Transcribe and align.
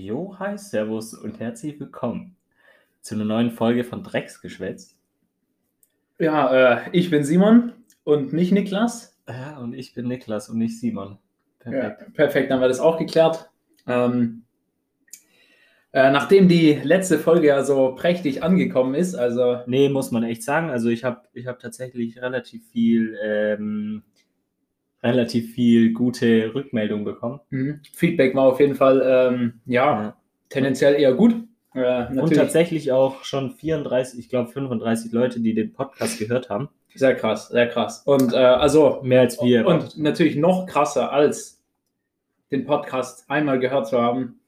Jo, 0.00 0.36
hi, 0.38 0.56
Servus 0.56 1.12
und 1.12 1.40
herzlich 1.40 1.80
willkommen 1.80 2.36
zu 3.00 3.16
einer 3.16 3.24
neuen 3.24 3.50
Folge 3.50 3.82
von 3.82 4.04
Drecksgeschwätz. 4.04 4.96
Ja, 6.20 6.84
äh, 6.84 6.90
ich 6.92 7.10
bin 7.10 7.24
Simon 7.24 7.72
und 8.04 8.32
nicht 8.32 8.52
Niklas. 8.52 9.18
Ja, 9.28 9.58
und 9.58 9.72
ich 9.72 9.94
bin 9.94 10.06
Niklas 10.06 10.50
und 10.50 10.58
nicht 10.58 10.78
Simon. 10.78 11.18
Perfekt. 11.58 12.00
Ja, 12.00 12.06
perfekt, 12.14 12.48
dann 12.48 12.58
haben 12.58 12.62
wir 12.62 12.68
das 12.68 12.78
auch 12.78 12.96
geklärt. 12.96 13.50
Ähm, 13.88 14.44
äh, 15.92 16.12
nachdem 16.12 16.46
die 16.46 16.74
letzte 16.74 17.18
Folge 17.18 17.48
ja 17.48 17.64
so 17.64 17.96
prächtig 17.96 18.44
angekommen 18.44 18.94
ist, 18.94 19.16
also. 19.16 19.62
Nee, 19.66 19.88
muss 19.88 20.12
man 20.12 20.22
echt 20.22 20.44
sagen. 20.44 20.70
Also 20.70 20.90
ich 20.90 21.02
habe 21.02 21.22
ich 21.32 21.48
hab 21.48 21.58
tatsächlich 21.58 22.22
relativ 22.22 22.64
viel, 22.70 23.18
ähm, 23.20 24.04
relativ 25.02 25.54
viel 25.54 25.92
gute 25.92 26.54
Rückmeldung 26.54 27.04
bekommen. 27.04 27.40
Mhm. 27.50 27.80
Feedback 27.92 28.34
war 28.34 28.44
auf 28.44 28.60
jeden 28.60 28.74
Fall, 28.74 29.02
ähm, 29.04 29.60
ja, 29.66 30.02
ja, 30.02 30.16
tendenziell 30.48 30.94
eher 30.94 31.14
gut. 31.14 31.34
Äh, 31.74 32.06
und 32.18 32.34
tatsächlich 32.34 32.90
auch 32.92 33.22
schon 33.24 33.52
34, 33.52 34.18
ich 34.18 34.28
glaube 34.28 34.50
35 34.50 35.12
Leute, 35.12 35.40
die 35.40 35.54
den 35.54 35.72
Podcast 35.72 36.18
gehört 36.18 36.50
haben. 36.50 36.68
Sehr 36.94 37.14
krass, 37.14 37.48
sehr 37.48 37.68
krass. 37.68 38.02
Und 38.04 38.32
äh, 38.32 38.36
also 38.36 39.00
mehr 39.02 39.20
als 39.20 39.40
wir. 39.40 39.66
Und 39.66 39.98
natürlich 39.98 40.36
noch 40.36 40.66
krasser 40.66 41.12
als 41.12 41.62
den 42.50 42.64
Podcast 42.64 43.24
einmal 43.28 43.58
gehört 43.58 43.86
zu 43.86 44.00
haben, 44.00 44.40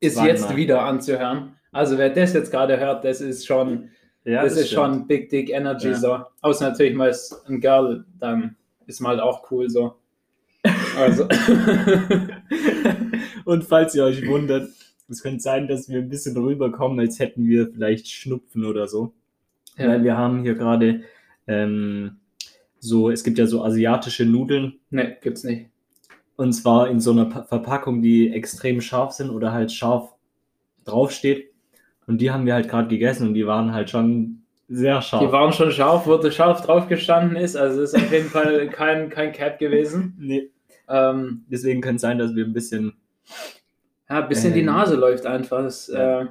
ist 0.00 0.14
Zweimal. 0.14 0.30
jetzt 0.30 0.56
wieder 0.56 0.82
anzuhören. 0.82 1.56
Also 1.72 1.96
wer 1.96 2.10
das 2.10 2.34
jetzt 2.34 2.50
gerade 2.50 2.78
hört, 2.78 3.04
das 3.04 3.20
ist 3.20 3.46
schon, 3.46 3.90
ja, 4.24 4.42
das, 4.42 4.54
das 4.54 4.64
ist 4.64 4.72
schon 4.72 5.06
Big 5.06 5.30
Dick 5.30 5.50
Energy 5.50 5.88
ja. 5.88 5.94
so. 5.94 6.18
Außer 6.42 6.68
natürlich 6.68 6.94
mal 6.94 7.14
ein 7.48 7.60
Girl, 7.60 8.04
dann 8.18 8.56
ist 8.90 9.00
mal 9.00 9.10
halt 9.10 9.20
auch 9.20 9.50
cool 9.50 9.70
so. 9.70 9.94
Also. 10.96 11.24
und 13.44 13.64
falls 13.64 13.94
ihr 13.94 14.04
euch 14.04 14.26
wundert, 14.28 14.68
es 15.08 15.22
könnte 15.22 15.40
sein, 15.40 15.68
dass 15.68 15.88
wir 15.88 16.00
ein 16.00 16.08
bisschen 16.08 16.36
rüberkommen, 16.36 17.00
als 17.00 17.18
hätten 17.18 17.46
wir 17.46 17.70
vielleicht 17.72 18.08
Schnupfen 18.08 18.64
oder 18.64 18.86
so. 18.88 19.14
Ja. 19.76 19.88
Weil 19.88 20.04
wir 20.04 20.16
haben 20.16 20.42
hier 20.42 20.54
gerade 20.54 21.02
ähm, 21.46 22.18
so, 22.78 23.10
es 23.10 23.24
gibt 23.24 23.38
ja 23.38 23.46
so 23.46 23.64
asiatische 23.64 24.26
Nudeln. 24.26 24.74
Ne, 24.90 25.16
gibt's 25.22 25.44
nicht. 25.44 25.66
Und 26.36 26.52
zwar 26.52 26.88
in 26.88 27.00
so 27.00 27.12
einer 27.12 27.26
pa 27.26 27.44
Verpackung, 27.44 28.02
die 28.02 28.32
extrem 28.32 28.80
scharf 28.80 29.12
sind 29.12 29.30
oder 29.30 29.52
halt 29.52 29.72
scharf 29.72 30.14
draufsteht. 30.84 31.50
Und 32.06 32.20
die 32.20 32.30
haben 32.30 32.46
wir 32.46 32.54
halt 32.54 32.68
gerade 32.68 32.88
gegessen 32.88 33.28
und 33.28 33.34
die 33.34 33.46
waren 33.46 33.72
halt 33.72 33.90
schon 33.90 34.39
sehr 34.70 35.02
scharf. 35.02 35.20
Die 35.20 35.32
waren 35.32 35.52
schon 35.52 35.72
scharf, 35.72 36.06
wurde 36.06 36.30
scharf 36.30 36.62
drauf 36.62 36.88
gestanden 36.88 37.36
ist. 37.36 37.56
Also 37.56 37.82
ist 37.82 37.96
auf 37.96 38.10
jeden 38.12 38.28
Fall 38.28 38.68
kein, 38.68 39.10
kein 39.10 39.32
Cap 39.32 39.58
gewesen. 39.58 40.16
Nee. 40.20 40.50
Ähm, 40.88 41.44
Deswegen 41.48 41.80
könnte 41.80 41.96
es 41.96 42.02
sein, 42.02 42.18
dass 42.18 42.34
wir 42.34 42.44
ein 42.44 42.52
bisschen 42.52 42.94
ja, 44.08 44.22
ein 44.22 44.28
bisschen 44.28 44.50
ähm, 44.50 44.54
die 44.54 44.62
Nase 44.62 44.96
läuft 44.96 45.26
einfach. 45.26 45.62
Das, 45.62 45.88
äh, 45.88 46.26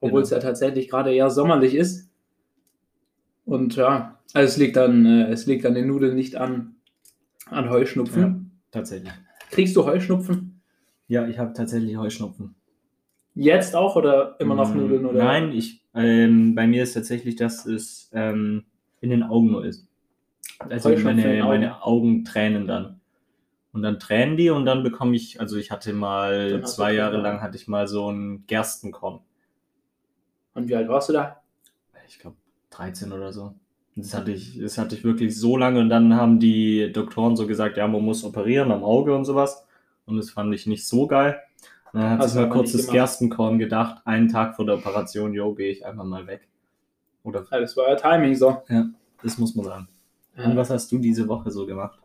obwohl 0.00 0.22
genau. 0.22 0.22
es 0.22 0.30
ja 0.30 0.38
tatsächlich 0.38 0.88
gerade 0.88 1.14
eher 1.14 1.30
sommerlich 1.30 1.74
ist. 1.74 2.10
Und 3.44 3.76
ja, 3.76 4.18
also 4.32 4.48
es 4.48 4.56
liegt 4.56 4.76
dann, 4.76 5.06
äh, 5.06 5.30
es 5.30 5.46
liegt 5.46 5.66
an 5.66 5.74
den 5.74 5.86
Nudeln 5.86 6.14
nicht 6.14 6.36
an, 6.36 6.76
an 7.46 7.70
Heuschnupfen. 7.70 8.22
Ja, 8.22 8.40
tatsächlich. 8.70 9.12
Kriegst 9.50 9.76
du 9.76 9.84
Heuschnupfen? 9.84 10.62
Ja, 11.08 11.26
ich 11.26 11.38
habe 11.38 11.52
tatsächlich 11.52 11.96
Heuschnupfen. 11.96 12.54
Jetzt 13.34 13.74
auch 13.76 13.96
oder 13.96 14.36
immer 14.40 14.54
noch 14.54 14.74
mm, 14.74 14.78
Nudeln? 14.78 15.06
Oder? 15.06 15.24
Nein, 15.24 15.52
ich, 15.52 15.79
ähm, 15.94 16.54
bei 16.54 16.66
mir 16.66 16.82
ist 16.82 16.94
tatsächlich, 16.94 17.36
dass 17.36 17.66
es 17.66 18.10
ähm, 18.12 18.64
in 19.00 19.10
den 19.10 19.22
Augen 19.22 19.50
nur 19.50 19.64
ist. 19.64 19.86
Also 20.58 20.90
meine, 20.90 21.22
Augen. 21.24 21.48
meine 21.48 21.82
Augen 21.82 22.24
tränen 22.24 22.66
dann. 22.66 23.00
Und 23.72 23.82
dann 23.82 23.98
tränen 24.00 24.36
die 24.36 24.50
und 24.50 24.66
dann 24.66 24.82
bekomme 24.82 25.14
ich, 25.14 25.40
also 25.40 25.56
ich 25.56 25.70
hatte 25.70 25.92
mal 25.92 26.64
zwei 26.64 26.92
Jahre 26.92 27.18
lang 27.18 27.40
hatte 27.40 27.56
ich 27.56 27.68
mal 27.68 27.86
so 27.86 28.10
ein 28.10 28.44
Gerstenkorn. 28.46 29.20
Und 30.54 30.68
wie 30.68 30.74
alt 30.74 30.88
warst 30.88 31.08
du 31.08 31.12
da? 31.12 31.40
Ich 32.08 32.18
glaube 32.18 32.36
13 32.70 33.12
oder 33.12 33.32
so. 33.32 33.54
Das 33.94 34.14
hatte 34.14 34.32
ich, 34.32 34.58
das 34.58 34.78
hatte 34.78 34.96
ich 34.96 35.04
wirklich 35.04 35.36
so 35.38 35.56
lange 35.56 35.80
und 35.80 35.88
dann 35.88 36.14
haben 36.14 36.40
die 36.40 36.90
Doktoren 36.92 37.36
so 37.36 37.46
gesagt, 37.46 37.76
ja, 37.76 37.86
man 37.86 38.02
muss 38.02 38.24
operieren 38.24 38.72
am 38.72 38.82
Auge 38.82 39.14
und 39.14 39.24
sowas. 39.24 39.66
Und 40.06 40.16
das 40.16 40.30
fand 40.30 40.52
ich 40.54 40.66
nicht 40.66 40.86
so 40.86 41.06
geil. 41.06 41.40
Dann 41.92 42.10
hat 42.10 42.28
sich 42.28 42.40
mal 42.40 42.48
kurz 42.48 42.72
das 42.72 42.86
Gerstenkorn 42.86 43.58
gedacht, 43.58 44.02
einen 44.04 44.28
Tag 44.28 44.54
vor 44.54 44.64
der 44.64 44.76
Operation, 44.76 45.32
jo, 45.32 45.54
gehe 45.54 45.72
ich 45.72 45.84
einfach 45.84 46.04
mal 46.04 46.26
weg. 46.26 46.48
Oder? 47.22 47.46
Ja, 47.50 47.60
das 47.60 47.76
war 47.76 47.88
ja 47.88 47.96
Timing 47.96 48.34
so. 48.34 48.62
Ja, 48.68 48.86
das 49.22 49.38
muss 49.38 49.54
man 49.54 49.64
sagen. 49.64 49.88
Ja. 50.36 50.44
Und 50.44 50.56
was 50.56 50.70
hast 50.70 50.90
du 50.92 50.98
diese 50.98 51.26
Woche 51.28 51.50
so 51.50 51.66
gemacht? 51.66 51.98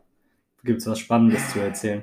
Gibt 0.64 0.80
es 0.80 0.86
was 0.86 0.98
Spannendes 0.98 1.52
zu 1.52 1.60
erzählen? 1.60 2.02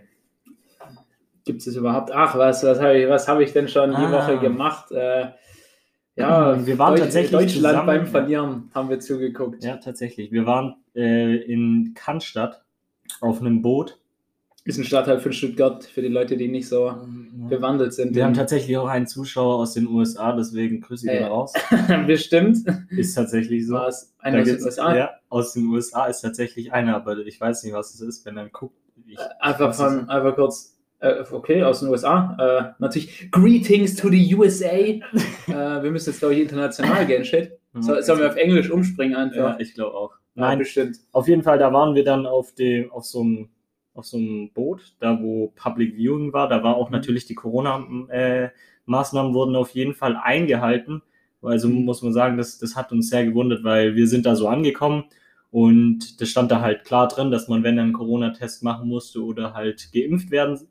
Gibt 1.46 1.66
es 1.66 1.76
überhaupt? 1.76 2.12
Ach, 2.12 2.38
was, 2.38 2.64
was 2.64 2.80
habe 2.80 2.98
ich, 2.98 3.10
hab 3.10 3.40
ich 3.40 3.52
denn 3.52 3.68
schon 3.68 3.94
ah. 3.94 4.06
die 4.06 4.12
Woche 4.12 4.40
gemacht? 4.40 4.92
Äh, 4.92 5.32
ja, 6.16 6.58
wir 6.66 6.80
waren 6.80 6.92
Deutsch, 6.92 7.04
tatsächlich 7.04 7.32
Deutschland 7.32 7.74
zusammen, 7.74 7.86
beim 7.86 8.08
Verlieren 8.08 8.72
haben 8.74 8.90
wir 8.90 9.00
zugeguckt. 9.00 9.64
Ja, 9.64 9.78
tatsächlich. 9.78 10.32
Wir 10.32 10.46
waren 10.46 10.76
äh, 10.96 11.36
in 11.36 11.94
Cannstatt 11.96 12.64
auf 13.20 13.42
einem 13.42 13.62
Boot 13.62 14.00
ist 14.66 14.78
ein 14.78 14.86
Stadtteil 14.86 15.20
für 15.20 15.34
Stuttgart, 15.34 15.84
für 15.84 16.02
die 16.02 16.08
Leute, 16.08 16.38
die 16.38 16.48
nicht 16.48 16.70
so 16.70 16.88
ja. 16.88 17.06
bewandelt 17.50 17.94
sind. 17.94 18.16
Wir 18.16 18.24
haben 18.24 18.34
tatsächlich 18.34 18.78
auch 18.78 18.88
einen 18.88 19.08
Zuschauer 19.08 19.56
aus 19.56 19.74
den 19.74 19.88
USA, 19.88 20.34
deswegen 20.34 20.80
grüße 20.80 21.12
ich 21.12 21.20
ihn 21.20 21.26
raus. 21.26 21.54
Bestimmt. 22.08 22.60
Ist 22.90 23.16
tatsächlich 23.16 23.68
so. 23.68 23.74
Was? 23.74 24.14
Einer 24.20 24.42
aus 24.42 24.48
den 24.48 24.64
USA? 24.64 24.96
Ja, 24.96 25.12
aus 25.30 25.54
den 25.54 25.68
USA 25.68 26.06
ist 26.06 26.22
tatsächlich 26.22 26.72
einer, 26.72 26.96
aber 26.96 27.18
ich 27.18 27.40
weiß 27.42 27.64
nicht, 27.64 27.74
was 27.74 27.94
es 27.94 28.02
ist, 28.02 28.26
wenn 28.26 28.38
er 28.38 28.48
guckt. 28.50 28.78
Ich, 29.06 29.18
äh, 29.18 29.22
einfach 29.42 29.74
von, 29.74 30.08
einfach 30.08 30.36
kurz, 30.36 30.80
äh, 31.00 31.24
okay, 31.30 31.62
aus 31.64 31.82
den 31.82 31.90
USA. 31.90 32.38
Äh, 32.40 32.82
natürlich, 32.82 33.30
Greetings 33.32 33.96
to 33.96 34.10
the 34.10 34.36
USA. 34.36 34.68
äh, 34.68 35.02
wir 35.48 35.92
müssen 35.92 36.12
jetzt, 36.12 36.20
glaube 36.20 36.36
ich, 36.36 36.42
international 36.42 37.06
gehen, 37.06 37.26
shit. 37.26 37.52
So, 37.80 38.00
sollen 38.02 38.20
wir 38.20 38.28
auf 38.28 38.36
Englisch 38.36 38.70
umspringen 38.70 39.16
einfach? 39.16 39.36
Ja, 39.36 39.60
ich 39.60 39.74
glaube 39.74 39.96
auch. 39.96 40.14
Nein, 40.36 40.52
ja, 40.52 40.56
bestimmt. 40.60 40.98
Auf 41.12 41.28
jeden 41.28 41.42
Fall, 41.42 41.58
da 41.58 41.74
waren 41.74 41.96
wir 41.96 42.04
dann 42.04 42.28
auf 42.28 42.54
dem, 42.54 42.92
auf 42.92 43.04
so 43.04 43.22
einem 43.22 43.50
auf 43.94 44.06
so 44.06 44.18
einem 44.18 44.52
Boot, 44.54 44.96
da 45.00 45.22
wo 45.22 45.52
Public 45.56 45.96
Viewing 45.96 46.34
war. 46.34 46.48
Da 46.48 46.64
war 46.64 46.76
auch 46.76 46.90
mhm. 46.90 46.96
natürlich 46.96 47.26
die 47.26 47.36
Corona-Maßnahmen 47.36 49.34
wurden 49.34 49.56
auf 49.56 49.72
jeden 49.72 49.94
Fall 49.94 50.16
eingehalten. 50.16 51.02
Also 51.42 51.68
mhm. 51.68 51.86
muss 51.86 52.02
man 52.02 52.14
sagen, 52.14 52.38
das, 52.38 52.58
das 52.58 52.76
hat 52.76 52.92
uns 52.92 53.10
sehr 53.10 53.26
gewundert, 53.26 53.64
weil 53.64 53.96
wir 53.96 54.08
sind 54.08 54.26
da 54.26 54.36
so 54.36 54.48
angekommen 54.48 55.06
und 55.52 56.20
das 56.20 56.30
stand 56.30 56.52
da 56.52 56.62
halt 56.62 56.84
klar 56.84 57.08
drin, 57.08 57.30
dass 57.30 57.48
man, 57.48 57.64
wenn 57.64 57.78
er 57.78 57.84
einen 57.84 57.94
Corona-Test 57.94 58.64
machen 58.64 58.88
musste 58.88 59.24
oder 59.24 59.54
halt 59.54 59.90
geimpft 59.94 60.32
werden 60.32 60.68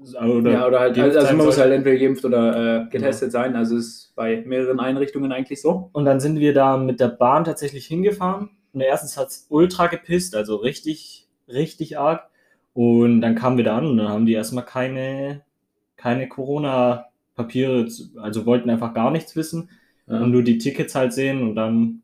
oder 0.00 0.50
ja, 0.50 0.66
oder 0.66 0.80
halt, 0.80 0.98
also 0.98 1.36
man 1.36 1.46
muss 1.46 1.58
halt 1.58 1.72
entweder 1.72 1.98
geimpft 1.98 2.24
oder 2.24 2.84
äh, 2.84 2.88
getestet 2.88 3.28
ja. 3.28 3.42
sein. 3.42 3.56
Also 3.56 3.76
ist 3.76 4.12
bei 4.14 4.42
mehreren 4.46 4.80
Einrichtungen 4.80 5.32
eigentlich 5.32 5.60
so. 5.60 5.90
Und 5.92 6.04
dann 6.04 6.20
sind 6.20 6.38
wir 6.38 6.54
da 6.54 6.76
mit 6.76 7.00
der 7.00 7.08
Bahn 7.08 7.44
tatsächlich 7.44 7.86
hingefahren. 7.86 8.50
Und 8.72 8.80
erstens 8.80 9.16
hat 9.16 9.28
es 9.28 9.46
ultra 9.48 9.88
gepisst, 9.88 10.36
also 10.36 10.56
richtig, 10.56 11.28
richtig 11.48 11.98
arg. 11.98 12.30
Und 12.78 13.22
dann 13.22 13.34
kamen 13.34 13.56
wir 13.56 13.64
da 13.64 13.76
an 13.76 13.86
und 13.86 13.96
dann 13.96 14.08
haben 14.08 14.24
die 14.24 14.34
erstmal 14.34 14.64
keine, 14.64 15.42
keine 15.96 16.28
Corona-Papiere, 16.28 17.88
also 18.22 18.46
wollten 18.46 18.70
einfach 18.70 18.94
gar 18.94 19.10
nichts 19.10 19.34
wissen 19.34 19.68
ja. 20.06 20.20
und 20.20 20.30
nur 20.30 20.44
die 20.44 20.58
Tickets 20.58 20.94
halt 20.94 21.12
sehen 21.12 21.42
und 21.42 21.56
dann. 21.56 22.02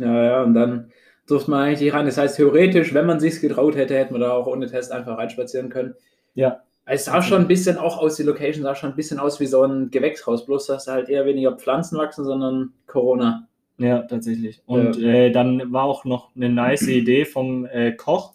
Ja, 0.00 0.24
ja, 0.24 0.42
und 0.42 0.54
dann 0.54 0.90
durfte 1.28 1.52
man 1.52 1.62
eigentlich 1.62 1.92
rein. 1.92 2.06
Das 2.06 2.18
heißt, 2.18 2.34
theoretisch, 2.34 2.92
wenn 2.92 3.06
man 3.06 3.20
sich 3.20 3.40
getraut 3.40 3.76
hätte, 3.76 3.94
hätte 3.94 4.10
man 4.10 4.22
da 4.22 4.32
auch 4.32 4.48
ohne 4.48 4.66
Test 4.66 4.90
einfach 4.90 5.16
reinspazieren 5.16 5.68
können. 5.68 5.94
Ja. 6.34 6.62
Es 6.86 7.04
sah 7.04 7.22
schon 7.22 7.42
ein 7.42 7.46
bisschen 7.46 7.78
auch 7.78 7.98
aus, 7.98 8.16
die 8.16 8.24
Location 8.24 8.64
sah 8.64 8.74
schon 8.74 8.90
ein 8.90 8.96
bisschen 8.96 9.20
aus 9.20 9.38
wie 9.38 9.46
so 9.46 9.62
ein 9.62 9.92
Gewächshaus, 9.92 10.44
bloß 10.44 10.66
dass 10.66 10.86
da 10.86 10.94
halt 10.94 11.08
eher 11.08 11.24
weniger 11.24 11.52
Pflanzen 11.52 11.96
wachsen, 11.98 12.24
sondern 12.24 12.72
Corona. 12.88 13.46
Ja, 13.78 14.00
tatsächlich. 14.00 14.60
Und 14.66 14.96
ja. 14.96 15.08
Äh, 15.08 15.30
dann 15.30 15.72
war 15.72 15.84
auch 15.84 16.04
noch 16.04 16.34
eine 16.34 16.48
nice 16.48 16.88
Idee 16.88 17.26
vom 17.26 17.64
äh, 17.64 17.92
Koch, 17.92 18.34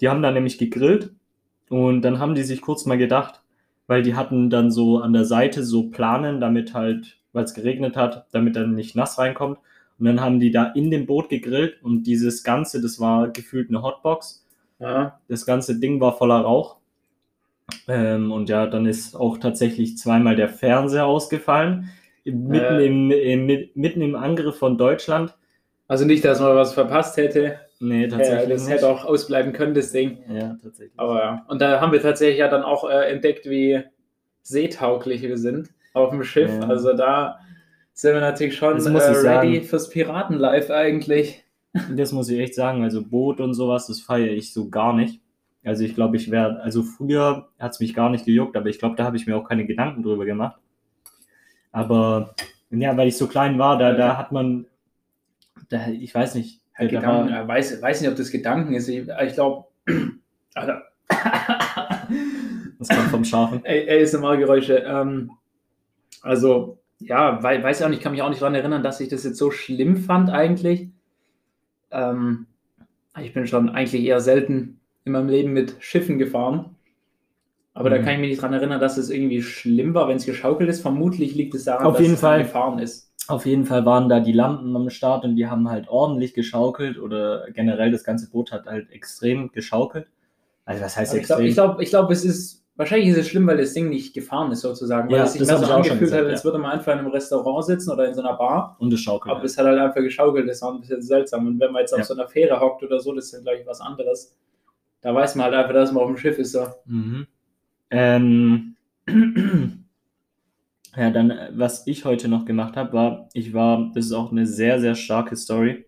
die 0.00 0.08
haben 0.08 0.22
da 0.22 0.30
nämlich 0.30 0.58
gegrillt 0.58 1.12
und 1.68 2.02
dann 2.02 2.18
haben 2.18 2.34
die 2.34 2.42
sich 2.42 2.60
kurz 2.60 2.86
mal 2.86 2.98
gedacht, 2.98 3.42
weil 3.86 4.02
die 4.02 4.14
hatten 4.14 4.50
dann 4.50 4.70
so 4.70 4.98
an 4.98 5.12
der 5.12 5.24
Seite 5.24 5.64
so 5.64 5.90
Planen, 5.90 6.40
damit 6.40 6.74
halt, 6.74 7.18
weil 7.32 7.44
es 7.44 7.54
geregnet 7.54 7.96
hat, 7.96 8.26
damit 8.32 8.56
dann 8.56 8.74
nicht 8.74 8.96
nass 8.96 9.18
reinkommt. 9.18 9.58
Und 9.98 10.06
dann 10.06 10.20
haben 10.20 10.40
die 10.40 10.50
da 10.50 10.64
in 10.64 10.90
dem 10.90 11.06
Boot 11.06 11.28
gegrillt 11.28 11.82
und 11.82 12.04
dieses 12.04 12.42
Ganze, 12.42 12.80
das 12.80 12.98
war 13.00 13.28
gefühlt 13.28 13.68
eine 13.68 13.82
Hotbox. 13.82 14.46
Ja. 14.78 15.20
Das 15.28 15.44
ganze 15.44 15.78
Ding 15.78 16.00
war 16.00 16.16
voller 16.16 16.40
Rauch. 16.40 16.78
Ähm, 17.86 18.32
und 18.32 18.48
ja, 18.48 18.66
dann 18.66 18.86
ist 18.86 19.14
auch 19.14 19.38
tatsächlich 19.38 19.98
zweimal 19.98 20.36
der 20.36 20.48
Fernseher 20.48 21.06
ausgefallen. 21.06 21.90
Mitten, 22.24 22.80
äh. 22.80 22.86
im, 22.86 23.10
im, 23.10 23.68
mitten 23.74 24.02
im 24.02 24.14
Angriff 24.14 24.56
von 24.56 24.78
Deutschland. 24.78 25.36
Also 25.86 26.04
nicht, 26.04 26.24
dass 26.24 26.40
man 26.40 26.56
was 26.56 26.74
verpasst 26.74 27.16
hätte. 27.16 27.58
Nee, 27.80 28.08
tatsächlich. 28.08 28.42
Ja, 28.42 28.54
das 28.54 28.64
nicht. 28.64 28.74
hätte 28.74 28.88
auch 28.88 29.04
ausbleiben 29.06 29.52
können, 29.54 29.74
das 29.74 29.90
Ding. 29.90 30.18
Ja, 30.28 30.56
tatsächlich. 30.62 30.98
Aber 30.98 31.18
ja. 31.18 31.46
Und 31.48 31.62
da 31.62 31.80
haben 31.80 31.92
wir 31.92 32.02
tatsächlich 32.02 32.38
ja 32.38 32.48
dann 32.48 32.62
auch 32.62 32.88
äh, 32.88 33.10
entdeckt, 33.10 33.48
wie 33.48 33.82
seetauglich 34.42 35.22
wir 35.22 35.38
sind 35.38 35.70
auf 35.94 36.10
dem 36.10 36.22
Schiff. 36.22 36.50
Ja. 36.50 36.68
Also 36.68 36.94
da 36.94 37.40
sind 37.94 38.14
wir 38.14 38.20
natürlich 38.20 38.56
schon 38.56 38.76
äh, 38.76 38.88
ready 38.88 39.14
sagen, 39.14 39.62
fürs 39.64 39.88
Piratenlife 39.90 40.74
eigentlich. 40.74 41.44
Das 41.94 42.10
muss 42.10 42.28
ich 42.28 42.40
echt 42.40 42.56
sagen. 42.56 42.82
Also 42.82 43.00
Boot 43.04 43.40
und 43.40 43.54
sowas, 43.54 43.86
das 43.86 44.00
feiere 44.00 44.32
ich 44.32 44.52
so 44.52 44.70
gar 44.70 44.92
nicht. 44.92 45.20
Also 45.64 45.84
ich 45.84 45.94
glaube, 45.94 46.16
ich 46.16 46.28
wäre, 46.28 46.60
also 46.62 46.82
früher 46.82 47.48
hat 47.60 47.70
es 47.70 47.78
mich 47.78 47.94
gar 47.94 48.10
nicht 48.10 48.24
gejuckt, 48.24 48.56
aber 48.56 48.68
ich 48.68 48.80
glaube, 48.80 48.96
da 48.96 49.04
habe 49.04 49.16
ich 49.16 49.28
mir 49.28 49.36
auch 49.36 49.48
keine 49.48 49.66
Gedanken 49.66 50.02
drüber 50.02 50.24
gemacht. 50.24 50.58
Aber 51.70 52.34
ja, 52.70 52.96
weil 52.96 53.06
ich 53.06 53.16
so 53.16 53.28
klein 53.28 53.60
war, 53.60 53.78
da, 53.78 53.92
da 53.92 54.16
hat 54.16 54.32
man, 54.32 54.66
da, 55.68 55.86
ich 55.88 56.12
weiß 56.12 56.34
nicht. 56.34 56.59
Ja, 56.80 56.88
Gedanken, 56.88 57.32
war, 57.32 57.48
weiß, 57.48 57.82
weiß 57.82 58.00
nicht, 58.00 58.10
ob 58.10 58.16
das 58.16 58.30
Gedanken 58.30 58.74
ist. 58.74 58.88
Ich, 58.88 59.06
ich 59.06 59.34
glaube, 59.34 59.66
das 62.78 62.88
kommt 62.88 63.10
vom 63.10 63.24
Schafen. 63.24 63.62
ASMR-Geräusche. 63.64 64.84
Ähm, 64.86 65.32
also, 66.22 66.78
ja, 66.98 67.42
weiß 67.42 67.80
ich 67.80 67.86
auch 67.86 67.90
nicht, 67.90 68.02
kann 68.02 68.12
mich 68.12 68.22
auch 68.22 68.28
nicht 68.28 68.42
daran 68.42 68.54
erinnern, 68.54 68.82
dass 68.82 69.00
ich 69.00 69.08
das 69.08 69.24
jetzt 69.24 69.38
so 69.38 69.50
schlimm 69.50 69.96
fand 69.96 70.30
eigentlich. 70.30 70.88
Ähm, 71.90 72.46
ich 73.20 73.32
bin 73.32 73.46
schon 73.46 73.70
eigentlich 73.70 74.04
eher 74.04 74.20
selten 74.20 74.80
in 75.04 75.12
meinem 75.12 75.28
Leben 75.28 75.52
mit 75.52 75.76
Schiffen 75.80 76.18
gefahren. 76.18 76.76
Aber 77.72 77.88
mhm. 77.88 77.94
da 77.94 78.02
kann 78.02 78.14
ich 78.14 78.20
mich 78.20 78.30
nicht 78.30 78.42
daran 78.42 78.54
erinnern, 78.54 78.80
dass 78.80 78.98
es 78.98 79.10
irgendwie 79.10 79.42
schlimm 79.42 79.94
war, 79.94 80.08
wenn 80.08 80.16
es 80.16 80.26
geschaukelt 80.26 80.68
ist. 80.68 80.82
Vermutlich 80.82 81.34
liegt 81.34 81.54
es 81.54 81.64
daran, 81.64 81.86
Auf 81.86 81.94
dass 81.94 82.02
jeden 82.02 82.14
es 82.14 82.20
Fall. 82.20 82.42
gefahren 82.42 82.78
ist. 82.78 83.09
Auf 83.30 83.46
jeden 83.46 83.64
Fall 83.64 83.86
waren 83.86 84.08
da 84.08 84.20
die 84.20 84.32
Lampen 84.32 84.74
am 84.76 84.90
Start 84.90 85.24
und 85.24 85.36
die 85.36 85.46
haben 85.46 85.68
halt 85.70 85.88
ordentlich 85.88 86.34
geschaukelt 86.34 86.98
oder 86.98 87.50
generell 87.52 87.90
das 87.90 88.04
ganze 88.04 88.30
Boot 88.30 88.52
hat 88.52 88.66
halt 88.66 88.90
extrem 88.90 89.52
geschaukelt. 89.52 90.08
Also 90.64 90.84
was 90.84 90.96
heißt 90.96 91.12
Aber 91.12 91.20
extrem? 91.20 91.46
Ich 91.46 91.54
glaube, 91.54 91.82
ich 91.82 91.90
glaub, 91.90 92.06
glaub, 92.06 92.12
es 92.12 92.24
ist, 92.24 92.64
wahrscheinlich 92.76 93.08
ist 93.08 93.18
es 93.18 93.28
schlimm, 93.28 93.46
weil 93.46 93.56
das 93.56 93.72
Ding 93.72 93.88
nicht 93.88 94.14
gefahren 94.14 94.52
ist 94.52 94.60
sozusagen. 94.60 95.08
Weil 95.10 95.18
ja, 95.18 95.24
es 95.24 95.32
sich 95.32 95.46
mehr 95.46 95.58
so 95.58 95.72
angefühlt 95.72 96.12
hat, 96.12 96.24
als 96.24 96.40
ja. 96.40 96.44
würde 96.44 96.58
man 96.58 96.72
einfach 96.72 96.92
in 96.92 96.98
einem 96.98 97.10
Restaurant 97.10 97.64
sitzen 97.64 97.90
oder 97.90 98.08
in 98.08 98.14
so 98.14 98.20
einer 98.20 98.34
Bar. 98.34 98.76
Und 98.78 98.92
es 98.92 99.00
schaukelt. 99.00 99.30
Aber 99.30 99.40
halt. 99.40 99.50
es 99.50 99.58
hat 99.58 99.66
halt 99.66 99.78
einfach 99.78 100.00
geschaukelt, 100.00 100.48
das 100.48 100.62
war 100.62 100.72
ein 100.72 100.80
bisschen 100.80 101.02
seltsam. 101.02 101.46
Und 101.46 101.60
wenn 101.60 101.72
man 101.72 101.80
jetzt 101.80 101.92
auf 101.92 101.98
ja. 101.98 102.04
so 102.04 102.14
einer 102.14 102.28
Fähre 102.28 102.60
hockt 102.60 102.82
oder 102.82 103.00
so, 103.00 103.14
das 103.14 103.26
ist 103.26 103.34
dann 103.34 103.42
glaube 103.42 103.58
ich 103.58 103.66
was 103.66 103.80
anderes. 103.80 104.36
Da 105.00 105.14
weiß 105.14 105.34
man 105.36 105.46
halt 105.46 105.54
einfach, 105.54 105.72
dass 105.72 105.92
man 105.92 106.02
auf 106.02 106.08
dem 106.08 106.16
Schiff 106.16 106.38
ist. 106.38 106.52
So. 106.52 106.66
Mhm. 106.86 107.26
Ähm. 107.90 108.76
Ja, 110.96 111.10
dann, 111.10 111.32
was 111.52 111.86
ich 111.86 112.04
heute 112.04 112.28
noch 112.28 112.44
gemacht 112.44 112.76
habe, 112.76 112.92
war, 112.92 113.28
ich 113.32 113.54
war, 113.54 113.90
das 113.94 114.06
ist 114.06 114.12
auch 114.12 114.32
eine 114.32 114.46
sehr, 114.46 114.80
sehr 114.80 114.94
starke 114.94 115.36
Story. 115.36 115.86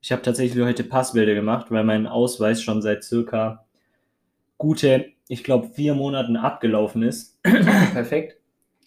Ich 0.00 0.12
habe 0.12 0.22
tatsächlich 0.22 0.62
heute 0.64 0.84
Passbilder 0.84 1.34
gemacht, 1.34 1.70
weil 1.70 1.82
mein 1.84 2.06
Ausweis 2.06 2.62
schon 2.62 2.80
seit 2.82 3.02
circa 3.02 3.64
gute, 4.56 5.06
ich 5.28 5.42
glaube, 5.42 5.68
vier 5.68 5.94
Monaten 5.94 6.36
abgelaufen 6.36 7.02
ist. 7.02 7.42
Perfekt. 7.42 8.36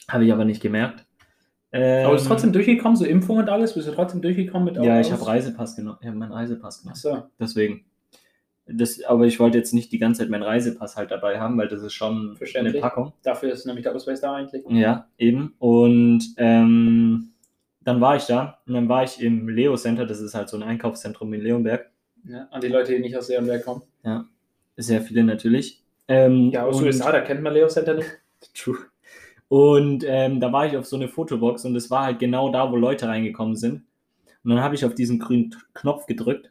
Habe 0.08 0.26
ich 0.26 0.32
aber 0.32 0.46
nicht 0.46 0.62
gemerkt. 0.62 1.06
Ähm, 1.74 2.06
aber 2.06 2.16
ist 2.16 2.28
trotzdem 2.28 2.52
durchgekommen, 2.52 2.98
so 2.98 3.06
Impfung 3.06 3.38
und 3.38 3.50
alles? 3.50 3.74
Bist 3.74 3.88
du 3.88 3.92
trotzdem 3.92 4.22
durchgekommen 4.22 4.66
mit 4.74 4.84
Ja, 4.84 5.00
ich 5.00 5.12
habe 5.12 5.26
Reisepass 5.26 5.76
genommen. 5.76 5.98
Ich 6.02 6.08
habe 6.08 6.18
meinen 6.18 6.34
Reisepass 6.34 6.82
genommen. 6.82 6.96
Ach 6.98 7.02
so. 7.02 7.24
Deswegen. 7.40 7.86
Das, 8.68 9.04
aber 9.04 9.26
ich 9.26 9.40
wollte 9.40 9.58
jetzt 9.58 9.74
nicht 9.74 9.92
die 9.92 9.98
ganze 9.98 10.20
Zeit 10.22 10.30
meinen 10.30 10.44
Reisepass 10.44 10.96
halt 10.96 11.12
dabei 11.12 11.40
haben, 11.40 11.58
weil 11.58 11.68
das 11.68 11.82
ist 11.82 11.94
schon 11.94 12.38
eine 12.56 12.74
Packung. 12.74 13.14
Dafür 13.24 13.52
ist 13.52 13.66
nämlich 13.66 13.84
der 13.84 13.96
Ausweis 13.96 14.22
da 14.22 14.36
eigentlich. 14.36 14.64
Ja, 14.70 15.08
eben. 15.18 15.56
Und 15.60 16.24
ähm, 16.38 17.32
dann 17.84 18.00
war 18.00 18.16
ich 18.16 18.26
da 18.26 18.60
und 18.68 18.74
dann 18.74 18.88
war 18.88 19.04
ich 19.04 19.22
im 19.22 19.50
Leo 19.50 19.76
Center, 19.76 20.06
das 20.06 20.22
ist 20.22 20.36
halt 20.36 20.50
so 20.50 20.58
ein 20.58 20.64
Einkaufszentrum 20.64 21.34
in 21.34 21.42
Leonberg. 21.42 21.90
Ja, 22.24 22.48
an 22.52 22.62
die 22.62 22.68
Leute, 22.68 22.94
die 22.94 23.00
nicht 23.00 23.18
aus 23.18 23.30
Leonberg 23.30 23.66
kommen. 23.66 23.82
Ja, 24.04 24.26
sehr 24.78 25.02
viele 25.02 25.24
natürlich. 25.24 25.84
Ähm, 26.08 26.52
ja, 26.52 26.66
aus 26.66 26.78
und, 26.78 26.86
USA, 26.86 27.12
da 27.12 27.22
kennt 27.22 27.42
man 27.42 27.54
Leo 27.54 27.68
Center 27.68 27.96
nicht. 27.96 28.10
True. 28.54 28.78
Und 29.48 30.06
ähm, 30.08 30.40
da 30.40 30.54
war 30.54 30.66
ich 30.66 30.78
auf 30.78 30.86
so 30.86 30.96
eine 30.96 31.08
Fotobox 31.08 31.66
und 31.66 31.76
es 31.76 31.90
war 31.90 32.06
halt 32.06 32.20
genau 32.20 32.52
da, 32.52 32.72
wo 32.72 32.76
Leute 32.76 33.08
reingekommen 33.08 33.56
sind. 33.56 33.84
Und 34.44 34.52
dann 34.52 34.62
habe 34.62 34.76
ich 34.76 34.86
auf 34.86 34.96
diesen 34.96 35.20
grünen 35.20 35.56
Knopf 35.74 36.06
gedrückt 36.06 36.51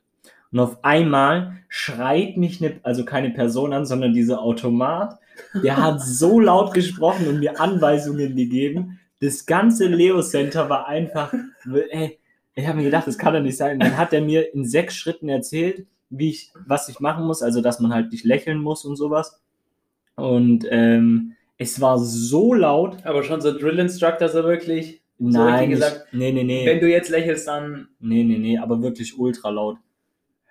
und 0.53 0.59
auf 0.59 0.83
einmal 0.85 1.59
schreit 1.69 2.37
mich 2.37 2.63
eine, 2.63 2.81
also 2.83 3.05
keine 3.05 3.31
Person 3.31 3.73
an, 3.73 3.87
sondern 3.87 4.13
dieser 4.13 4.43
Automat. 4.43 5.19
Der 5.63 5.77
hat 5.77 6.01
so 6.03 6.41
laut 6.41 6.75
gesprochen 6.75 7.29
und 7.29 7.41
mir 7.41 7.61
Anweisungen 7.61 8.35
gegeben. 8.35 8.99
Das 9.21 9.47
ganze 9.47 9.87
Leo 9.87 10.23
Center 10.23 10.69
war 10.69 10.89
einfach, 10.89 11.33
ey, 11.91 12.19
ich 12.55 12.67
habe 12.67 12.79
mir 12.79 12.85
gedacht, 12.85 13.07
das 13.07 13.19
kann 13.19 13.35
doch 13.35 13.41
nicht 13.41 13.57
sein. 13.57 13.75
Und 13.75 13.85
dann 13.85 13.97
hat 13.97 14.13
er 14.13 14.23
mir 14.23 14.53
in 14.55 14.65
sechs 14.65 14.97
Schritten 14.97 15.29
erzählt, 15.29 15.87
wie 16.09 16.31
ich, 16.31 16.53
was 16.67 16.89
ich 16.89 16.99
machen 17.01 17.25
muss, 17.27 17.43
also 17.43 17.61
dass 17.61 17.79
man 17.79 17.95
halt 17.95 18.11
nicht 18.11 18.25
lächeln 18.25 18.59
muss 18.59 18.85
und 18.85 18.97
sowas. 18.97 19.41
Und 20.17 20.67
ähm, 20.71 21.35
es 21.59 21.81
war 21.81 21.99
so 21.99 22.55
laut. 22.55 22.97
Aber 23.05 23.23
schon 23.23 23.41
so 23.41 23.57
Drill 23.57 23.79
Instructor 23.79 24.29
so 24.29 24.43
wirklich. 24.45 25.03
Nein, 25.19 25.65
so 25.67 25.71
gesagt, 25.71 26.07
nee, 26.13 26.33
nee, 26.33 26.43
nee. 26.43 26.67
Wenn 26.67 26.81
du 26.81 26.89
jetzt 26.89 27.11
lächelst, 27.11 27.47
dann. 27.47 27.89
Nee, 28.01 28.25
nee, 28.25 28.39
nee, 28.39 28.59
aber 28.59 28.83
wirklich 28.83 29.19
ultra 29.19 29.51
laut. 29.51 29.77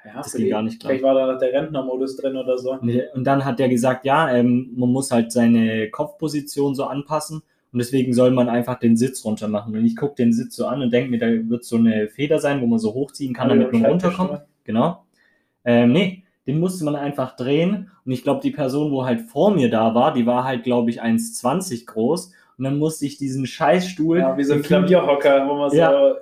Ja, 0.06 0.14
das 0.16 0.34
ging 0.34 0.50
gar 0.50 0.62
nicht 0.62 0.80
klar. 0.80 0.92
Vielleicht 0.92 1.04
war 1.04 1.14
da 1.14 1.32
noch 1.32 1.40
der 1.40 1.52
Rentnermodus 1.52 2.16
drin 2.16 2.38
oder 2.38 2.58
so. 2.58 2.72
Und 2.72 3.24
dann 3.26 3.44
hat 3.44 3.60
er 3.60 3.68
gesagt, 3.68 4.06
ja, 4.06 4.32
ähm, 4.32 4.72
man 4.76 4.90
muss 4.90 5.12
halt 5.12 5.32
seine 5.32 5.90
Kopfposition 5.90 6.74
so 6.74 6.86
anpassen 6.86 7.42
und 7.72 7.80
deswegen 7.80 8.14
soll 8.14 8.32
man 8.32 8.50
einfach 8.50 8.80
den 8.80 8.98
Sitz 8.98 9.24
runter 9.26 9.48
machen. 9.48 9.76
Und 9.76 9.86
ich 9.86 9.96
gucke 9.96 10.16
den 10.16 10.34
Sitz 10.34 10.56
so 10.56 10.66
an 10.68 10.82
und 10.82 10.92
denke 10.92 11.12
mir, 11.12 11.20
da 11.20 11.28
wird 11.28 11.66
so 11.66 11.76
eine 11.76 12.08
Feder 12.08 12.40
sein, 12.40 12.62
wo 12.62 12.66
man 12.66 12.80
so 12.80 12.94
hochziehen 12.94 13.34
kann, 13.34 13.50
damit 13.50 13.72
man 13.74 13.86
runterkommt. 13.86 14.42
Genau. 14.64 15.04
Ähm, 15.66 15.92
nee, 15.92 16.24
den 16.48 16.60
musste 16.60 16.86
man 16.86 16.96
einfach 16.96 17.36
drehen. 17.36 17.92
Und 18.06 18.12
ich 18.12 18.24
glaube, 18.24 18.42
die 18.42 18.52
Person, 18.52 18.92
wo 18.92 19.06
halt 19.06 19.22
vor 19.22 19.52
mir 19.52 19.70
da 19.70 19.94
war, 19.94 20.14
die 20.14 20.26
war 20.26 20.46
halt, 20.46 20.64
glaube 20.64 20.90
ich, 20.90 21.04
1,20 21.04 21.86
groß. 21.86 22.34
Und 22.58 22.64
dann 22.64 22.80
musste 22.80 23.06
ich 23.06 23.18
diesen 23.18 23.46
Scheißstuhl. 23.46 24.20
Ja, 24.20 24.38
wie 24.38 24.44
so 24.44 24.54
ein 24.54 24.64
Klavierhocker, 24.64 25.48
wo 25.48 25.56
man 25.56 25.70
so. 25.70 25.78
Ja, 25.78 26.16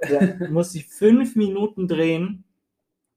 musste 0.49 0.79
ich 0.79 0.85
fünf 0.87 1.35
Minuten 1.35 1.87
drehen 1.87 2.43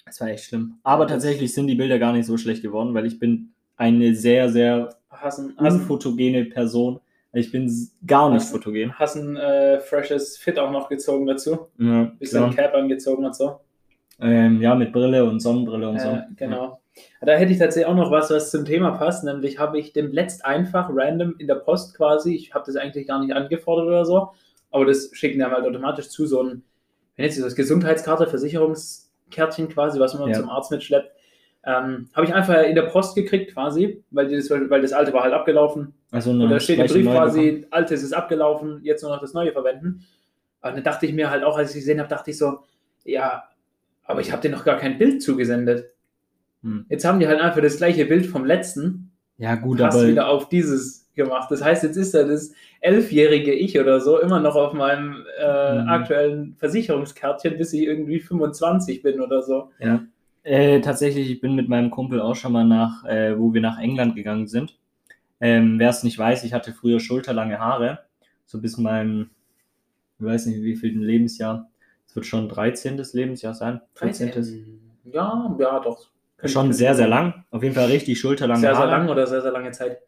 das 0.04 0.20
war 0.20 0.28
echt 0.28 0.44
schlimm. 0.44 0.74
Aber 0.82 1.06
tatsächlich 1.06 1.54
sind 1.54 1.66
die 1.66 1.74
Bilder 1.74 1.98
gar 1.98 2.12
nicht 2.12 2.26
so 2.26 2.36
schlecht 2.36 2.62
geworden, 2.62 2.94
weil 2.94 3.06
ich 3.06 3.18
bin 3.18 3.52
eine 3.76 4.14
sehr, 4.14 4.50
sehr 4.50 4.96
hassen, 5.10 5.54
unfotogene 5.56 6.44
Person. 6.46 7.00
Ich 7.32 7.52
bin 7.52 7.70
gar 8.06 8.28
nicht 8.30 8.42
hast, 8.42 8.50
fotogen. 8.50 8.92
Hast 8.98 9.16
ein 9.16 9.36
äh, 9.36 9.78
freshes 9.80 10.36
Fit 10.36 10.58
auch 10.58 10.72
noch 10.72 10.88
gezogen 10.88 11.26
dazu? 11.26 11.68
Ja. 11.78 12.12
Bisschen 12.18 12.50
Cap 12.54 12.74
angezogen 12.74 13.24
und 13.24 13.36
so? 13.36 13.60
Ähm, 14.20 14.60
ja, 14.60 14.74
mit 14.74 14.92
Brille 14.92 15.24
und 15.24 15.40
Sonnenbrille 15.40 15.88
und 15.88 15.96
äh, 15.96 16.00
so. 16.00 16.18
Genau. 16.36 16.64
Ja. 16.64 17.26
Da 17.26 17.32
hätte 17.34 17.52
ich 17.52 17.58
tatsächlich 17.58 17.86
auch 17.86 17.96
noch 17.96 18.10
was, 18.10 18.30
was 18.30 18.50
zum 18.50 18.64
Thema 18.64 18.90
passt. 18.92 19.24
Nämlich 19.24 19.58
habe 19.58 19.78
ich 19.78 19.92
dem 19.92 20.12
letzt 20.12 20.44
einfach 20.44 20.90
random 20.92 21.36
in 21.38 21.46
der 21.46 21.54
Post 21.54 21.96
quasi, 21.96 22.34
ich 22.34 22.52
habe 22.52 22.64
das 22.66 22.76
eigentlich 22.76 23.06
gar 23.06 23.20
nicht 23.20 23.32
angefordert 23.32 23.86
oder 23.86 24.04
so, 24.04 24.30
aber 24.70 24.84
das 24.84 25.10
schicken 25.12 25.38
die 25.38 25.44
halt 25.44 25.64
automatisch 25.64 26.08
zu, 26.08 26.26
so 26.26 26.42
ein, 26.42 26.62
wenn 27.16 27.24
jetzt 27.24 27.40
das 27.40 27.54
Gesundheitskarte, 27.54 28.26
Versicherungs- 28.26 29.09
Kärtchen 29.30 29.68
quasi, 29.68 29.98
was 30.00 30.14
man 30.14 30.28
ja. 30.28 30.34
zum 30.34 30.48
Arzt 30.48 30.70
mitschleppt. 30.70 31.12
Ähm, 31.62 32.08
habe 32.14 32.26
ich 32.26 32.34
einfach 32.34 32.62
in 32.62 32.74
der 32.74 32.82
Post 32.82 33.14
gekriegt 33.14 33.52
quasi, 33.52 34.02
weil 34.10 34.34
das, 34.34 34.48
weil 34.50 34.80
das 34.80 34.92
alte 34.92 35.12
war 35.12 35.24
halt 35.24 35.34
abgelaufen. 35.34 35.94
Also 36.10 36.30
und 36.30 36.48
da 36.48 36.58
steht 36.58 36.78
der 36.78 36.84
Brief 36.84 37.06
quasi, 37.06 37.66
altes 37.70 38.02
ist 38.02 38.12
abgelaufen, 38.12 38.80
jetzt 38.82 39.02
nur 39.02 39.12
noch 39.12 39.20
das 39.20 39.34
neue 39.34 39.52
verwenden. 39.52 40.04
Und 40.62 40.74
dann 40.74 40.82
dachte 40.82 41.06
ich 41.06 41.12
mir 41.12 41.30
halt 41.30 41.44
auch, 41.44 41.56
als 41.56 41.70
ich 41.70 41.76
es 41.76 41.82
gesehen 41.82 41.98
habe, 41.98 42.08
dachte 42.08 42.30
ich 42.30 42.38
so, 42.38 42.60
ja, 43.04 43.44
aber 44.04 44.20
ich 44.20 44.32
habe 44.32 44.42
dir 44.42 44.50
noch 44.50 44.64
gar 44.64 44.76
kein 44.76 44.98
Bild 44.98 45.22
zugesendet. 45.22 45.92
Hm. 46.62 46.86
Jetzt 46.88 47.04
haben 47.04 47.20
die 47.20 47.28
halt 47.28 47.40
einfach 47.40 47.60
das 47.60 47.76
gleiche 47.76 48.06
Bild 48.06 48.26
vom 48.26 48.44
letzten. 48.44 49.12
Ja, 49.36 49.54
gut, 49.54 49.80
aber. 49.80 50.06
wieder 50.06 50.28
auf 50.28 50.48
dieses 50.48 51.09
gemacht. 51.22 51.50
Das 51.50 51.62
heißt, 51.62 51.82
jetzt 51.82 51.96
ist 51.96 52.14
da 52.14 52.24
das 52.24 52.52
elfjährige 52.80 53.52
Ich 53.52 53.78
oder 53.78 54.00
so 54.00 54.18
immer 54.18 54.40
noch 54.40 54.56
auf 54.56 54.72
meinem 54.72 55.24
äh, 55.38 55.82
mhm. 55.82 55.88
aktuellen 55.88 56.56
Versicherungskärtchen, 56.58 57.58
bis 57.58 57.72
ich 57.72 57.82
irgendwie 57.82 58.20
25 58.20 59.02
bin 59.02 59.20
oder 59.20 59.42
so. 59.42 59.70
Ja. 59.78 60.02
Äh, 60.42 60.80
tatsächlich, 60.80 61.30
ich 61.30 61.40
bin 61.40 61.54
mit 61.54 61.68
meinem 61.68 61.90
Kumpel 61.90 62.20
auch 62.20 62.34
schon 62.34 62.52
mal 62.52 62.64
nach, 62.64 63.04
äh, 63.04 63.38
wo 63.38 63.52
wir 63.52 63.60
nach 63.60 63.78
England 63.78 64.16
gegangen 64.16 64.46
sind. 64.46 64.78
Ähm, 65.40 65.78
Wer 65.78 65.90
es 65.90 66.02
nicht 66.02 66.18
weiß, 66.18 66.44
ich 66.44 66.52
hatte 66.52 66.72
früher 66.72 67.00
schulterlange 67.00 67.58
Haare, 67.58 68.00
so 68.46 68.60
bis 68.60 68.78
mein, 68.78 69.30
ich 70.18 70.24
weiß 70.24 70.46
nicht 70.46 70.62
wie 70.62 70.76
viel 70.76 70.98
Lebensjahr, 70.98 71.70
es 72.06 72.16
wird 72.16 72.26
schon 72.26 72.48
13. 72.48 73.00
Lebensjahr 73.12 73.54
sein. 73.54 73.80
13. 73.94 74.80
Ja, 75.04 75.56
ja, 75.58 75.80
doch. 75.80 76.08
Schon 76.44 76.72
sehr, 76.72 76.94
sehr 76.94 77.08
lang. 77.08 77.44
Auf 77.50 77.62
jeden 77.62 77.74
Fall 77.74 77.86
richtig 77.86 78.18
schulterlange 78.18 78.66
Haare. 78.66 78.76
Sehr, 78.76 78.82
sehr 78.82 78.90
lang 78.90 79.08
oder 79.08 79.26
sehr, 79.26 79.42
sehr 79.42 79.52
lange 79.52 79.70
Zeit? 79.72 79.98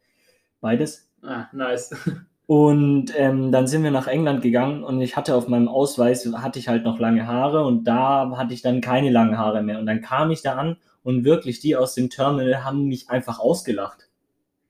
Beides. 0.62 1.10
Ah, 1.22 1.48
nice. 1.52 1.90
Und 2.46 3.12
ähm, 3.16 3.52
dann 3.52 3.66
sind 3.66 3.82
wir 3.82 3.90
nach 3.90 4.08
England 4.08 4.42
gegangen 4.42 4.82
und 4.82 5.00
ich 5.00 5.16
hatte 5.16 5.34
auf 5.36 5.48
meinem 5.48 5.68
Ausweis, 5.68 6.30
hatte 6.34 6.58
ich 6.58 6.68
halt 6.68 6.84
noch 6.84 6.98
lange 6.98 7.26
Haare 7.26 7.64
und 7.64 7.84
da 7.84 8.36
hatte 8.36 8.52
ich 8.52 8.60
dann 8.60 8.82
keine 8.82 9.10
langen 9.10 9.38
Haare 9.38 9.62
mehr. 9.62 9.78
Und 9.78 9.86
dann 9.86 10.02
kam 10.02 10.30
ich 10.30 10.42
da 10.42 10.56
an 10.56 10.76
und 11.02 11.24
wirklich 11.24 11.60
die 11.60 11.76
aus 11.76 11.94
dem 11.94 12.10
Terminal 12.10 12.62
haben 12.62 12.88
mich 12.88 13.08
einfach 13.08 13.38
ausgelacht. 13.38 14.08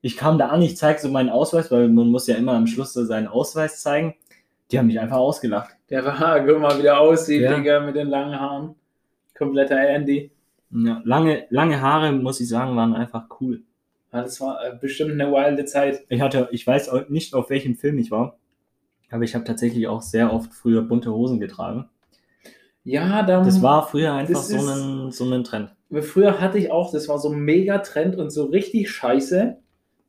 Ich 0.00 0.16
kam 0.16 0.38
da 0.38 0.48
an, 0.48 0.62
ich 0.62 0.76
zeige 0.76 1.00
so 1.00 1.08
meinen 1.08 1.30
Ausweis, 1.30 1.72
weil 1.72 1.88
man 1.88 2.08
muss 2.08 2.28
ja 2.28 2.36
immer 2.36 2.52
am 2.52 2.68
Schluss 2.68 2.92
so 2.92 3.04
seinen 3.04 3.26
Ausweis 3.26 3.80
zeigen. 3.80 4.14
Die 4.70 4.78
haben 4.78 4.86
mich 4.86 5.00
einfach 5.00 5.16
ausgelacht. 5.16 5.74
Der 5.90 6.04
war, 6.04 6.40
guck 6.46 6.60
mal, 6.60 6.78
wie 6.78 6.82
der 6.82 7.00
aussieht, 7.00 7.42
ja. 7.42 7.56
Digga, 7.56 7.80
mit 7.80 7.96
den 7.96 8.08
langen 8.08 8.38
Haaren. 8.38 8.74
Kompletter 9.36 9.80
Andy. 9.80 10.30
Ja, 10.70 11.00
lange, 11.04 11.46
lange 11.50 11.80
Haare, 11.80 12.12
muss 12.12 12.38
ich 12.38 12.48
sagen, 12.48 12.76
waren 12.76 12.94
einfach 12.94 13.24
cool. 13.40 13.62
Ja, 14.12 14.22
das 14.22 14.40
war 14.40 14.64
äh, 14.64 14.76
bestimmt 14.78 15.12
eine 15.12 15.30
wilde 15.32 15.64
Zeit. 15.64 16.04
Ich 16.08 16.20
hatte, 16.20 16.48
ich 16.52 16.66
weiß 16.66 16.90
nicht, 17.08 17.34
auf 17.34 17.50
welchem 17.50 17.76
Film 17.76 17.98
ich 17.98 18.10
war, 18.10 18.38
aber 19.10 19.22
ich 19.24 19.34
habe 19.34 19.44
tatsächlich 19.44 19.88
auch 19.88 20.02
sehr 20.02 20.32
oft 20.32 20.52
früher 20.52 20.82
bunte 20.82 21.12
Hosen 21.12 21.40
getragen. 21.40 21.88
Ja, 22.84 23.22
dann, 23.22 23.44
das 23.44 23.62
war 23.62 23.86
früher 23.86 24.12
einfach 24.12 24.42
so 24.42 24.56
ein, 24.58 25.10
so 25.12 25.24
ein 25.24 25.44
Trend. 25.44 25.74
Früher 26.00 26.40
hatte 26.40 26.58
ich 26.58 26.70
auch, 26.70 26.90
das 26.90 27.08
war 27.08 27.18
so 27.18 27.30
ein 27.30 27.38
Mega-Trend 27.40 28.16
und 28.16 28.30
so 28.30 28.46
richtig 28.46 28.90
scheiße. 28.90 29.56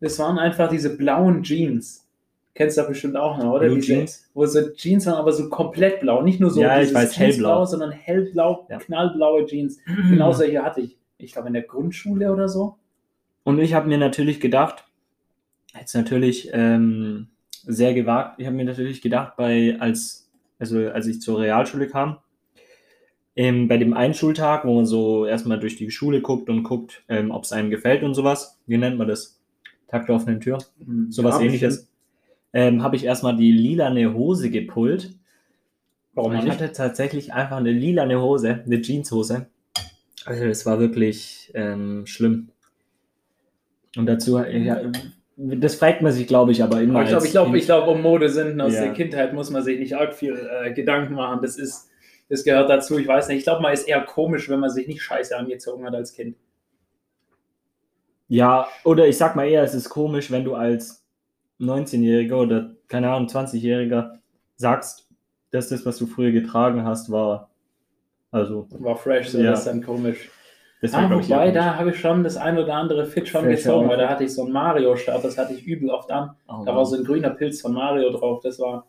Das 0.01 0.19
waren 0.19 0.39
einfach 0.39 0.69
diese 0.69 0.97
blauen 0.97 1.43
Jeans. 1.43 2.07
Kennst 2.55 2.77
du 2.77 2.81
da 2.81 2.87
bestimmt 2.87 3.15
auch 3.15 3.37
noch, 3.37 3.53
oder? 3.53 3.65
Blue 3.65 3.75
diese, 3.77 3.87
Jeans? 3.93 4.29
Wo 4.33 4.45
so 4.45 4.69
Jeans 4.71 5.05
waren, 5.05 5.15
aber 5.15 5.33
so 5.33 5.49
komplett 5.49 6.01
blau. 6.01 6.21
Nicht 6.21 6.39
nur 6.39 6.49
so 6.49 6.61
Ja, 6.61 6.81
ich 6.81 6.93
weiß, 6.93 7.17
hellblau. 7.17 7.65
sondern 7.65 7.91
hellblau, 7.91 8.67
Ja. 8.69 8.77
knallblaue 8.79 9.45
Jeans. 9.45 9.79
Genau 10.09 10.31
solche 10.33 10.61
hatte 10.63 10.81
ich. 10.81 10.97
Ich 11.17 11.33
glaube 11.33 11.47
in 11.47 11.53
der 11.53 11.63
Grundschule 11.63 12.31
oder 12.31 12.47
so. 12.49 12.77
Und 13.43 13.59
ich 13.59 13.73
habe 13.73 13.87
mir 13.87 13.97
natürlich 13.97 14.39
gedacht, 14.39 14.85
jetzt 15.77 15.95
natürlich 15.95 16.49
ähm, 16.53 17.27
sehr 17.65 17.93
gewagt, 17.93 18.39
ich 18.39 18.45
habe 18.45 18.55
mir 18.55 18.65
natürlich 18.65 19.01
gedacht, 19.01 19.35
bei 19.35 19.77
als, 19.79 20.31
also 20.59 20.89
als 20.89 21.07
ich 21.07 21.21
zur 21.21 21.39
Realschule 21.39 21.87
kam, 21.87 22.17
ähm, 23.35 23.67
bei 23.67 23.77
dem 23.77 23.93
einen 23.93 24.13
Schultag, 24.13 24.65
wo 24.65 24.75
man 24.75 24.85
so 24.85 25.25
erstmal 25.25 25.59
durch 25.59 25.75
die 25.75 25.89
Schule 25.91 26.21
guckt 26.21 26.49
und 26.49 26.63
guckt, 26.63 27.03
ähm, 27.09 27.31
ob 27.31 27.43
es 27.43 27.51
einem 27.51 27.69
gefällt 27.69 28.03
und 28.03 28.13
sowas, 28.13 28.59
wie 28.67 28.77
nennt 28.77 28.97
man 28.97 29.07
das? 29.07 29.39
Tag 29.87 30.07
der 30.07 30.15
offenen 30.15 30.39
Tür, 30.39 30.57
sowas 31.09 31.37
Ja, 31.37 31.45
ähnliches, 31.45 31.87
ähm, 32.51 32.81
habe 32.81 32.95
ich 32.95 33.05
erstmal 33.05 33.35
die 33.35 33.51
lilane 33.51 34.13
Hose 34.13 34.49
gepullt. 34.49 35.13
Warum 36.13 36.33
ich 36.33 36.43
nicht? 36.43 36.53
hatte 36.53 36.71
tatsächlich 36.71 37.33
einfach 37.33 37.57
eine 37.57 37.71
lilane 37.71 38.21
Hose, 38.21 38.63
eine 38.65 38.81
Jeanshose. 38.81 39.47
Also 40.25 40.45
es 40.45 40.65
war 40.65 40.79
wirklich 40.79 41.51
ähm, 41.53 42.05
schlimm. 42.05 42.49
Und 43.97 44.05
dazu, 44.07 44.39
ja, 44.39 44.81
das 45.35 45.75
fragt 45.75 46.01
man 46.01 46.11
sich, 46.11 46.27
glaube 46.27 46.51
ich, 46.51 46.63
aber 46.63 46.81
immer. 46.81 46.99
Aber 46.99 47.03
ich 47.03 47.09
glaube, 47.09 47.25
ich 47.25 47.31
glaube, 47.31 47.57
ich 47.57 47.65
glaube, 47.65 47.91
um 47.91 48.01
Modesünden 48.01 48.59
aus 48.61 48.73
Ja. 48.73 48.81
der 48.85 48.93
Kindheit 48.93 49.33
muss 49.33 49.49
man 49.49 49.63
sich 49.63 49.79
nicht 49.79 49.95
arg 49.95 50.13
viel 50.13 50.33
äh, 50.63 50.73
Gedanken 50.73 51.13
machen. 51.15 51.39
Das 51.41 51.57
ist, 51.57 51.89
das 52.29 52.43
gehört 52.43 52.69
dazu. 52.69 52.97
Ich 52.97 53.07
weiß 53.07 53.27
nicht. 53.27 53.39
Ich 53.39 53.43
glaube, 53.43 53.61
man 53.61 53.73
ist 53.73 53.87
eher 53.87 54.01
komisch, 54.01 54.49
wenn 54.49 54.59
man 54.59 54.69
sich 54.69 54.87
nicht 54.87 55.01
scheiße 55.01 55.35
angezogen 55.37 55.85
hat 55.85 55.93
als 55.95 56.13
Kind. 56.13 56.35
Ja, 58.27 58.67
oder 58.83 59.07
ich 59.07 59.17
sag 59.17 59.35
mal 59.35 59.47
eher, 59.47 59.63
es 59.63 59.73
ist 59.75 59.89
komisch, 59.89 60.31
wenn 60.31 60.43
du 60.43 60.55
als 60.55 61.05
19-Jähriger 61.59 62.35
oder, 62.35 62.71
keine 62.87 63.11
Ahnung, 63.11 63.27
20-Jähriger 63.27 64.13
sagst, 64.55 65.07
dass 65.51 65.69
das, 65.69 65.85
was 65.85 65.97
du 65.97 66.07
früher 66.07 66.31
getragen 66.31 66.83
hast, 66.83 67.11
war. 67.11 67.51
Also, 68.31 68.67
War 68.79 68.95
fresh, 68.95 69.29
so 69.29 69.37
Ja. 69.39 69.51
das 69.51 69.59
ist 69.59 69.65
dann 69.67 69.83
komisch. 69.83 70.29
Das 70.83 70.93
Ah, 70.93 71.09
wobei, 71.09 71.49
da 71.51 71.77
habe 71.77 71.89
ich 71.91 71.99
schon 71.99 72.23
das 72.23 72.37
ein 72.37 72.57
oder 72.59 72.75
andere 72.75 73.05
Fit 73.05 73.27
schon 73.27 73.45
Fällt 73.45 73.57
gezogen, 73.57 73.87
weil 73.87 73.95
auf. 73.95 74.01
da 74.01 74.09
hatte 74.09 74.23
ich 74.25 74.33
so 74.33 74.43
einen 74.43 74.51
Mario-Start, 74.51 75.23
das 75.23 75.37
hatte 75.37 75.53
ich 75.53 75.65
übel 75.65 75.89
oft 75.89 76.11
an. 76.11 76.31
Oh, 76.47 76.63
Da 76.65 76.75
war 76.75 76.85
so 76.85 76.97
ein 76.97 77.03
grüner 77.03 77.31
Pilz 77.31 77.61
von 77.61 77.73
Mario 77.73 78.11
drauf. 78.11 78.41
Das 78.43 78.59
war. 78.59 78.85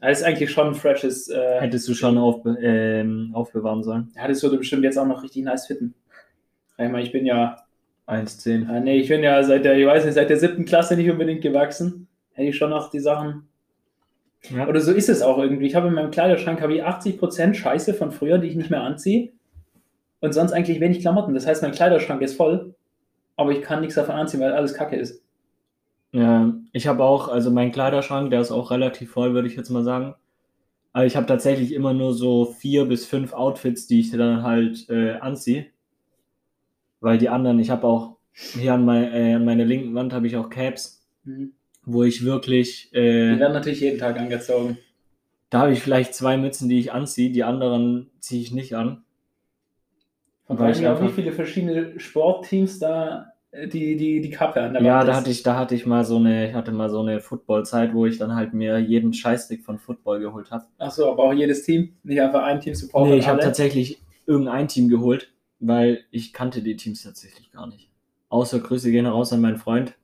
Das 0.00 0.18
ist 0.20 0.24
eigentlich 0.26 0.50
schon 0.50 0.66
ein 0.68 0.74
freshes. 0.74 1.28
Äh, 1.30 1.60
Hättest 1.60 1.88
du 1.88 1.94
schon 1.94 2.18
aufbe 2.18 2.58
ähm, 2.60 3.30
aufbewahren 3.32 3.82
sollen. 3.82 4.12
ja, 4.14 4.28
das 4.28 4.42
würde 4.42 4.58
bestimmt 4.58 4.82
jetzt 4.84 4.98
auch 4.98 5.06
noch 5.06 5.22
richtig 5.22 5.44
nice 5.44 5.66
fitten. 5.66 5.94
Ich 6.76 6.88
meine, 6.90 7.02
ich 7.02 7.12
bin 7.12 7.24
ja 7.24 7.56
1,10. 8.08 8.68
Ah, 8.68 8.80
nee, 8.80 8.98
ich 8.98 9.08
bin 9.08 9.22
ja 9.22 9.42
seit 9.44 9.64
der, 9.64 9.78
ich 9.78 9.86
weiß 9.86 10.04
nicht, 10.04 10.14
seit 10.14 10.28
der 10.28 10.36
siebten 10.36 10.64
Klasse 10.66 10.96
nicht 10.96 11.08
unbedingt 11.10 11.40
gewachsen. 11.42 12.08
Hätte 12.32 12.48
ich 12.50 12.56
schon 12.56 12.70
noch 12.70 12.90
die 12.90 12.98
Sachen. 13.00 13.48
Ja. 14.50 14.66
Oder 14.68 14.80
so 14.80 14.92
ist 14.92 15.08
es 15.08 15.22
auch 15.22 15.38
irgendwie. 15.38 15.66
Ich 15.66 15.74
habe 15.74 15.88
in 15.88 15.94
meinem 15.94 16.10
Kleiderschrank 16.10 16.60
habe 16.60 16.74
ich 16.74 16.84
80% 16.84 17.54
Scheiße 17.54 17.94
von 17.94 18.10
früher, 18.10 18.36
die 18.38 18.48
ich 18.48 18.56
nicht 18.56 18.68
mehr 18.70 18.82
anziehe. 18.82 19.30
Und 20.24 20.32
sonst 20.32 20.52
eigentlich 20.52 20.80
wenig 20.80 21.00
Klamotten. 21.00 21.34
Das 21.34 21.46
heißt, 21.46 21.60
mein 21.62 21.72
Kleiderschrank 21.72 22.22
ist 22.22 22.36
voll, 22.38 22.74
aber 23.36 23.52
ich 23.52 23.60
kann 23.60 23.82
nichts 23.82 23.94
davon 23.96 24.14
anziehen, 24.14 24.40
weil 24.40 24.52
alles 24.54 24.72
Kacke 24.72 24.96
ist. 24.96 25.22
Ja, 26.12 26.54
ich 26.72 26.86
habe 26.86 27.04
auch, 27.04 27.28
also 27.28 27.50
mein 27.50 27.72
Kleiderschrank, 27.72 28.30
der 28.30 28.40
ist 28.40 28.50
auch 28.50 28.70
relativ 28.70 29.10
voll, 29.10 29.34
würde 29.34 29.48
ich 29.48 29.54
jetzt 29.56 29.68
mal 29.68 29.84
sagen. 29.84 30.14
Aber 30.94 31.04
ich 31.04 31.16
habe 31.16 31.26
tatsächlich 31.26 31.74
immer 31.74 31.92
nur 31.92 32.14
so 32.14 32.46
vier 32.46 32.86
bis 32.86 33.04
fünf 33.04 33.34
Outfits, 33.34 33.86
die 33.86 34.00
ich 34.00 34.12
dann 34.12 34.42
halt 34.42 34.88
äh, 34.88 35.12
anziehe. 35.16 35.66
Weil 37.00 37.18
die 37.18 37.28
anderen, 37.28 37.58
ich 37.58 37.68
habe 37.68 37.86
auch 37.86 38.16
hier 38.32 38.72
an, 38.74 38.84
mein, 38.86 39.12
äh, 39.12 39.34
an 39.34 39.44
meiner 39.44 39.64
linken 39.66 39.94
Wand 39.94 40.14
habe 40.14 40.26
ich 40.26 40.36
auch 40.36 40.48
Caps, 40.48 41.02
Mhm. 41.24 41.52
wo 41.84 42.02
ich 42.02 42.24
wirklich, 42.24 42.90
Die 42.92 42.98
äh, 42.98 43.38
werden 43.38 43.52
natürlich 43.52 43.80
jeden 43.80 43.98
Tag 43.98 44.18
angezogen. 44.18 44.78
da 45.50 45.60
habe 45.60 45.72
ich 45.72 45.80
vielleicht 45.80 46.14
zwei 46.14 46.38
Mützen, 46.38 46.68
die 46.70 46.78
ich 46.78 46.92
anziehe, 46.92 47.30
die 47.30 47.44
anderen 47.44 48.10
ziehe 48.20 48.40
ich 48.40 48.52
nicht 48.52 48.74
an. 48.74 49.03
Von 50.46 50.58
Weil 50.58 50.72
ich 50.72 50.86
auch 50.86 51.00
wie 51.00 51.08
viele 51.08 51.32
verschiedene 51.32 51.98
Sportteams 51.98 52.78
da 52.78 53.32
äh, 53.50 53.68
die, 53.68 53.96
die, 53.96 54.20
die 54.20 54.30
Kappe 54.30 54.60
an 54.60 54.74
der 54.74 54.82
Ja, 54.82 54.98
Wand 54.98 55.08
da 55.08 55.12
ist. 55.12 55.18
hatte 55.18 55.30
ich, 55.30 55.42
da 55.42 55.56
hatte 55.56 55.74
ich 55.74 55.86
mal 55.86 56.04
so 56.04 56.16
eine, 56.16 56.48
ich 56.48 56.54
hatte 56.54 56.72
mal 56.72 56.90
so 56.90 57.00
eine 57.00 57.20
Football-Zeit, 57.20 57.94
wo 57.94 58.04
ich 58.06 58.18
dann 58.18 58.34
halt 58.34 58.52
mir 58.52 58.78
jeden 58.78 59.12
Scheißstick 59.12 59.64
von 59.64 59.78
Football 59.78 60.20
geholt 60.20 60.50
habe. 60.50 60.64
Achso, 60.78 61.10
aber 61.10 61.24
auch 61.24 61.32
jedes 61.32 61.62
Team, 61.62 61.94
nicht 62.02 62.20
einfach 62.20 62.42
ein 62.42 62.60
Team 62.60 62.74
supporten. 62.74 63.12
Nee, 63.12 63.18
ich 63.18 63.28
habe 63.28 63.40
tatsächlich 63.40 64.02
irgendein 64.26 64.68
Team 64.68 64.88
geholt, 64.88 65.32
weil 65.60 66.04
ich 66.10 66.32
kannte 66.32 66.62
die 66.62 66.76
Teams 66.76 67.02
tatsächlich 67.02 67.50
gar 67.50 67.66
nicht. 67.66 67.88
Außer 68.28 68.60
Grüße 68.60 68.90
gehen 68.90 69.06
raus 69.06 69.32
an 69.32 69.40
meinen 69.40 69.58
Freund, 69.58 69.94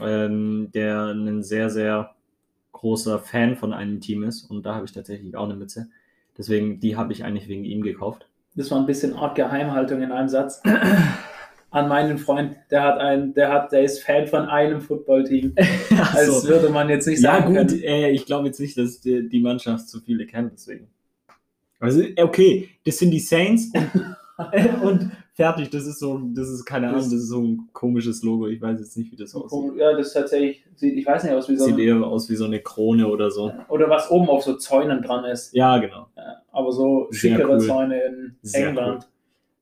ähm, 0.00 0.70
der 0.74 1.08
ein 1.12 1.42
sehr, 1.42 1.70
sehr 1.70 2.14
großer 2.72 3.18
Fan 3.20 3.56
von 3.56 3.72
einem 3.72 4.00
Team 4.00 4.24
ist 4.24 4.50
und 4.50 4.64
da 4.66 4.74
habe 4.74 4.86
ich 4.86 4.92
tatsächlich 4.92 5.36
auch 5.36 5.44
eine 5.44 5.54
Mütze. 5.54 5.88
Deswegen, 6.36 6.80
die 6.80 6.96
habe 6.96 7.12
ich 7.12 7.24
eigentlich 7.24 7.48
wegen 7.48 7.64
ihm 7.64 7.82
gekauft. 7.82 8.26
Das 8.54 8.70
war 8.70 8.78
ein 8.78 8.86
bisschen 8.86 9.14
Art 9.14 9.34
Geheimhaltung 9.34 10.02
in 10.02 10.12
einem 10.12 10.28
Satz. 10.28 10.62
An 11.70 11.88
meinen 11.88 12.18
Freund, 12.18 12.54
der 12.70 12.82
hat 12.84 12.98
ein, 12.98 13.34
der 13.34 13.52
hat, 13.52 13.72
der 13.72 13.82
ist 13.82 14.00
Fan 14.04 14.28
von 14.28 14.42
einem 14.46 14.80
Footballteam. 14.80 15.54
Als 15.90 16.14
Also, 16.30 16.48
würde 16.48 16.68
man 16.68 16.88
jetzt 16.88 17.06
nicht 17.08 17.20
ja 17.20 17.32
sagen 17.32 17.54
gut, 17.56 17.68
können. 17.68 17.82
äh, 17.82 18.10
ich 18.12 18.26
glaube 18.26 18.46
jetzt 18.46 18.60
nicht, 18.60 18.78
dass 18.78 19.00
die, 19.00 19.28
die 19.28 19.40
Mannschaft 19.40 19.88
zu 19.88 20.00
viele 20.00 20.24
kennt, 20.24 20.52
deswegen. 20.52 20.86
Also, 21.80 22.00
äh, 22.02 22.22
okay, 22.22 22.68
das 22.86 22.98
sind 22.98 23.10
die 23.10 23.18
Saints 23.18 23.72
und, 23.74 24.82
und 24.84 25.10
fertig. 25.32 25.70
Das 25.70 25.84
ist 25.86 25.98
so, 25.98 26.20
das 26.32 26.48
ist 26.48 26.64
keine 26.64 26.86
Ahnung, 26.90 27.00
Das- 27.00 27.12
ist 27.12 27.26
so 27.26 27.42
ein 27.42 27.68
komisches 27.72 28.22
Logo. 28.22 28.46
Ich 28.46 28.62
weiß 28.62 28.78
jetzt 28.78 28.96
nicht, 28.96 29.10
wie 29.10 29.16
das 29.16 29.34
aussieht. 29.34 29.72
Ja, 29.76 29.96
das 29.96 30.12
tatsächlich, 30.12 30.64
sieht, 30.76 30.96
ich 30.96 31.04
weiß 31.04 31.24
nicht 31.24 31.32
aus 31.32 31.48
wie 31.48 31.56
so 31.56 31.64
Sieht 31.64 31.78
eher 31.80 31.96
aus 32.04 32.30
wie 32.30 32.36
so 32.36 32.44
eine 32.44 32.60
Krone 32.60 33.08
oder 33.08 33.32
so. 33.32 33.52
oder 33.68 33.90
was 33.90 34.08
oben 34.12 34.28
auf 34.28 34.44
so 34.44 34.54
Zäunen 34.54 35.02
dran 35.02 35.24
ist. 35.24 35.52
Ja, 35.54 35.78
genau. 35.78 36.06
Ja, 36.16 36.36
aber 36.54 36.72
so 36.72 37.08
schickere 37.10 37.52
cool. 37.54 37.60
Zäune 37.60 38.00
in 38.02 38.36
Sehr 38.42 38.68
England. 38.68 39.08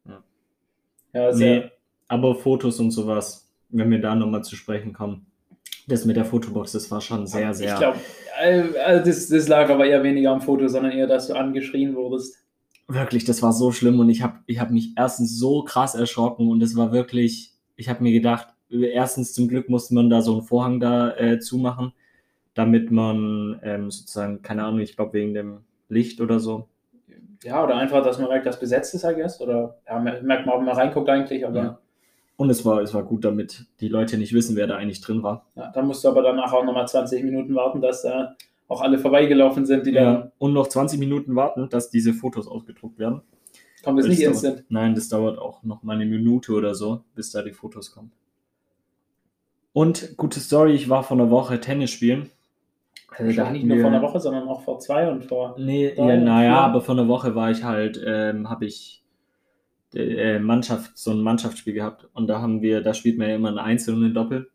cool. 0.07 0.13
Ja. 0.13 1.21
Ja, 1.21 1.33
sehr. 1.33 1.61
Nee, 1.61 1.71
aber 2.09 2.35
Fotos 2.35 2.79
und 2.81 2.91
sowas, 2.91 3.51
wenn 3.71 3.91
wir 3.91 4.01
da 4.01 4.15
nochmal 4.15 4.45
zu 4.45 4.57
sprechen 4.57 4.93
kommen. 4.93 5.27
Das 5.89 6.05
mit 6.05 6.17
der 6.17 6.25
Fotobox, 6.25 6.73
das 6.73 6.91
war 6.93 7.01
schon 7.01 7.27
sehr, 7.27 7.53
sehr. 7.55 7.73
Ich 7.73 7.79
glaube, 7.79 7.99
also 8.85 9.05
das, 9.05 9.27
das 9.29 9.49
lag 9.49 9.69
aber 9.69 9.85
eher 9.85 10.05
weniger 10.05 10.31
am 10.31 10.41
Foto, 10.41 10.69
sondern 10.69 10.93
eher, 10.93 11.09
dass 11.09 11.27
du 11.27 11.35
angeschrien 11.35 11.97
wurdest. 11.97 12.37
Wirklich, 12.87 13.25
das 13.25 13.43
war 13.43 13.53
so 13.53 13.73
schlimm 13.73 13.99
und 13.99 14.09
ich 14.09 14.23
habe 14.23 14.39
ich 14.47 14.61
hab 14.61 14.71
mich 14.71 14.93
erstens 14.97 15.39
so 15.39 15.65
krass 15.65 15.95
erschrocken 15.95 16.49
und 16.49 16.63
es 16.63 16.77
war 16.77 16.93
wirklich, 16.93 17.53
ich 17.77 17.89
habe 17.89 18.03
mir 18.03 18.13
gedacht, 18.13 18.49
erstens 18.71 19.33
zum 19.33 19.49
Glück 19.49 19.69
musste 19.69 19.95
man 19.95 20.09
da 20.09 20.23
so 20.23 20.35
einen 20.35 20.43
Vorhang 20.43 20.79
da 20.79 21.17
äh, 21.17 21.41
zumachen, 21.41 21.93
damit 22.55 22.91
man 22.91 23.59
ähm, 23.63 23.91
sozusagen, 23.91 24.43
keine 24.43 24.65
Ahnung, 24.65 24.81
ich 24.81 24.95
glaube 24.95 25.15
wegen 25.15 25.35
dem 25.35 25.61
Licht 25.89 26.21
oder 26.21 26.39
so. 26.39 26.69
Ja, 27.45 27.63
oder 27.65 27.77
einfach, 27.77 28.03
dass 28.05 28.19
man 28.19 28.29
merkt, 28.29 28.47
dass 28.47 28.59
besetzt 28.61 28.95
ist, 28.95 29.05
I 29.05 29.15
guess. 29.15 29.41
Oder 29.41 29.79
ja, 29.89 29.99
merkt 29.99 30.25
man, 30.47 30.59
wenn 30.59 30.65
man 30.65 30.77
reinguckt 30.77 31.09
eigentlich, 31.09 31.45
aber 31.47 31.57
Ja. 31.63 31.79
Und 32.37 32.51
es 32.51 32.65
war, 32.65 32.81
es 32.81 32.93
war 32.95 33.03
gut, 33.05 33.25
damit 33.25 33.67
die 33.81 33.89
Leute 33.89 34.17
nicht 34.19 34.33
wissen, 34.33 34.57
wer 34.57 34.67
da 34.67 34.77
eigentlich 34.77 35.01
drin 35.01 35.23
war. 35.23 35.47
Ja, 35.55 35.71
dann 35.71 35.87
musst 35.87 36.03
du 36.03 36.09
aber 36.09 36.23
danach 36.23 36.53
auch 36.53 36.65
nochmal 36.65 36.89
20 36.89 37.23
Minuten 37.25 37.55
warten, 37.55 37.81
dass 37.81 38.03
da 38.03 38.37
auch 38.69 38.81
alle 38.81 38.99
vorbeigelaufen 38.99 39.67
sind, 39.67 39.87
die. 39.87 39.93
Ja. 39.93 40.33
Und 40.39 40.53
noch 40.55 40.67
20 40.67 40.99
Minuten 40.99 41.37
warten, 41.37 41.69
dass 41.69 41.91
diese 41.91 42.15
Fotos 42.15 42.49
ausgedruckt 42.49 42.99
werden. 42.99 43.23
Kommt 43.85 43.99
das 43.99 44.07
Das 44.07 44.11
nicht 44.17 44.23
dauert- 44.27 44.35
instant? 44.35 44.65
Nein, 44.71 44.95
das 44.95 45.09
dauert 45.09 45.39
auch 45.39 45.63
noch 45.63 45.83
mal 45.83 45.95
eine 45.95 46.07
Minute 46.07 46.53
oder 46.53 46.75
so, 46.75 47.03
bis 47.15 47.31
da 47.33 47.43
die 47.43 47.53
Fotos 47.53 47.93
kommen. 47.93 48.13
Und 49.73 50.17
gute 50.17 50.41
Story, 50.41 50.73
ich 50.73 50.89
war 50.89 51.03
vor 51.03 51.17
einer 51.19 51.31
Woche 51.31 51.61
Tennis 51.61 51.91
spielen. 51.91 52.31
Also, 53.19 53.43
hatten 53.43 53.53
nicht 53.53 53.67
nur 53.67 53.79
vor 53.79 53.91
einer 53.91 54.03
Woche, 54.03 54.21
sondern 54.21 54.49
auch 54.49 54.63
vor 54.63 54.79
zwei 54.79 55.11
und 55.11 55.25
vor. 55.25 55.57
Nee, 55.59 55.93
ja, 55.97 56.17
naja, 56.17 56.61
aber 56.61 56.81
vor 56.81 56.95
einer 56.95 57.09
Woche 57.09 57.35
war 57.35 57.51
ich 57.51 57.63
halt, 57.63 58.03
ähm, 58.05 58.49
habe 58.49 58.67
ich 58.67 59.03
äh, 59.95 60.39
Mannschaft, 60.39 60.97
so 60.97 61.11
ein 61.11 61.21
Mannschaftsspiel 61.21 61.75
gehabt. 61.75 62.09
Und 62.15 62.29
da 62.29 62.41
haben 62.41 62.63
wir, 62.63 62.81
da 62.83 62.95
spielt 62.95 63.19
man 63.19 63.29
ja 63.29 63.37
immer 63.37 63.51
ein 63.51 63.59
Einzel 63.59 63.95
und 63.95 64.05
ein 64.05 64.15
Doppel. 64.15 64.51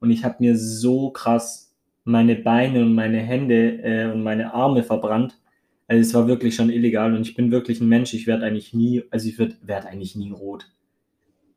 Und 0.00 0.10
ich 0.10 0.24
habe 0.24 0.36
mir 0.40 0.56
so 0.56 1.10
krass 1.10 1.74
meine 2.04 2.36
Beine 2.36 2.82
und 2.82 2.94
meine 2.94 3.18
Hände 3.18 3.82
äh, 3.82 4.10
und 4.12 4.22
meine 4.22 4.54
Arme 4.54 4.84
verbrannt. 4.84 5.38
Also 5.88 6.00
es 6.00 6.14
war 6.14 6.28
wirklich 6.28 6.54
schon 6.54 6.70
illegal 6.70 7.14
und 7.14 7.22
ich 7.22 7.34
bin 7.34 7.50
wirklich 7.50 7.80
ein 7.80 7.88
Mensch, 7.88 8.14
ich 8.14 8.26
werde 8.26 8.46
eigentlich 8.46 8.74
nie, 8.74 9.04
also 9.10 9.28
ich 9.28 9.38
werde 9.38 9.56
werd 9.62 9.86
eigentlich 9.86 10.16
nie 10.16 10.30
rot. 10.30 10.72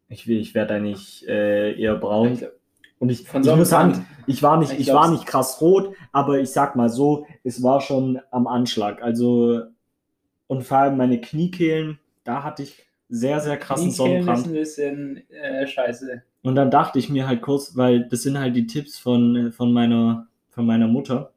Ich, 0.07 0.27
ich 0.27 0.55
werde 0.55 0.75
eigentlich 0.75 1.27
äh, 1.27 1.79
eher 1.79 1.95
braun. 1.95 2.33
Ich 2.33 2.39
glaub, 2.39 2.51
Und 2.99 3.09
ich, 3.09 3.27
Von 3.27 3.43
ich 3.43 3.55
muss 3.55 3.69
sagen, 3.69 4.05
ich 4.27 4.43
war 4.43 4.57
nicht, 4.57 4.73
Ich 4.73 4.79
ich, 4.87 4.93
war 4.93 5.09
nicht 5.09 5.25
krass 5.25 5.61
rot, 5.61 5.95
aber 6.11 6.39
ich 6.39 6.51
sag 6.51 6.75
mal 6.75 6.89
so, 6.89 7.25
es 7.43 7.63
war 7.63 7.81
schon 7.81 8.19
am 8.31 8.45
Anschlag. 8.45 9.01
Also 9.01 9.61
und 10.47 10.63
vor 10.63 10.79
allem 10.79 10.97
meine 10.97 11.21
Kniekehlen, 11.21 11.99
da 12.23 12.43
hatte 12.43 12.63
ich 12.63 12.85
sehr, 13.07 13.39
sehr 13.39 13.57
krassen 13.57 13.89
Kniekehlen 13.91 14.19
ist 14.19 14.25
Sonnenbrand. 14.25 14.47
ein 14.47 14.53
bisschen 14.53 15.29
äh, 15.29 15.67
scheiße. 15.67 16.23
Und 16.41 16.55
dann 16.55 16.71
dachte 16.71 16.99
ich 16.99 17.09
mir 17.09 17.27
halt 17.27 17.41
kurz, 17.41 17.75
weil 17.75 18.07
das 18.07 18.23
sind 18.23 18.39
halt 18.39 18.55
die 18.55 18.67
Tipps 18.67 18.97
von, 18.97 19.51
von 19.51 19.71
meiner, 19.71 20.27
von 20.49 20.65
meiner 20.65 20.87
Mutter, 20.87 21.31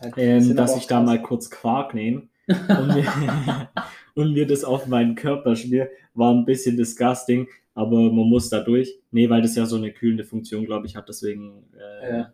Halt, 0.00 0.14
ähm, 0.16 0.56
dass 0.56 0.76
ich 0.76 0.86
da 0.86 1.00
mal 1.00 1.20
kurz 1.20 1.50
Quark 1.50 1.94
nehme. 1.94 2.22
und, 2.48 2.94
mir, 2.94 3.06
und 4.14 4.32
mir 4.32 4.46
das 4.46 4.64
auf 4.64 4.86
meinen 4.86 5.14
Körper 5.14 5.56
schmier, 5.56 5.88
war 6.14 6.32
ein 6.32 6.44
bisschen 6.44 6.76
disgusting, 6.76 7.48
aber 7.74 7.96
man 8.10 8.28
muss 8.28 8.48
da 8.48 8.60
durch. 8.60 8.98
Nee, 9.10 9.28
weil 9.30 9.42
das 9.42 9.56
ja 9.56 9.66
so 9.66 9.76
eine 9.76 9.92
kühlende 9.92 10.24
Funktion, 10.24 10.64
glaube 10.64 10.86
ich, 10.86 10.96
hat, 10.96 11.08
deswegen 11.08 11.64
äh, 11.78 12.18
ja. 12.18 12.32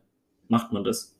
macht 0.48 0.72
man 0.72 0.84
das. 0.84 1.16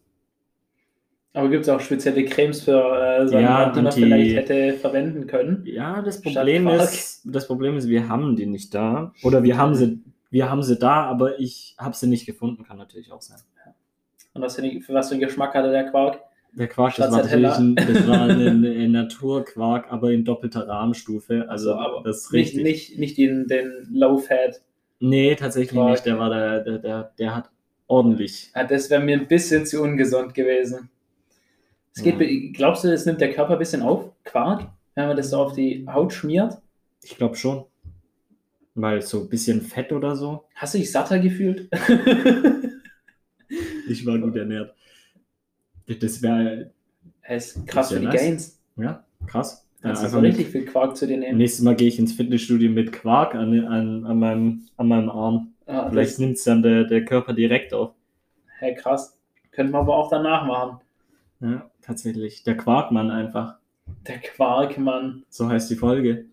Aber 1.33 1.49
gibt 1.49 1.63
es 1.63 1.69
auch 1.69 1.79
spezielle 1.81 2.25
Cremes 2.25 2.63
für 2.63 2.73
äh, 2.73 3.29
seine 3.29 3.43
Ja, 3.43 3.59
Hand, 3.59 3.77
die 3.77 3.81
man 3.81 3.87
Anti- 3.87 4.03
vielleicht 4.03 4.37
hätte 4.37 4.73
verwenden 4.79 5.27
können? 5.29 5.63
Ja, 5.65 6.03
das 6.03 6.21
Problem 6.21 6.67
ist, 6.67 7.23
das 7.25 7.47
Problem 7.47 7.77
ist, 7.77 7.89
wir 7.89 8.09
haben 8.09 8.35
die 8.35 8.47
nicht 8.47 8.75
da. 8.75 9.13
Oder 9.23 9.43
wir 9.45 9.57
haben 9.57 9.75
sie, 9.77 10.01
wir 10.31 10.51
haben 10.51 10.63
sie 10.65 10.77
da, 10.77 11.05
aber 11.05 11.39
ich 11.39 11.77
habe 11.79 11.95
sie 11.95 12.09
nicht 12.09 12.27
gefunden, 12.27 12.65
kann 12.65 12.79
natürlich 12.79 13.13
auch 13.13 13.23
sein. 13.23 13.39
Und 14.35 14.43
was 14.43 14.57
für, 14.57 14.63
für 14.81 14.95
was 14.95 15.09
für 15.09 15.15
einen 15.15 15.23
Geschmack 15.23 15.55
hatte 15.55 15.71
der 15.71 15.91
Quark? 15.91 16.21
Der 16.53 16.67
Quark, 16.69 16.97
das 16.97 17.11
war 17.13 17.23
natürlich 17.23 17.51
ein, 17.59 17.75
das 17.77 18.07
war 18.09 18.23
ein, 18.23 18.65
ein 18.65 18.91
Naturquark, 18.93 19.91
aber 19.91 20.11
in 20.11 20.25
doppelter 20.25 20.67
Rahmenstufe. 20.69 21.49
Also 21.49 21.75
aber 21.75 22.03
das 22.05 22.23
ist 22.25 22.33
Nicht, 22.33 22.55
richtig. 22.57 22.63
nicht, 22.63 22.99
nicht 22.99 23.19
den, 23.19 23.47
den 23.47 23.87
Low-Fat. 23.93 24.61
Nee, 24.99 25.35
tatsächlich 25.37 25.71
Quark. 25.71 25.91
nicht. 25.93 26.07
Der 26.07 26.19
war 26.19 26.31
der, 26.31 26.61
der, 26.61 26.79
der, 26.79 27.13
der 27.19 27.37
hat 27.37 27.51
ordentlich. 27.87 28.51
Ja, 28.55 28.65
das 28.65 28.91
wäre 28.91 29.03
mir 29.03 29.19
ein 29.19 29.29
bisschen 29.29 29.65
zu 29.67 29.81
ungesund 29.83 30.35
gewesen. 30.35 30.91
Es 31.95 32.03
geht, 32.03 32.21
Ja. 32.21 32.51
Glaubst 32.53 32.85
du, 32.85 32.89
das 32.89 33.07
nimmt 33.07 33.21
der 33.21 33.33
Körper 33.33 33.55
ein 33.55 33.59
bisschen 33.59 33.83
auf, 33.83 34.11
Quark, 34.25 34.69
wenn 34.95 35.09
man 35.09 35.17
das 35.17 35.31
so 35.31 35.39
auf 35.39 35.53
die 35.55 35.87
Haut 35.89 36.13
schmiert? 36.13 36.59
Ich 37.03 37.17
glaube 37.17 37.37
schon. 37.37 37.65
Weil 38.75 39.03
so 39.03 39.23
ein 39.23 39.29
bisschen 39.29 39.61
Fett 39.63 39.93
oder 39.93 40.15
so. 40.15 40.45
Hast 40.55 40.75
du 40.75 40.79
dich 40.79 40.93
satter 40.93 41.19
gefühlt? 41.19 41.69
Ich 43.89 44.07
war 44.07 44.19
gut 44.19 44.37
ernährt. 44.37 44.75
Das 45.99 46.23
wäre, 46.23 46.71
ist 47.29 47.67
krass 47.67 47.89
Das 47.89 47.93
für 47.93 48.01
die 48.01 48.07
nice. 48.07 48.21
Gains. 48.21 48.61
ja, 48.77 49.05
krass. 49.27 49.67
Ja, 49.83 49.89
Kannst 49.89 50.03
du 50.03 50.07
einfach 50.07 50.19
so 50.19 50.21
mit- 50.21 50.31
richtig 50.37 50.49
viel 50.53 50.65
Quark 50.67 50.97
zu 50.97 51.07
dir 51.07 51.17
nehmen. 51.17 51.39
Nächstes 51.39 51.65
Mal 51.65 51.75
gehe 51.75 51.89
ich 51.89 51.99
ins 51.99 52.13
Fitnessstudio 52.13 52.71
mit 52.71 52.93
Quark 52.93 53.35
an, 53.35 53.65
an, 53.65 54.05
an, 54.05 54.19
meinem, 54.19 54.63
an 54.77 54.89
meinem 54.89 55.09
Arm. 55.11 55.55
Ah, 55.67 55.89
Vielleicht 55.89 56.19
nimmt 56.19 56.37
es 56.37 56.45
dann 56.45 56.63
der, 56.63 56.85
der 56.85 57.05
Körper 57.05 57.33
direkt 57.33 57.73
auf. 57.73 57.93
hey, 58.59 58.75
krass. 58.75 59.17
Könnten 59.53 59.73
wir 59.73 59.79
aber 59.79 59.97
auch 59.97 60.11
danach 60.11 60.45
machen. 60.47 60.81
Ja, 61.41 61.71
tatsächlich. 61.83 62.43
Der 62.45 62.57
Quarkmann 62.57 63.11
einfach. 63.11 63.57
Der 64.07 64.19
Quarkmann. 64.19 65.25
So 65.31 65.49
heißt 65.49 65.71
die 65.71 65.77
Folge. 65.77 66.27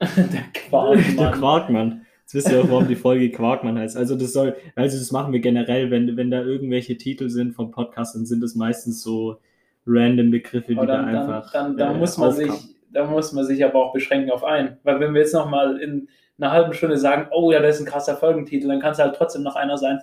der 0.00 0.08
Der 0.26 1.30
Quarkmann. 1.32 2.03
Jetzt 2.34 2.46
wisst 2.46 2.52
ihr 2.52 2.64
auch, 2.64 2.68
warum 2.68 2.88
die 2.88 2.96
Folge 2.96 3.30
Quarkmann 3.30 3.78
heißt. 3.78 3.96
Also 3.96 4.16
das 4.16 4.32
soll, 4.32 4.56
also 4.74 4.98
das 4.98 5.12
machen 5.12 5.32
wir 5.32 5.38
generell, 5.38 5.92
wenn, 5.92 6.16
wenn 6.16 6.32
da 6.32 6.42
irgendwelche 6.42 6.96
Titel 6.96 7.28
sind 7.28 7.52
vom 7.54 7.70
Podcast, 7.70 8.16
dann 8.16 8.26
sind 8.26 8.42
das 8.42 8.56
meistens 8.56 9.02
so 9.02 9.38
random 9.86 10.32
Begriffe, 10.32 10.72
die 10.72 10.76
Aber 10.76 10.86
da 10.88 10.96
dann, 10.96 11.12
dann, 11.12 11.30
einfach. 11.30 11.52
dann, 11.52 11.76
dann 11.76 11.94
äh, 11.94 11.98
muss 11.98 12.18
man 12.18 12.30
aufkamen. 12.30 12.52
sich, 12.52 12.76
da 12.92 13.04
muss 13.04 13.32
man 13.32 13.44
sich 13.44 13.64
aber 13.64 13.76
auch 13.76 13.92
beschränken 13.92 14.32
auf 14.32 14.42
einen. 14.42 14.78
Weil 14.82 14.98
wenn 14.98 15.14
wir 15.14 15.20
jetzt 15.20 15.32
nochmal 15.32 15.78
in 15.80 16.08
einer 16.38 16.50
halben 16.50 16.72
Stunde 16.72 16.98
sagen, 16.98 17.28
oh 17.30 17.52
ja, 17.52 17.60
das 17.60 17.76
ist 17.76 17.82
ein 17.82 17.86
krasser 17.86 18.16
Folgentitel, 18.16 18.66
dann 18.66 18.80
kann 18.80 18.92
es 18.92 18.98
halt 18.98 19.14
trotzdem 19.14 19.44
noch 19.44 19.54
einer 19.54 19.78
sein. 19.78 20.00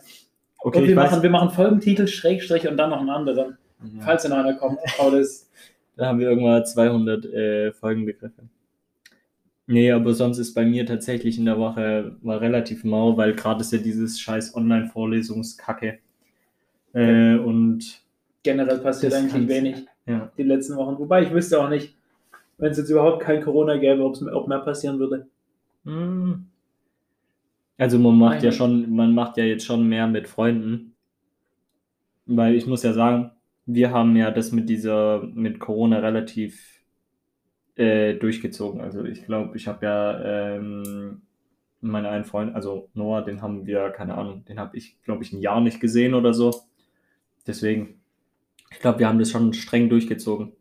Okay, 0.60 0.78
und 0.78 0.84
wir 0.86 0.92
ich 0.92 0.96
weiß, 0.96 1.12
machen, 1.12 1.24
wir 1.24 1.30
machen 1.32 1.50
Folgentitel, 1.50 2.08
Schrägstrich 2.08 2.66
und 2.66 2.78
dann 2.78 2.92
noch 2.92 3.02
einen 3.02 3.10
anderen, 3.10 3.58
ja, 3.84 4.04
falls 4.06 4.26
noch 4.30 4.38
einer 4.38 4.54
kommt. 4.54 4.80
Aber 4.98 5.18
das, 5.18 5.50
da 5.98 6.06
haben 6.06 6.20
wir 6.20 6.30
irgendwann 6.30 6.66
200 6.66 7.26
äh, 7.26 7.72
Folgenbegriffe. 7.74 8.44
Nee, 9.72 9.90
aber 9.94 10.14
sonst 10.14 10.38
ist 10.38 10.54
bei 10.54 10.66
mir 10.66 10.86
tatsächlich 10.86 11.38
in 11.38 11.46
der 11.46 11.58
Woche 11.58 12.18
war 12.24 12.42
relativ 12.42 12.84
mau, 12.84 13.16
weil 13.16 13.34
gerade 13.34 13.62
ist 13.62 13.72
ja 13.72 13.80
dieses 13.80 14.20
scheiß 14.20 14.54
Online-Vorlesungskacke. 14.54 16.00
Äh, 16.92 17.36
und 17.36 18.02
generell 18.44 18.80
passiert 18.80 19.14
eigentlich 19.14 19.48
wenig 19.48 19.86
ja, 20.06 20.30
die 20.38 20.44
letzten 20.44 20.76
Wochen. 20.76 21.00
Wobei 21.00 21.24
ich 21.24 21.32
wüsste 21.32 21.64
auch 21.64 21.70
nicht, 21.70 21.96
wenn 22.58 22.72
es 22.72 22.80
jetzt 22.80 22.90
überhaupt 22.90 23.22
kein 23.22 23.42
Corona 23.42 23.78
gäbe, 23.78 24.04
ob 24.04 24.48
mehr 24.50 24.60
passieren 24.60 25.00
würde. 25.00 25.28
Hm. 25.86 26.48
Also 27.78 27.98
man 27.98 28.18
macht 28.18 28.44
ja 28.44 28.50
Nein. 28.50 28.58
schon, 28.58 28.94
man 28.94 29.16
macht 29.16 29.38
ja 29.38 29.46
jetzt 29.46 29.66
schon 29.66 29.88
mehr 29.88 30.08
mit 30.08 30.28
Freunden. 30.28 30.96
Weil 32.26 32.56
ich 32.56 32.68
muss 32.68 32.84
ja 32.84 32.92
sagen, 32.92 33.32
wir 33.66 33.92
haben 33.92 34.18
ja 34.18 34.32
das 34.32 34.52
mit 34.52 34.68
dieser, 34.68 35.24
mit 35.34 35.62
Corona 35.62 36.00
relativ 36.00 36.81
äh, 37.76 38.14
durchgezogen. 38.16 38.82
Also 38.82 39.04
ich 39.04 39.26
glaube, 39.26 39.56
ich 39.58 39.68
habe 39.68 39.86
ja 39.86 40.56
ähm, 40.56 41.22
meinen 41.82 42.06
einen 42.06 42.26
Freund, 42.26 42.56
also 42.56 42.90
Noah, 42.94 43.24
den 43.24 43.42
haben 43.42 43.66
wir, 43.66 43.90
keine 43.90 44.16
Ahnung, 44.16 44.46
den 44.46 44.60
habe 44.60 44.78
ich, 44.78 45.02
glaube 45.04 45.24
ich, 45.24 45.34
ein 45.34 45.42
Jahr 45.42 45.62
nicht 45.62 45.80
gesehen 45.80 46.14
oder 46.14 46.34
so. 46.34 46.54
Deswegen, 47.48 48.02
ich 48.72 48.80
glaube, 48.80 49.00
wir 49.00 49.08
haben 49.08 49.20
das 49.20 49.32
schon 49.32 49.54
streng 49.54 49.90
durchgezogen. 49.90 50.54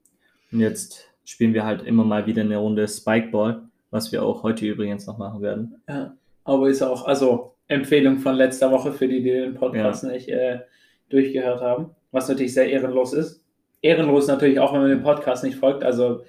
Und 0.52 0.60
jetzt 0.60 1.08
spielen 1.24 1.54
wir 1.54 1.64
halt 1.64 1.82
immer 1.82 2.04
mal 2.04 2.26
wieder 2.26 2.42
eine 2.42 2.56
Runde 2.56 2.88
Spikeball, 2.88 3.62
was 3.90 4.12
wir 4.12 4.22
auch 4.22 4.42
heute 4.42 4.66
übrigens 4.66 5.06
noch 5.06 5.18
machen 5.18 5.42
werden. 5.42 5.80
Ja. 5.88 6.16
Aber 6.44 6.68
ist 6.68 6.82
auch, 6.82 7.06
also 7.06 7.54
Empfehlung 7.68 8.18
von 8.18 8.34
letzter 8.34 8.72
Woche 8.72 8.92
für 8.92 9.06
die, 9.06 9.22
die 9.22 9.30
den 9.30 9.54
Podcast 9.54 10.04
nicht 10.04 10.28
äh, 10.28 10.60
durchgehört 11.08 11.60
haben, 11.60 11.90
was 12.10 12.28
natürlich 12.28 12.54
sehr 12.54 12.68
ehrenlos 12.68 13.12
ist. 13.12 13.44
Ehrenlos 13.82 14.26
natürlich 14.26 14.58
auch, 14.58 14.72
wenn 14.72 14.80
man 14.80 14.90
dem 14.90 15.02
Podcast 15.02 15.44
nicht 15.44 15.56
folgt. 15.56 15.84
Also 15.84 16.22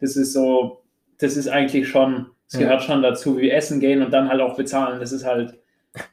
das 0.00 0.16
ist 0.16 0.32
so, 0.32 0.82
das 1.18 1.36
ist 1.36 1.48
eigentlich 1.48 1.88
schon, 1.88 2.26
es 2.48 2.58
gehört 2.58 2.82
schon 2.82 3.02
dazu, 3.02 3.38
wie 3.38 3.50
essen 3.50 3.80
gehen 3.80 4.02
und 4.02 4.12
dann 4.12 4.28
halt 4.28 4.40
auch 4.40 4.56
bezahlen. 4.56 5.00
Das 5.00 5.12
ist 5.12 5.24
halt, 5.24 5.58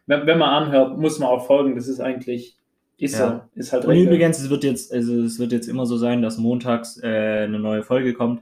wenn, 0.08 0.26
wenn 0.26 0.38
man 0.38 0.64
anhört, 0.66 0.98
muss 0.98 1.20
man 1.20 1.30
auch 1.30 1.46
folgen. 1.46 1.76
Das 1.76 1.88
ist 1.88 2.00
eigentlich, 2.00 2.58
ist 2.98 3.18
Ja. 3.20 3.48
so, 3.54 3.60
ist 3.60 3.74
halt 3.74 3.84
Und 3.86 3.92
Regel. 3.92 4.08
übrigens, 4.08 4.40
es 4.40 4.50
wird 4.50 4.64
jetzt, 4.64 4.94
also 4.94 5.22
es 5.24 5.38
wird 5.40 5.52
jetzt 5.52 5.68
immer 5.68 5.86
so 5.86 5.98
sein, 5.98 6.22
dass 6.22 6.38
montags 6.38 7.00
äh, 7.04 7.44
eine 7.46 7.60
neue 7.60 7.84
Folge 7.84 8.14
kommt. 8.14 8.42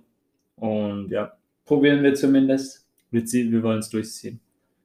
Und 0.56 1.10
ja, 1.10 1.34
Probieren 1.66 2.04
wir 2.04 2.14
zumindest. 2.14 2.86
wir, 3.12 3.24
wir 3.24 3.64
wollen 3.64 3.80
es 3.80 3.90
durchziehen. 3.90 4.40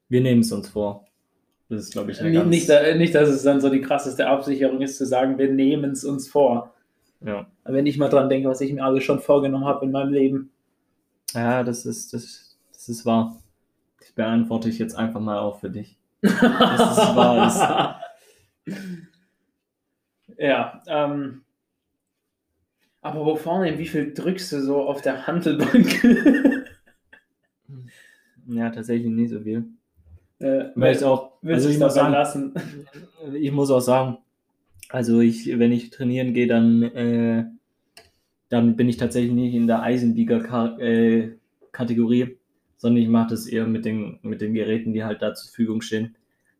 Wir 0.08 0.20
nehmen 0.20 0.40
es 0.40 0.52
uns 0.52 0.68
vor. 0.68 1.04
Das 1.68 1.80
ist, 1.82 1.92
glaube 1.92 2.12
ich, 2.12 2.20
eine 2.20 2.30
Nicht, 2.30 2.38
ganz, 2.38 2.48
nicht, 2.50 2.70
äh, 2.70 2.96
nicht, 2.96 3.14
dass 3.14 3.28
es 3.28 3.42
dann 3.42 3.60
so 3.60 3.68
die 3.70 3.80
krasseste 3.80 4.26
Absicherung 4.28 4.80
ist, 4.82 4.96
zu 4.98 5.04
sagen, 5.04 5.36
wir 5.36 5.50
nehmen 5.52 5.90
es 5.90 6.04
uns 6.04 6.28
vor. 6.28 6.72
Ja. 7.20 7.46
Wenn 7.64 7.86
ich 7.86 7.98
mal 7.98 8.08
dran 8.08 8.28
denke, 8.28 8.48
was 8.48 8.60
ich 8.60 8.72
mir 8.72 8.84
alles 8.84 9.04
schon 9.04 9.20
vorgenommen 9.20 9.64
habe 9.66 9.84
in 9.86 9.92
meinem 9.92 10.12
Leben. 10.12 10.50
ja, 11.34 11.62
das 11.64 11.86
ist, 11.86 12.12
das, 12.12 12.56
das 12.72 12.88
ist 12.88 13.04
wahr. 13.06 13.36
Das 14.00 14.12
beantworte 14.12 14.68
ich 14.68 14.78
jetzt 14.78 14.94
einfach 14.96 15.20
mal 15.20 15.38
auch 15.38 15.58
für 15.60 15.70
dich. 15.70 15.96
Das 16.20 16.32
ist 16.32 16.40
wahr. 17.16 18.00
ja, 20.38 20.82
ähm, 20.86 21.42
aber 23.02 23.24
wo 23.24 23.36
vorne, 23.36 23.78
wie 23.78 23.86
viel 23.86 24.12
drückst 24.14 24.52
du 24.52 24.62
so 24.62 24.82
auf 24.88 25.00
der 25.02 25.26
Handelbank? 25.26 26.02
Ja, 28.48 28.70
tatsächlich 28.70 29.10
nicht 29.10 29.30
so 29.30 29.40
viel. 29.40 29.64
äh, 30.38 30.66
Weil 30.76 30.94
ich 30.94 31.02
auch, 31.04 31.32
also 31.42 31.68
du 31.68 31.74
ich 31.74 31.80
muss 31.80 31.94
sagen, 31.94 32.12
lassen? 32.12 32.54
ich 33.34 33.50
muss 33.50 33.70
auch 33.72 33.80
sagen, 33.80 34.18
also 34.90 35.20
ich, 35.20 35.58
wenn 35.58 35.72
ich 35.72 35.90
trainieren 35.90 36.34
gehe, 36.34 36.46
dann, 36.46 36.82
äh, 36.82 37.44
dann 38.48 38.76
bin 38.76 38.88
ich 38.88 38.96
tatsächlich 38.96 39.32
nicht 39.32 39.54
in 39.54 39.66
der 39.66 39.82
Eisenbieger-Kategorie, 39.82 42.36
sondern 42.76 43.02
ich 43.02 43.08
mache 43.08 43.30
das 43.30 43.46
eher 43.46 43.66
mit 43.66 43.84
den, 43.84 44.18
mit 44.22 44.40
den 44.40 44.54
Geräten, 44.54 44.92
die 44.92 45.04
halt 45.04 45.22
da 45.22 45.34
zur 45.34 45.48
Verfügung 45.48 45.80
stehen. 45.80 46.14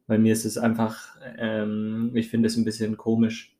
Bei 0.06 0.18
mir 0.18 0.32
ist 0.32 0.44
es 0.44 0.56
einfach, 0.58 1.16
ähm, 1.38 2.10
ich 2.14 2.28
finde 2.28 2.46
es 2.48 2.56
ein 2.56 2.64
bisschen 2.64 2.96
komisch. 2.96 3.52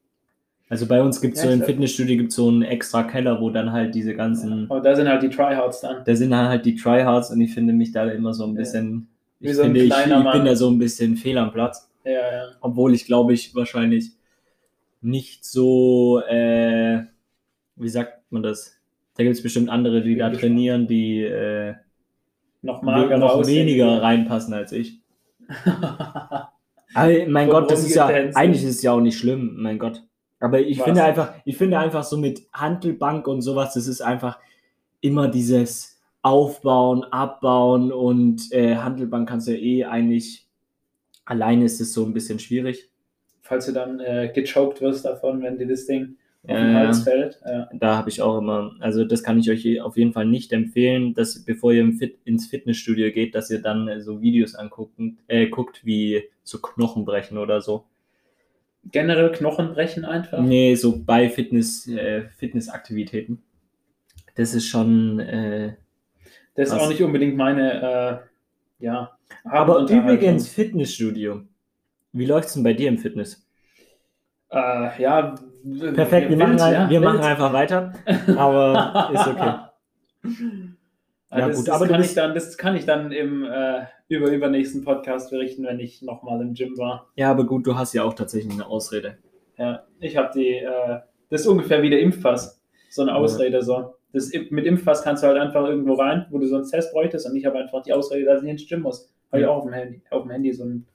Also 0.68 0.86
bei 0.86 1.00
uns 1.00 1.20
gibt 1.20 1.36
es 1.36 1.42
Ja, 1.42 1.48
so 1.48 1.54
im 1.54 1.62
Fitnessstudio 1.62 2.16
gibt 2.16 2.32
so 2.32 2.48
einen 2.48 2.62
extra 2.62 3.04
Keller, 3.04 3.40
wo 3.40 3.50
dann 3.50 3.70
halt 3.70 3.94
diese 3.94 4.14
ganzen, 4.14 4.68
Aber 4.70 4.80
da 4.80 4.96
sind 4.96 5.08
halt 5.08 5.22
die 5.22 5.28
Tryhards 5.30 5.80
dann. 5.80 6.02
da 6.04 6.16
sind 6.16 6.34
halt 6.34 6.66
die 6.66 6.74
Tryhards 6.74 7.30
und 7.30 7.40
ich 7.40 7.54
finde 7.54 7.72
mich 7.72 7.92
da 7.92 8.08
immer 8.10 8.34
so 8.34 8.44
ein 8.44 8.50
Ja. 8.54 8.56
bisschen, 8.56 9.06
Wie 9.38 9.50
ich 9.50 9.54
so 9.56 9.62
ein 9.62 9.66
finde, 9.76 9.84
ich, 9.84 9.90
ich 9.92 10.32
bin 10.32 10.44
da 10.44 10.56
so 10.56 10.68
ein 10.68 10.78
bisschen 10.78 11.16
fehl 11.16 11.38
am 11.38 11.52
Platz. 11.52 11.88
Ja, 12.04 12.12
ja. 12.12 12.48
Obwohl 12.60 12.94
ich 12.94 13.06
glaube 13.06 13.32
ich 13.32 13.54
wahrscheinlich 13.54 14.10
nicht 15.06 15.44
so, 15.44 16.20
äh, 16.28 17.02
wie 17.76 17.88
sagt 17.88 18.30
man 18.30 18.42
das? 18.42 18.76
Da 19.16 19.22
gibt 19.22 19.36
es 19.36 19.42
bestimmt 19.42 19.68
andere, 19.70 20.02
die 20.02 20.16
da 20.16 20.30
trainieren, 20.30 20.86
die 20.86 21.22
äh, 21.22 21.74
Noch 22.62 22.82
we- 22.82 22.86
mager 22.86 23.16
noch 23.18 23.46
weniger 23.46 24.02
reinpassen 24.02 24.52
als 24.52 24.72
ich. 24.72 25.00
Aber 26.94 27.12
mein 27.28 27.46
So 27.48 27.52
Gott, 27.52 27.70
das 27.70 27.84
ist 27.84 27.94
ja, 27.94 28.06
eigentlich 28.06 28.62
ist 28.64 28.76
es 28.76 28.82
ja 28.82 28.92
auch 28.92 29.00
nicht 29.00 29.18
schlimm, 29.18 29.56
mein 29.58 29.78
Gott. 29.78 30.02
Aber 30.40 30.60
ich 30.60 30.78
Was? 30.78 30.84
finde 30.84 31.02
einfach, 31.04 31.32
ich 31.44 31.56
finde 31.56 31.78
einfach 31.78 32.02
so 32.04 32.16
mit 32.18 32.42
Handelbank 32.52 33.26
und 33.26 33.42
sowas, 33.42 33.74
das 33.74 33.86
ist 33.86 34.00
einfach 34.00 34.38
immer 35.00 35.28
dieses 35.28 36.00
Aufbauen, 36.22 37.04
Abbauen 37.04 37.92
und 37.92 38.50
äh, 38.52 38.76
Handelbank 38.76 39.28
kannst 39.28 39.46
du 39.46 39.52
ja 39.52 39.58
eh 39.58 39.84
eigentlich, 39.84 40.46
alleine 41.24 41.64
ist 41.64 41.80
es 41.80 41.92
so 41.92 42.04
ein 42.04 42.12
bisschen 42.12 42.38
schwierig. 42.38 42.90
Falls 43.46 43.66
du 43.66 43.72
dann 43.72 44.00
äh, 44.00 44.30
gechoked 44.34 44.80
wirst 44.80 45.04
davon, 45.04 45.42
wenn 45.42 45.56
dir 45.58 45.68
das 45.68 45.86
Ding 45.86 46.16
auf 46.48 46.56
den. 46.56 46.74
Hals 46.74 47.02
fällt. 47.02 47.40
Ja. 47.44 47.68
Da 47.72 47.96
habe 47.96 48.08
ich 48.08 48.22
auch 48.22 48.38
immer, 48.38 48.72
also 48.80 49.04
das 49.04 49.22
kann 49.22 49.38
ich 49.38 49.50
euch 49.50 49.80
auf 49.80 49.96
jeden 49.96 50.12
Fall 50.12 50.26
nicht 50.26 50.52
empfehlen, 50.52 51.14
dass 51.14 51.44
bevor 51.44 51.72
ihr 51.72 51.92
Fit, 51.92 52.18
ins 52.24 52.46
Fitnessstudio 52.46 53.10
geht, 53.12 53.34
dass 53.34 53.50
ihr 53.50 53.62
dann 53.62 53.88
äh, 53.88 54.00
so 54.00 54.20
Videos 54.20 54.54
anguckt, 54.54 54.98
äh, 55.28 55.46
guckt, 55.46 55.84
wie 55.84 56.24
so 56.42 56.58
Knochen 56.60 57.04
brechen 57.04 57.38
oder 57.38 57.60
so. 57.60 57.84
Generell 58.84 59.32
Knochen 59.32 59.72
brechen 59.74 60.04
einfach. 60.04 60.40
Nee, 60.40 60.76
so 60.76 61.02
bei 61.04 61.28
Fitness, 61.28 61.88
äh, 61.88 62.28
Fitnessaktivitäten. 62.36 63.42
das 64.36 64.54
ist 64.54 64.66
schon. 64.66 65.18
Äh, 65.18 65.74
das 66.54 66.68
ist 66.68 66.74
auch 66.74 66.88
nicht 66.88 67.02
unbedingt 67.02 67.36
meine, 67.36 68.22
äh, 68.80 68.84
ja. 68.84 69.18
Aber 69.44 69.80
übrigens 69.90 70.48
Fitnessstudio. 70.48 71.42
Wie 72.16 72.24
läuft 72.24 72.48
es 72.48 72.54
denn 72.54 72.62
bei 72.62 72.72
dir 72.72 72.88
im 72.88 72.98
Fitness? 72.98 73.46
Äh, 74.50 75.02
ja. 75.02 75.34
Perfekt, 75.94 76.30
wir, 76.30 76.36
machen, 76.36 76.58
ja, 76.58 76.88
wir 76.88 77.00
machen 77.00 77.20
einfach 77.20 77.52
weiter. 77.52 77.92
Aber 78.36 79.10
ist 79.12 79.26
okay. 79.26 79.54
Ja, 81.30 81.48
das, 81.48 81.56
gut, 81.56 81.68
das 81.68 81.74
aber 81.74 81.88
kann 81.88 82.00
ich 82.00 82.14
dann, 82.14 82.34
das 82.34 82.56
kann 82.56 82.76
ich 82.76 82.86
dann 82.86 83.12
im 83.12 83.44
äh, 83.44 83.82
über 84.08 84.30
übernächsten 84.30 84.84
Podcast 84.84 85.30
berichten, 85.30 85.64
wenn 85.64 85.80
ich 85.80 86.00
nochmal 86.00 86.40
im 86.40 86.54
Gym 86.54 86.78
war. 86.78 87.10
Ja, 87.16 87.30
aber 87.30 87.44
gut, 87.44 87.66
du 87.66 87.76
hast 87.76 87.92
ja 87.92 88.04
auch 88.04 88.14
tatsächlich 88.14 88.52
eine 88.52 88.66
Ausrede. 88.66 89.18
Ja, 89.58 89.84
ich 89.98 90.16
habe 90.16 90.30
die, 90.34 90.54
äh, 90.54 91.00
das 91.28 91.42
ist 91.42 91.46
ungefähr 91.48 91.82
wie 91.82 91.90
der 91.90 92.00
Impfpass, 92.00 92.62
so 92.88 93.02
eine 93.02 93.14
Ausrede 93.14 93.56
ja. 93.56 93.62
so. 93.62 93.94
Das, 94.12 94.32
mit 94.50 94.64
Impfpass 94.64 95.02
kannst 95.02 95.22
du 95.22 95.26
halt 95.26 95.38
einfach 95.38 95.66
irgendwo 95.66 95.94
rein, 95.94 96.26
wo 96.30 96.38
du 96.38 96.46
so 96.46 96.56
einen 96.56 96.70
Test 96.70 96.92
bräuchtest 96.92 97.28
und 97.28 97.36
ich 97.36 97.44
habe 97.44 97.58
einfach 97.58 97.82
die 97.82 97.92
Ausrede, 97.92 98.24
dass 98.24 98.42
ich 98.42 98.48
ins 98.48 98.66
Gym 98.66 98.82
muss. 98.82 99.12
Habe 99.30 99.42
ja. 99.42 99.48
ich 99.48 99.50
auch 99.50 99.56
auf 99.56 99.64
dem 99.64 99.72
Handy, 99.74 100.02
auf 100.10 100.22
dem 100.22 100.30
Handy 100.30 100.52
so 100.52 100.64
ein 100.64 100.86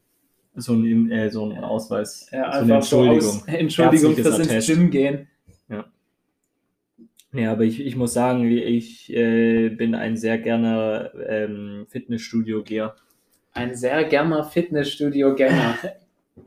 so 0.55 0.73
ein, 0.73 1.11
äh, 1.11 1.29
so 1.29 1.49
ein 1.49 1.57
Ausweis. 1.63 2.27
Ja, 2.31 2.51
so 2.53 2.59
eine 2.63 2.75
Entschuldigung. 2.75 3.21
So 3.21 3.45
Entschuldigung 3.47 4.15
fürs 4.15 4.39
ins 4.39 4.67
Gym 4.67 4.91
gehen. 4.91 5.27
Ja. 5.69 5.85
Ja, 7.33 7.51
aber 7.53 7.63
ich, 7.63 7.79
ich 7.79 7.95
muss 7.95 8.13
sagen, 8.13 8.45
ich 8.45 9.11
äh, 9.13 9.69
bin 9.69 9.95
ein 9.95 10.17
sehr 10.17 10.37
gerne 10.37 11.11
ähm, 11.27 11.85
Fitnessstudio-Geher. 11.89 12.95
Ein 13.53 13.75
sehr 13.75 14.03
gerne 14.05 14.43
Fitnessstudio-Gänger. 14.43 15.77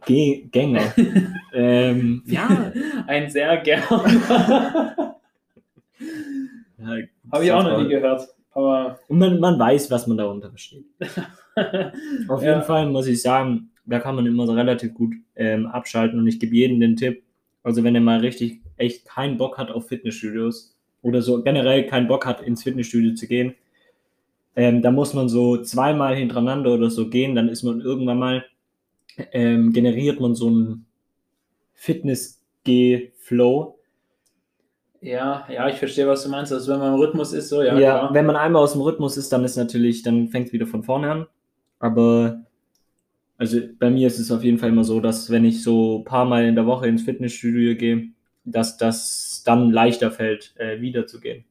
Gänger. 0.07 0.95
ähm, 1.55 2.23
ja. 2.27 2.73
Ein 3.07 3.31
sehr 3.31 3.57
gerne. 3.59 3.85
ja, 6.79 6.97
Habe 7.33 7.45
ich 7.45 7.53
auch 7.53 7.65
noch 7.65 7.83
nie 7.83 7.89
gehört. 7.89 8.29
Aber 8.53 8.99
man, 9.09 9.41
man 9.41 9.59
weiß, 9.59 9.91
was 9.91 10.07
man 10.07 10.17
darunter 10.17 10.51
versteht. 10.51 10.85
Auf 12.29 12.43
jeden 12.43 12.55
ja. 12.55 12.63
Fall 12.63 12.89
muss 12.89 13.07
ich 13.07 13.21
sagen, 13.21 13.71
da 13.87 13.99
kann 13.99 14.15
man 14.15 14.27
immer 14.27 14.47
so 14.47 14.53
relativ 14.53 14.95
gut 14.95 15.15
ähm, 15.37 15.67
abschalten 15.67 16.19
und 16.19 16.27
ich 16.27 16.41
gebe 16.41 16.55
jedem 16.55 16.81
den 16.81 16.97
Tipp, 16.97 17.23
also 17.63 17.85
wenn 17.85 17.95
er 17.95 18.01
mal 18.01 18.21
richtig 18.21 18.61
echt 18.77 19.05
keinen 19.05 19.39
Bock 19.39 19.59
hat 19.59 19.71
auf 19.71 19.89
Fitnessstudios, 19.89 20.77
oder 21.03 21.21
so 21.21 21.43
generell 21.43 21.87
keinen 21.87 22.09
Bock 22.09 22.25
hat, 22.25 22.41
ins 22.41 22.63
Fitnessstudio 22.63 23.15
zu 23.15 23.27
gehen, 23.27 23.55
ähm, 24.57 24.83
da 24.83 24.91
muss 24.91 25.15
man 25.15 25.29
so 25.29 25.61
zweimal 25.63 26.17
hintereinander 26.17 26.73
oder 26.73 26.91
so 26.91 27.09
gehen, 27.09 27.35
dann 27.35 27.49
ist 27.49 27.63
man 27.63 27.81
irgendwann 27.81 28.19
mal, 28.19 28.45
ähm, 29.33 29.73
generiert 29.73 30.21
man 30.21 30.35
so 30.35 30.49
einen 30.49 30.87
Fitness-G-Flow. 31.75 33.79
Ja, 35.01 35.47
ja, 35.53 35.69
ich 35.69 35.77
verstehe, 35.77 36.09
was 36.09 36.23
du 36.23 36.31
meinst. 36.31 36.53
Also 36.53 36.73
wenn 36.73 36.79
man 36.79 36.95
im 36.95 37.01
Rhythmus 37.01 37.35
ist, 37.35 37.51
so, 37.51 37.63
ja. 37.63 37.79
Ja, 37.79 37.99
klar. 37.99 38.15
wenn 38.15 38.25
man 38.25 38.37
einmal 38.37 38.63
aus 38.63 38.73
dem 38.73 38.81
Rhythmus 38.81 39.19
ist, 39.19 39.31
dann 39.33 39.45
ist 39.45 39.57
natürlich, 39.57 40.03
dann 40.03 40.29
fängt 40.29 40.47
es 40.47 40.53
wieder 40.55 40.67
von 40.67 40.83
vorne 40.83 41.11
an. 41.11 41.27
Aber 41.79 42.44
also 43.37 43.61
bei 43.79 43.91
mir 43.91 44.07
ist 44.07 44.19
es 44.19 44.31
auf 44.31 44.45
jeden 44.45 44.59
Fall 44.59 44.71
immer 44.71 44.85
so, 44.85 45.01
dass 45.01 45.31
wenn 45.31 45.45
ich 45.45 45.63
so 45.63 45.99
ein 45.99 46.05
paar 46.05 46.25
Mal 46.25 46.45
in 46.45 46.55
der 46.55 46.67
Woche 46.67 46.87
ins 46.87 47.03
Fitnessstudio 47.03 47.77
gehe, 47.77 48.09
dass 48.45 48.77
das 48.77 49.43
dann 49.45 49.71
leichter 49.71 50.11
fällt, 50.11 50.55
äh, 50.57 50.81
wiederzugehen. 50.81 51.45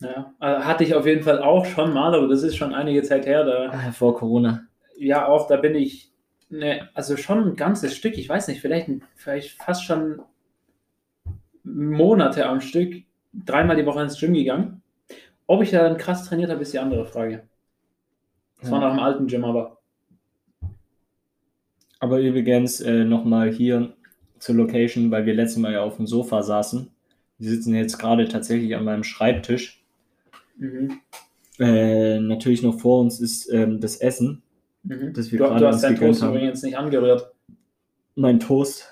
Ja, 0.00 0.32
also 0.38 0.64
hatte 0.64 0.84
ich 0.84 0.94
auf 0.94 1.06
jeden 1.06 1.22
Fall 1.22 1.42
auch 1.42 1.66
schon 1.66 1.92
mal, 1.92 2.14
aber 2.14 2.26
das 2.26 2.42
ist 2.42 2.56
schon 2.56 2.74
einige 2.74 3.02
Zeit 3.02 3.26
her. 3.26 3.44
Da, 3.44 3.70
ah, 3.70 3.92
vor 3.92 4.16
Corona. 4.16 4.62
Ja, 4.96 5.26
auch 5.28 5.46
da 5.46 5.56
bin 5.56 5.74
ich, 5.74 6.10
ne, 6.48 6.88
also 6.94 7.16
schon 7.16 7.50
ein 7.50 7.56
ganzes 7.56 7.94
Stück, 7.94 8.16
ich 8.16 8.28
weiß 8.28 8.48
nicht, 8.48 8.60
vielleicht, 8.60 8.88
vielleicht 9.14 9.62
fast 9.62 9.84
schon 9.84 10.22
Monate 11.62 12.46
am 12.46 12.60
Stück, 12.60 12.94
dreimal 13.32 13.76
die 13.76 13.86
Woche 13.86 14.02
ins 14.02 14.18
Gym 14.18 14.32
gegangen. 14.32 14.82
Ob 15.46 15.62
ich 15.62 15.70
da 15.70 15.82
dann 15.82 15.98
krass 15.98 16.26
trainiert 16.26 16.50
habe, 16.50 16.62
ist 16.62 16.72
die 16.72 16.78
andere 16.78 17.04
Frage. 17.04 17.46
Das 18.60 18.70
ja. 18.70 18.72
war 18.72 18.80
nach 18.80 18.94
dem 18.94 19.00
alten 19.00 19.26
Gym, 19.26 19.44
aber. 19.44 19.79
Aber 22.00 22.18
übrigens 22.20 22.80
äh, 22.80 23.04
nochmal 23.04 23.52
hier 23.52 23.92
zur 24.38 24.54
Location, 24.56 25.10
weil 25.10 25.26
wir 25.26 25.34
letztes 25.34 25.58
Mal 25.58 25.72
ja 25.72 25.82
auf 25.82 25.96
dem 25.96 26.06
Sofa 26.06 26.42
saßen. 26.42 26.90
Wir 27.38 27.50
sitzen 27.50 27.74
jetzt 27.74 27.98
gerade 27.98 28.26
tatsächlich 28.26 28.74
an 28.74 28.84
meinem 28.84 29.04
Schreibtisch. 29.04 29.84
Mhm. 30.56 30.98
Äh, 31.58 32.18
natürlich 32.20 32.62
noch 32.62 32.80
vor 32.80 33.00
uns 33.00 33.20
ist 33.20 33.52
ähm, 33.52 33.80
das 33.80 33.96
Essen, 33.96 34.42
mhm. 34.82 35.12
das 35.12 35.30
wir 35.30 35.38
du, 35.38 35.44
gerade 35.44 35.60
du 35.60 35.66
hast 35.66 35.82
deinen 35.82 35.96
Toast 35.96 36.22
haben. 36.22 36.34
übrigens 36.34 36.62
nicht 36.62 36.76
angerührt. 36.76 37.32
Mein 38.14 38.40
Toast. 38.40 38.86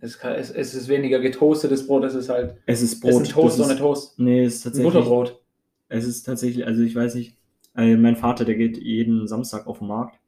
Es, 0.00 0.18
kann, 0.18 0.34
es, 0.34 0.50
es, 0.50 0.74
ist 0.74 0.88
weniger 0.88 1.20
getoastetes 1.20 1.86
Brot, 1.86 2.04
es 2.04 2.14
ist 2.14 2.28
halt. 2.28 2.56
Es 2.66 2.82
ist 2.82 3.00
Brot. 3.00 3.14
Es 3.14 3.28
ist 3.28 3.32
Toast 3.32 3.60
ohne 3.60 3.76
Toast. 3.76 4.18
Nee, 4.18 4.44
es 4.44 4.56
ist 4.56 4.62
tatsächlich. 4.64 4.92
Butterbrot. 4.92 5.40
Es 5.88 6.04
ist 6.04 6.24
tatsächlich, 6.24 6.66
also 6.66 6.82
ich 6.82 6.94
weiß 6.94 7.14
nicht, 7.14 7.34
äh, 7.76 7.96
mein 7.96 8.16
Vater, 8.16 8.44
der 8.44 8.56
geht 8.56 8.76
jeden 8.76 9.26
Samstag 9.26 9.66
auf 9.66 9.78
den 9.78 9.88
Markt 9.88 10.18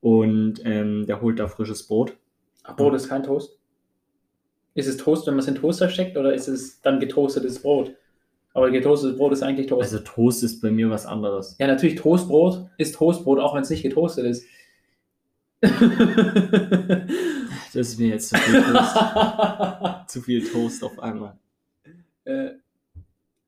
und 0.00 0.60
ähm, 0.64 1.06
der 1.06 1.20
holt 1.20 1.38
da 1.38 1.48
frisches 1.48 1.86
Brot. 1.86 2.16
Brot 2.76 2.94
ist 2.94 3.08
kein 3.08 3.22
Toast? 3.22 3.58
Ist 4.74 4.86
es 4.86 4.96
Toast, 4.96 5.26
wenn 5.26 5.34
man 5.34 5.40
es 5.40 5.48
in 5.48 5.54
den 5.54 5.60
Toaster 5.60 5.88
steckt, 5.88 6.16
oder 6.16 6.34
ist 6.34 6.48
es 6.48 6.80
dann 6.80 7.00
getoastetes 7.00 7.62
Brot? 7.62 7.94
Aber 8.54 8.70
getoastetes 8.70 9.16
Brot 9.16 9.32
ist 9.32 9.42
eigentlich 9.42 9.66
Toast. 9.66 9.92
Also 9.92 10.04
Toast 10.04 10.42
ist 10.42 10.60
bei 10.60 10.70
mir 10.70 10.90
was 10.90 11.06
anderes. 11.06 11.56
Ja, 11.58 11.66
natürlich, 11.66 11.96
Toastbrot 11.96 12.68
ist 12.76 12.94
Toastbrot, 12.94 13.38
auch 13.38 13.54
wenn 13.54 13.62
es 13.62 13.70
nicht 13.70 13.82
getoastet 13.82 14.26
ist. 14.26 14.44
das 15.60 15.74
ist 17.74 17.98
mir 17.98 18.08
jetzt 18.08 18.28
zu 18.28 18.36
viel 18.36 18.62
Toast. 18.62 18.96
zu 20.08 20.22
viel 20.22 20.48
Toast 20.48 20.84
auf 20.84 20.98
einmal. 20.98 21.36
Äh, 22.24 22.50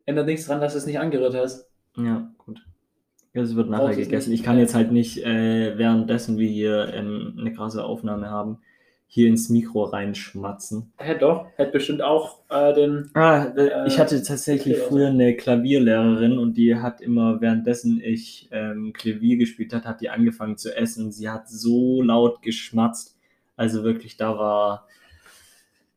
ändert 0.06 0.26
nichts 0.26 0.46
dran, 0.46 0.60
dass 0.60 0.72
du 0.72 0.78
es 0.78 0.86
nicht 0.86 0.98
angerührt 0.98 1.34
hast. 1.34 1.68
Ja, 1.96 2.30
gut. 2.38 2.64
Es 3.32 3.54
wird 3.54 3.70
nachher 3.70 3.94
gegessen. 3.94 4.32
Ich 4.32 4.42
kann 4.42 4.58
jetzt 4.58 4.74
halt 4.74 4.90
nicht 4.90 5.24
äh, 5.24 5.78
währenddessen 5.78 6.38
wir 6.38 6.48
hier 6.48 6.92
ähm, 6.92 7.36
eine 7.38 7.52
krasse 7.52 7.84
Aufnahme 7.84 8.28
haben, 8.28 8.58
hier 9.06 9.28
ins 9.28 9.48
Mikro 9.48 9.84
reinschmatzen. 9.84 10.92
Hätte 10.96 11.20
doch, 11.20 11.46
hätte 11.56 11.72
bestimmt 11.72 12.02
auch 12.02 12.40
äh, 12.48 12.74
den. 12.74 13.10
Ah, 13.14 13.46
äh, 13.56 13.68
äh 13.68 13.86
ich 13.86 13.98
hatte 13.98 14.20
tatsächlich 14.22 14.78
früher 14.78 15.08
eine 15.08 15.36
Klavierlehrerin 15.36 16.38
und 16.38 16.54
die 16.56 16.76
hat 16.76 17.00
immer, 17.00 17.40
währenddessen 17.40 18.00
ich 18.02 18.48
ähm, 18.50 18.92
Klavier 18.92 19.36
gespielt 19.36 19.72
hat, 19.72 19.84
hat 19.84 20.00
die 20.00 20.10
angefangen 20.10 20.56
zu 20.56 20.76
essen 20.76 21.06
und 21.06 21.12
sie 21.12 21.28
hat 21.28 21.48
so 21.48 22.02
laut 22.02 22.42
geschmatzt. 22.42 23.16
Also 23.56 23.84
wirklich, 23.84 24.16
da 24.16 24.38
war. 24.38 24.86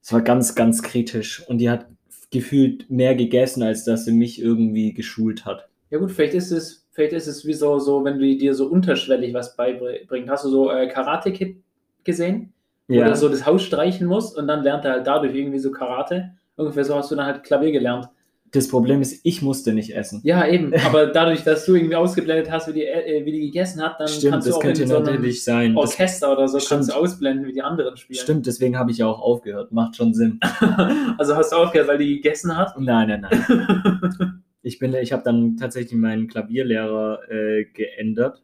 Es 0.02 0.12
war 0.12 0.22
ganz, 0.22 0.54
ganz 0.54 0.84
kritisch. 0.84 1.48
Und 1.48 1.60
die 1.60 1.70
hat 1.70 1.88
gefühlt 2.30 2.90
mehr 2.90 3.16
gegessen, 3.16 3.64
als 3.64 3.86
dass 3.86 4.06
sie 4.06 4.12
mich 4.12 4.42
irgendwie 4.42 4.94
geschult 4.94 5.46
hat. 5.46 5.70
Ja 5.92 6.00
gut, 6.00 6.12
vielleicht 6.12 6.34
ist 6.34 6.52
es, 6.52 6.83
vielleicht 6.94 7.14
ist 7.14 7.28
es 7.28 7.46
wie 7.46 7.54
so, 7.54 7.78
so 7.80 8.06
wenn 8.06 8.18
du 8.18 8.38
dir 8.38 8.56
so 8.56 8.68
unterschwellig 8.68 9.34
was 9.34 9.56
beibringst. 9.58 10.30
Hast 10.30 10.46
du 10.46 10.50
so 10.50 10.72
äh, 10.72 10.88
Karate 10.88 11.34
Kid 11.34 11.58
gesehen? 12.06 12.54
ja. 12.88 13.06
wo 13.06 13.10
er 13.10 13.16
so 13.16 13.30
das 13.30 13.46
Haus 13.46 13.64
streichen 13.64 14.08
muss 14.08 14.36
und 14.36 14.48
dann 14.48 14.64
lernt 14.64 14.86
er 14.86 14.92
halt 14.94 15.08
dadurch 15.08 15.34
irgendwie 15.34 15.60
so 15.60 15.72
Karate. 15.72 16.32
Ungefähr 16.56 16.86
so 16.86 16.96
hast 16.96 17.12
du 17.12 17.16
dann 17.16 17.26
halt 17.26 17.44
Klavier 17.44 17.72
gelernt. 17.72 18.10
Das 18.52 18.68
Problem 18.68 19.02
ist, 19.02 19.22
ich 19.24 19.42
musste 19.42 19.74
nicht 19.74 19.96
essen. 19.96 20.22
Ja, 20.24 20.48
eben. 20.48 20.74
Aber 20.86 21.08
dadurch, 21.08 21.44
dass 21.44 21.66
du 21.66 21.74
irgendwie 21.74 21.96
ausgeblendet 21.96 22.52
hast, 22.52 22.68
wie 22.68 22.74
die, 22.74 22.86
äh, 22.86 23.26
wie 23.26 23.32
die 23.32 23.40
gegessen 23.42 23.82
hat, 23.82 24.00
dann 24.00 24.08
Stimmt, 24.08 24.34
kannst 24.34 24.48
du 24.48 24.54
auch 24.54 24.60
könnte 24.60 24.86
so 24.86 25.00
natürlich 25.00 25.44
sein. 25.44 25.76
Orchester 25.76 26.28
das, 26.28 26.38
oder 26.38 26.48
so 26.48 26.60
Stimmt. 26.60 26.70
kannst 26.70 26.92
du 26.92 26.96
ausblenden, 26.96 27.48
wie 27.48 27.54
die 27.54 27.64
anderen 27.64 27.98
spielen. 27.98 28.20
Stimmt, 28.20 28.46
deswegen 28.46 28.78
habe 28.78 28.92
ich 28.92 29.00
ja 29.00 29.08
auch 29.08 29.20
aufgehört. 29.20 29.72
Macht 29.72 29.96
schon 29.96 30.14
Sinn. 30.14 30.40
also 31.18 31.36
hast 31.36 31.52
du 31.52 31.56
aufgehört, 31.56 31.88
weil 31.88 31.98
die 31.98 32.16
gegessen 32.18 32.56
hat? 32.56 32.80
Nein, 32.80 33.08
nein, 33.08 33.28
nein. 33.28 34.44
ich 34.64 34.80
bin, 34.80 34.94
ich 34.96 35.12
habe 35.12 35.24
dann 35.24 35.58
tatsächlich 35.58 35.94
meinen 36.00 36.28
Klavierlehrer 36.28 37.30
äh, 37.30 37.66
geändert. 37.66 38.42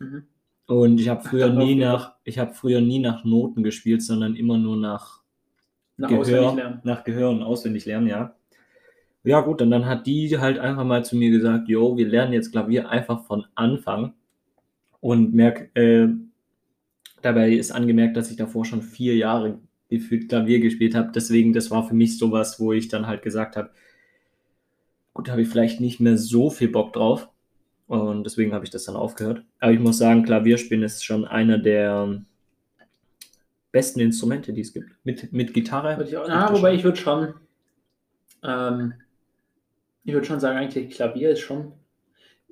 Mhm. 0.00 0.24
Und 0.66 1.00
ich 1.00 1.08
habe 1.08 1.22
früher 1.22 1.50
nie 1.50 1.74
nach, 1.74 2.14
ich 2.24 2.38
habe 2.38 2.54
früher 2.54 2.80
nie 2.80 2.98
nach 2.98 3.24
Noten 3.24 3.62
gespielt, 3.62 4.02
sondern 4.02 4.34
immer 4.34 4.56
nur 4.56 4.76
nach, 4.76 5.20
nach 5.98 6.08
Gehör, 6.08 6.80
nach 6.82 7.04
Gehör 7.04 7.30
und 7.30 7.42
auswendig 7.42 7.84
lernen, 7.84 8.08
ja. 8.08 8.34
Ja 9.24 9.40
gut, 9.40 9.62
und 9.62 9.70
dann 9.70 9.86
hat 9.86 10.06
die 10.06 10.38
halt 10.38 10.58
einfach 10.58 10.84
mal 10.84 11.04
zu 11.04 11.16
mir 11.16 11.30
gesagt, 11.30 11.68
jo, 11.68 11.96
wir 11.96 12.08
lernen 12.08 12.32
jetzt 12.32 12.50
Klavier 12.50 12.88
einfach 12.88 13.24
von 13.24 13.44
Anfang. 13.54 14.14
Und 15.00 15.34
merk, 15.34 15.70
äh, 15.76 16.08
dabei 17.20 17.52
ist 17.52 17.70
angemerkt, 17.70 18.16
dass 18.16 18.30
ich 18.30 18.36
davor 18.36 18.64
schon 18.64 18.82
vier 18.82 19.16
Jahre 19.16 19.58
gefühlt 19.88 20.28
Klavier 20.28 20.58
gespielt 20.60 20.94
habe. 20.94 21.12
Deswegen, 21.14 21.52
das 21.52 21.70
war 21.70 21.86
für 21.86 21.94
mich 21.94 22.18
sowas, 22.18 22.58
wo 22.58 22.72
ich 22.72 22.88
dann 22.88 23.06
halt 23.06 23.22
gesagt 23.22 23.56
habe, 23.56 23.70
gut, 25.14 25.30
habe 25.30 25.42
ich 25.42 25.48
vielleicht 25.48 25.80
nicht 25.80 26.00
mehr 26.00 26.16
so 26.16 26.50
viel 26.50 26.68
Bock 26.68 26.92
drauf. 26.92 27.28
Und 27.86 28.24
deswegen 28.24 28.54
habe 28.54 28.64
ich 28.64 28.70
das 28.70 28.84
dann 28.84 28.96
aufgehört. 28.96 29.42
Aber 29.60 29.72
ich 29.72 29.80
muss 29.80 29.98
sagen, 29.98 30.22
Klavierspielen 30.22 30.82
ist 30.82 31.04
schon 31.04 31.26
einer 31.26 31.58
der 31.58 32.22
besten 33.70 34.00
Instrumente, 34.00 34.52
die 34.52 34.60
es 34.60 34.72
gibt. 34.72 34.92
Mit, 35.04 35.32
mit 35.32 35.52
Gitarre. 35.52 36.02
Ich 36.04 36.16
auch, 36.16 36.26
na, 36.28 36.52
wobei 36.52 36.74
ich 36.74 36.84
würde 36.84 36.98
schon, 36.98 37.34
ähm, 38.42 38.94
ich 40.04 40.12
würde 40.12 40.26
schon 40.26 40.40
sagen, 40.40 40.58
eigentlich 40.58 40.90
Klavier 40.90 41.30
ist 41.30 41.40
schon, 41.40 41.72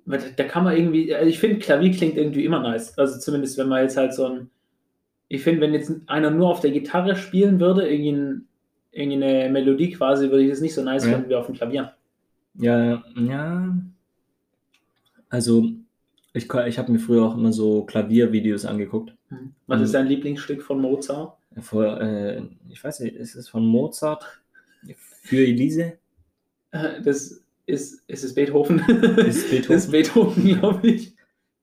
da 0.05 0.45
kann 0.45 0.65
man 0.65 0.77
irgendwie, 0.77 1.15
also 1.15 1.29
ich 1.29 1.39
finde 1.39 1.59
Klavier 1.59 1.93
klingt 1.93 2.17
irgendwie 2.17 2.45
immer 2.45 2.61
nice. 2.61 2.99
Also 2.99 3.19
zumindest 3.19 3.59
wenn 3.59 3.69
man 3.69 3.83
jetzt 3.83 3.97
halt 3.97 4.13
so 4.13 4.27
ein, 4.27 4.51
ich 5.29 5.43
finde, 5.43 5.61
wenn 5.61 5.75
jetzt 5.75 5.93
einer 6.07 6.31
nur 6.31 6.49
auf 6.49 6.61
der 6.61 6.73
Gitarre 6.73 7.15
spielen 7.15 7.61
würde, 7.61 7.89
irgendwie 7.89 8.45
eine 8.95 9.49
Melodie 9.51 9.93
quasi, 9.93 10.31
würde 10.31 10.43
ich 10.43 10.51
das 10.51 10.61
nicht 10.61 10.75
so 10.75 10.83
nice 10.83 11.07
ja. 11.07 11.13
finden 11.13 11.31
wie 11.31 11.37
auf 11.37 11.47
dem 11.47 11.55
Klavier. 11.55 11.95
Ja, 12.55 13.03
ja. 13.17 13.77
Also, 15.29 15.69
ich, 16.33 16.53
ich 16.53 16.79
habe 16.79 16.93
mir 16.93 16.99
früher 16.99 17.25
auch 17.25 17.37
immer 17.37 17.53
so 17.53 17.85
Klaviervideos 17.85 18.65
angeguckt. 18.65 19.15
Hm. 19.29 19.55
Was 19.67 19.81
ist 19.81 19.95
dein 19.95 20.07
Lieblingsstück 20.07 20.63
von 20.63 20.81
Mozart? 20.81 21.37
Vor, 21.61 22.01
äh, 22.01 22.43
ich 22.69 22.83
weiß 22.83 23.01
nicht, 23.01 23.17
ist 23.17 23.35
es 23.35 23.49
von 23.49 23.65
Mozart? 23.67 24.25
Für 24.97 25.45
Elise? 25.45 25.99
Äh, 26.71 27.03
das 27.03 27.43
ist, 27.67 28.03
ist 28.09 28.25
es 28.25 28.35
Beethoven? 28.35 28.79
Ist 28.79 29.51
Beethoven? 29.51 29.75
das 29.75 29.85
ist 29.85 29.91
Beethoven, 29.91 30.45
glaube 30.45 30.89
ich. 30.89 31.15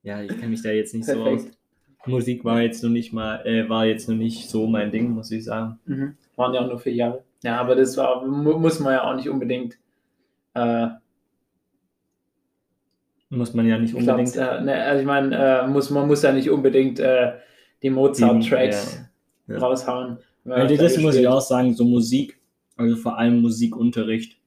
Ja, 0.04 0.22
ich 0.22 0.30
kenne 0.30 0.50
mich 0.50 0.62
da 0.62 0.70
jetzt 0.70 0.94
nicht 0.94 1.06
Perfekt. 1.06 1.42
so 1.42 1.48
aus. 1.48 1.58
Musik 2.06 2.46
war 2.46 2.62
jetzt 2.62 2.84
noch 2.84 2.90
nicht 2.90 3.12
mal, 3.12 3.46
äh, 3.46 3.68
war 3.68 3.86
jetzt 3.86 4.08
noch 4.08 4.16
nicht 4.16 4.50
so 4.50 4.68
mein 4.68 4.92
Ding, 4.92 5.10
muss 5.12 5.32
ich 5.32 5.44
sagen. 5.44 5.80
Mhm. 5.86 6.16
Waren 6.38 6.54
ja 6.54 6.62
auch 6.62 6.68
nur 6.68 6.80
vier 6.80 6.94
Jahre. 6.94 7.24
Ja, 7.44 7.60
aber 7.60 7.76
das 7.76 7.98
war, 7.98 8.26
muss 8.26 8.80
man 8.80 8.94
ja 8.94 9.04
auch 9.04 9.16
nicht 9.16 9.30
unbedingt. 9.30 9.78
Äh, 10.58 10.90
muss 13.30 13.54
man 13.54 13.68
ja 13.68 13.78
nicht 13.78 13.94
unbedingt. 13.94 14.34
Glaub, 14.34 14.60
äh, 14.60 14.64
ne, 14.64 14.84
also 14.84 15.02
ich 15.02 15.06
meine, 15.06 15.36
äh, 15.36 15.68
muss, 15.68 15.90
man 15.90 16.08
muss 16.08 16.22
ja 16.22 16.32
nicht 16.32 16.50
unbedingt 16.50 17.00
äh, 17.00 17.34
die 17.84 17.90
Mozart-Tracks 17.90 19.04
ja, 19.48 19.58
raushauen. 19.58 20.20
Weil 20.46 20.78
das 20.78 20.96
da 20.96 21.02
muss 21.02 21.16
ich 21.16 21.28
auch 21.28 21.42
sagen, 21.42 21.74
so 21.74 21.84
Musik, 21.84 22.40
also 22.78 22.96
vor 22.96 23.18
allem 23.18 23.42
Musikunterricht. 23.42 24.40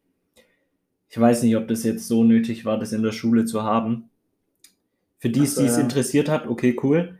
Ich 1.08 1.20
weiß 1.20 1.42
nicht, 1.42 1.56
ob 1.56 1.68
das 1.68 1.84
jetzt 1.84 2.08
so 2.08 2.24
nötig 2.24 2.64
war, 2.64 2.78
das 2.78 2.92
in 2.92 3.02
der 3.02 3.12
Schule 3.12 3.44
zu 3.44 3.62
haben. 3.64 4.08
Für 5.18 5.28
die, 5.28 5.40
die 5.40 5.44
es 5.44 5.76
interessiert 5.76 6.30
hat, 6.30 6.46
okay, 6.46 6.74
cool. 6.82 7.18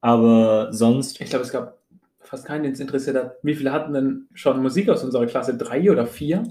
Aber 0.00 0.72
sonst. 0.72 1.20
Ich 1.20 1.30
glaube, 1.30 1.44
es 1.44 1.52
gab 1.52 1.78
fast 2.18 2.44
keinen, 2.44 2.64
den 2.64 2.72
es 2.72 2.80
interessiert 2.80 3.16
hat. 3.16 3.36
Wie 3.42 3.54
viele 3.54 3.72
hatten 3.72 3.92
denn 3.92 4.26
schon 4.34 4.60
Musik 4.60 4.88
aus 4.88 5.04
unserer 5.04 5.26
Klasse? 5.26 5.56
Drei 5.56 5.88
oder 5.90 6.06
vier? 6.06 6.42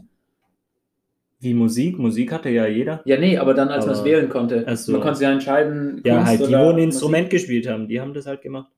Wie 1.45 1.53
Musik? 1.53 1.99
Musik 1.99 2.31
hatte 2.31 2.49
ja 2.49 2.65
jeder. 2.65 3.01
Ja, 3.05 3.17
nee, 3.17 3.37
aber 3.37 3.53
dann, 3.53 3.69
als 3.69 3.85
man 3.85 3.93
es 3.93 4.03
wählen 4.03 4.27
konnte. 4.29 4.65
So. 4.75 4.93
Man 4.93 5.01
konnte 5.01 5.23
ja 5.23 5.31
entscheiden. 5.31 6.01
Ja, 6.03 6.15
Kunst 6.15 6.27
halt, 6.27 6.49
die, 6.49 6.53
wo 6.53 6.69
ein 6.69 6.79
Instrument 6.79 7.25
Musik. 7.25 7.31
gespielt 7.31 7.69
haben, 7.69 7.87
die 7.87 8.01
haben 8.01 8.13
das 8.15 8.25
halt 8.25 8.41
gemacht. 8.41 8.71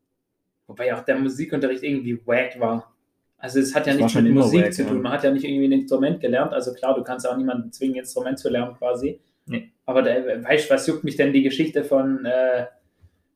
Wobei 0.67 0.93
auch 0.93 0.99
der 0.99 1.17
Musikunterricht 1.17 1.81
irgendwie 1.81 2.19
wack 2.25 2.59
war. 2.59 2.93
Also 3.37 3.59
es 3.59 3.73
hat 3.73 3.87
ja 3.87 3.93
nichts 3.93 4.15
mit 4.15 4.33
Musik 4.33 4.65
wack, 4.65 4.73
zu 4.73 4.85
tun. 4.85 4.97
Ja. 4.97 5.01
Man 5.01 5.11
hat 5.13 5.23
ja 5.23 5.31
nicht 5.31 5.45
irgendwie 5.45 5.65
ein 5.65 5.71
Instrument 5.71 6.19
gelernt. 6.19 6.51
Also 6.51 6.73
klar, 6.73 6.93
du 6.93 7.03
kannst 7.03 7.27
auch 7.27 7.37
niemanden 7.37 7.71
zwingen, 7.71 7.95
ein 7.95 7.99
Instrument 7.99 8.37
zu 8.37 8.49
lernen 8.49 8.75
quasi. 8.75 9.21
Nee. 9.45 9.71
Aber 9.85 10.01
der, 10.01 10.43
weißt 10.43 10.69
du, 10.69 10.73
was 10.73 10.87
juckt 10.87 11.05
mich 11.05 11.15
denn 11.15 11.31
die 11.31 11.43
Geschichte 11.43 11.85
von 11.85 12.25
äh, 12.25 12.65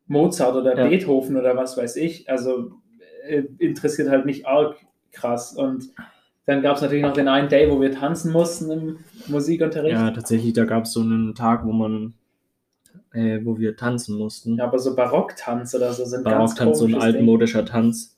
Mozart 0.07 0.57
oder 0.57 0.77
ja. 0.77 0.87
Beethoven 0.87 1.37
oder 1.37 1.55
was 1.55 1.77
weiß 1.77 1.95
ich? 1.95 2.29
Also 2.29 2.71
äh, 3.25 3.43
interessiert 3.59 4.09
halt 4.09 4.25
mich 4.25 4.45
arg 4.45 4.75
krass. 5.13 5.53
Und 5.53 5.85
dann 6.45 6.61
gab 6.61 6.75
es 6.75 6.81
natürlich 6.81 7.03
noch 7.03 7.13
den 7.13 7.27
einen 7.27 7.49
Day, 7.49 7.69
wo 7.69 7.79
wir 7.79 7.91
tanzen 7.91 8.31
mussten 8.31 8.71
im 8.71 8.99
Musikunterricht. 9.27 9.93
Ja, 9.93 10.11
tatsächlich, 10.11 10.53
da 10.53 10.65
gab 10.65 10.85
es 10.85 10.93
so 10.93 11.01
einen 11.01 11.35
Tag, 11.35 11.65
wo 11.65 11.71
man, 11.71 12.13
äh, 13.13 13.39
wo 13.43 13.59
wir 13.59 13.75
tanzen 13.75 14.17
mussten. 14.17 14.57
Ja, 14.57 14.65
aber 14.65 14.79
so 14.79 14.95
Barocktanz 14.95 15.75
oder 15.75 15.93
so 15.93 16.03
sind 16.05 16.23
Barocktanz, 16.23 16.79
so 16.79 16.85
ein 16.85 16.95
altmodischer 16.95 17.63
Ding. 17.63 17.71
Tanz. 17.71 18.17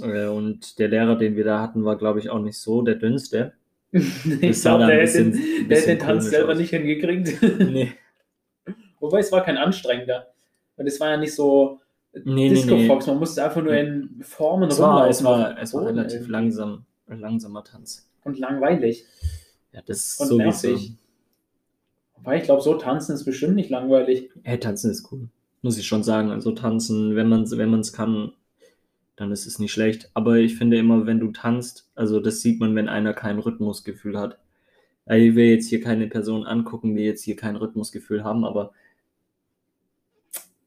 Äh, 0.00 0.26
und 0.26 0.78
der 0.78 0.88
Lehrer, 0.88 1.16
den 1.16 1.36
wir 1.36 1.44
da 1.44 1.60
hatten, 1.60 1.84
war, 1.84 1.96
glaube 1.96 2.20
ich, 2.20 2.30
auch 2.30 2.38
nicht 2.38 2.58
so 2.58 2.82
der 2.82 2.94
dünnste. 2.94 3.52
ich 3.92 4.60
glaube, 4.60 4.86
der, 4.86 5.00
bisschen, 5.00 5.32
den, 5.32 5.78
hat 5.78 5.86
den 5.86 5.98
Tanz 5.98 6.30
selber 6.30 6.52
aus. 6.52 6.58
nicht 6.58 6.70
hingekriegt. 6.70 7.42
nee. 7.58 7.92
Wobei 9.00 9.18
es 9.18 9.32
war 9.32 9.42
kein 9.42 9.58
anstrengender. 9.58 10.28
Weil 10.76 10.86
es 10.86 11.00
war 11.00 11.10
ja 11.10 11.16
nicht 11.16 11.34
so 11.34 11.80
nee, 12.24 12.48
Disco 12.48 12.74
nee, 12.74 12.86
Fox, 12.86 13.06
man 13.06 13.18
musste 13.18 13.44
einfach 13.44 13.62
nur 13.62 13.74
in 13.74 14.20
Formen 14.22 14.70
es 14.70 14.78
rumlaufen. 14.78 15.00
War, 15.00 15.08
es 15.10 15.24
war, 15.24 15.58
es 15.58 15.74
war 15.74 15.86
relativ 15.86 16.28
langsam, 16.28 16.86
langsamer 17.20 17.64
Tanz. 17.64 18.08
Und 18.24 18.38
langweilig. 18.38 19.04
Ja, 19.72 19.82
das 19.84 19.98
ist 19.98 20.20
Und 20.20 20.28
sowieso. 20.28 20.68
Nervig. 20.68 20.94
Wobei 22.16 22.38
ich 22.38 22.44
glaube, 22.44 22.62
so 22.62 22.74
tanzen 22.74 23.14
ist 23.14 23.24
bestimmt 23.24 23.56
nicht 23.56 23.70
langweilig. 23.70 24.30
Hey, 24.44 24.58
tanzen 24.58 24.90
ist 24.90 25.10
cool. 25.10 25.28
Muss 25.62 25.78
ich 25.78 25.86
schon 25.86 26.02
sagen. 26.02 26.30
Also 26.30 26.52
tanzen, 26.52 27.16
wenn 27.16 27.28
man 27.28 27.42
es 27.42 27.56
wenn 27.56 27.82
kann, 27.92 28.32
dann 29.16 29.32
ist 29.32 29.46
es 29.46 29.58
nicht 29.58 29.72
schlecht. 29.72 30.10
Aber 30.14 30.36
ich 30.36 30.56
finde 30.56 30.78
immer, 30.78 31.06
wenn 31.06 31.20
du 31.20 31.32
tanzt, 31.32 31.90
also 31.94 32.20
das 32.20 32.40
sieht 32.40 32.60
man, 32.60 32.74
wenn 32.76 32.88
einer 32.88 33.14
kein 33.14 33.38
Rhythmusgefühl 33.38 34.18
hat. 34.18 34.38
Ich 35.06 35.34
will 35.34 35.46
jetzt 35.46 35.68
hier 35.68 35.80
keine 35.80 36.06
Person 36.06 36.44
angucken, 36.44 36.94
die 36.94 37.02
jetzt 37.02 37.24
hier 37.24 37.34
kein 37.34 37.56
Rhythmusgefühl 37.56 38.22
haben, 38.22 38.44
aber 38.44 38.72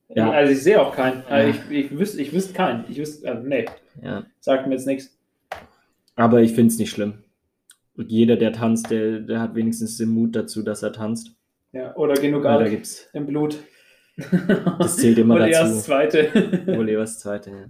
ja. 0.09 0.31
Also 0.31 0.53
ich 0.53 0.61
sehe 0.61 0.81
auch 0.81 0.95
keinen. 0.95 1.23
Also 1.25 1.59
ich, 1.69 1.85
ich, 1.85 1.97
wüsste, 1.97 2.21
ich 2.21 2.31
wüsste 2.31 2.53
keinen. 2.53 2.85
Ich 2.89 2.97
wüsste, 2.97 3.29
also 3.29 3.47
nee. 3.47 3.65
Ja. 4.01 4.25
Sagt 4.39 4.67
mir 4.67 4.75
jetzt 4.75 4.85
nichts. 4.85 5.17
Aber 6.15 6.41
ich 6.41 6.53
finde 6.53 6.71
es 6.71 6.79
nicht 6.79 6.91
schlimm. 6.91 7.23
Und 7.97 8.11
jeder, 8.11 8.35
der 8.35 8.53
tanzt, 8.53 8.89
der, 8.91 9.19
der 9.19 9.39
hat 9.39 9.55
wenigstens 9.55 9.97
den 9.97 10.09
Mut 10.09 10.35
dazu, 10.35 10.63
dass 10.63 10.83
er 10.83 10.91
tanzt. 10.91 11.35
Ja, 11.71 11.95
oder 11.95 12.15
genug 12.15 12.45
Alk 12.45 12.69
gibt's. 12.69 13.09
im 13.13 13.25
Blut. 13.25 13.57
Das 14.79 14.95
zählt 14.95 15.17
immer 15.17 15.37
dazu. 15.37 15.51
Das 15.51 15.83
zweite. 15.83 16.29
Das 16.65 17.19
zweite, 17.19 17.49
ja. 17.49 17.65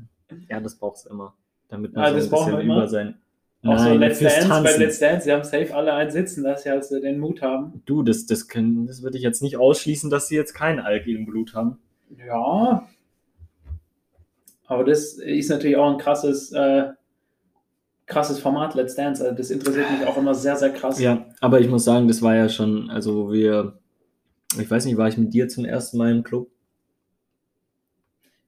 Ja, 0.49 0.59
das 0.59 0.75
braucht 0.75 0.97
es 0.97 1.05
immer. 1.05 1.35
Damit 1.69 1.93
man 1.93 2.03
ja, 2.03 2.21
so 2.21 2.35
ein 2.37 2.45
bisschen 2.45 2.61
über 2.61 2.87
sein. 2.87 3.15
Auch 3.63 3.77
Nein, 3.77 3.93
so 3.93 3.99
Let's 3.99 4.19
Dance, 4.19 4.47
Tanzen. 4.47 4.63
bei 4.63 4.77
Let's 4.77 4.99
Dance, 4.99 5.25
sie 5.25 5.31
haben 5.31 5.43
safe 5.43 5.75
alle 5.75 5.93
einen 5.93 6.11
sitzen, 6.11 6.43
dass 6.43 6.61
sie 6.61 6.69
also 6.69 6.99
den 6.99 7.19
Mut 7.19 7.41
haben. 7.41 7.81
Du, 7.85 8.03
das, 8.03 8.27
das, 8.27 8.47
können, 8.47 8.85
das 8.85 9.01
würde 9.01 9.17
ich 9.17 9.23
jetzt 9.23 9.41
nicht 9.41 9.57
ausschließen, 9.57 10.11
dass 10.11 10.27
sie 10.27 10.35
jetzt 10.35 10.53
kein 10.53 10.79
Alk 10.79 11.07
im 11.07 11.25
Blut 11.25 11.55
haben. 11.55 11.79
Ja. 12.15 12.87
Aber 14.67 14.83
das 14.83 15.13
ist 15.13 15.49
natürlich 15.49 15.77
auch 15.77 15.91
ein 15.91 15.97
krasses, 15.97 16.51
äh, 16.51 16.89
krasses 18.05 18.39
Format, 18.39 18.75
Let's 18.75 18.95
Dance. 18.95 19.23
Also 19.23 19.35
das 19.35 19.49
interessiert 19.49 19.89
mich 19.91 20.07
auch 20.07 20.17
immer 20.17 20.33
sehr, 20.33 20.55
sehr 20.55 20.71
krass. 20.71 20.99
Ja, 20.99 21.25
aber 21.41 21.59
ich 21.59 21.69
muss 21.69 21.83
sagen, 21.83 22.07
das 22.07 22.21
war 22.21 22.35
ja 22.35 22.49
schon, 22.49 22.89
also 22.89 23.31
wir, 23.31 23.79
ich 24.59 24.69
weiß 24.69 24.85
nicht, 24.85 24.97
war 24.97 25.07
ich 25.07 25.17
mit 25.17 25.33
dir 25.33 25.47
zum 25.47 25.65
ersten 25.65 25.97
Mal 25.97 26.11
im 26.11 26.23
Club? 26.23 26.49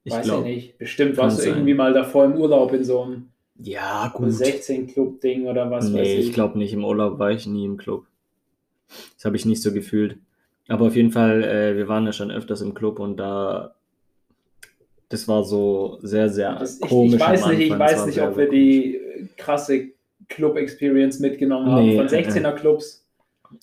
Ich 0.04 0.14
weiß 0.14 0.26
glaub, 0.26 0.46
ich 0.46 0.56
nicht. 0.56 0.78
Bestimmt 0.78 1.18
warst 1.18 1.40
du 1.40 1.44
sein. 1.44 1.54
irgendwie 1.54 1.74
mal 1.74 1.94
davor 1.94 2.26
im 2.26 2.36
Urlaub 2.36 2.72
in 2.74 2.84
so 2.84 3.02
einem 3.02 3.30
ja, 3.60 4.12
gut. 4.16 4.30
16-Club-Ding 4.30 5.48
oder 5.48 5.70
was 5.72 5.90
nee, 5.90 6.00
weiß 6.00 6.08
ich. 6.08 6.28
ich 6.28 6.34
glaube 6.34 6.58
nicht. 6.58 6.74
Im 6.74 6.86
Urlaub 6.86 7.20
war 7.20 7.32
ich 7.32 7.48
nie 7.48 7.66
im 7.66 7.78
Club. 7.78 8.06
Das 9.16 9.26
habe 9.26 9.36
ich 9.36 9.46
nicht 9.46 9.62
so 9.62 9.74
gefühlt. 9.74 10.18
Aber 10.70 10.88
auf 10.88 10.96
jeden 10.96 11.12
Fall, 11.12 11.44
äh, 11.44 11.76
wir 11.76 11.88
waren 11.88 12.06
ja 12.06 12.14
schon 12.14 12.32
öfters 12.32 12.62
im 12.62 12.74
Club 12.74 13.00
und 13.00 13.18
da, 13.18 13.76
das 15.10 15.28
war 15.28 15.44
so 15.44 15.98
sehr, 16.02 16.30
sehr 16.30 16.56
das, 16.56 16.80
komisch. 16.80 17.16
Ich, 17.16 17.20
ich 17.22 17.28
weiß 17.28 17.48
nicht, 17.48 17.60
ich 17.60 17.80
weiß 17.80 18.06
nicht, 18.06 18.22
ob 18.22 18.38
wir 18.38 18.50
die 18.50 19.00
krasse 19.38 19.90
Club-Experience 20.30 21.20
mitgenommen 21.20 21.72
haben 21.72 21.88
nee, 21.88 21.98
von 21.98 22.08
16er 22.08 22.54
Clubs. 22.54 23.04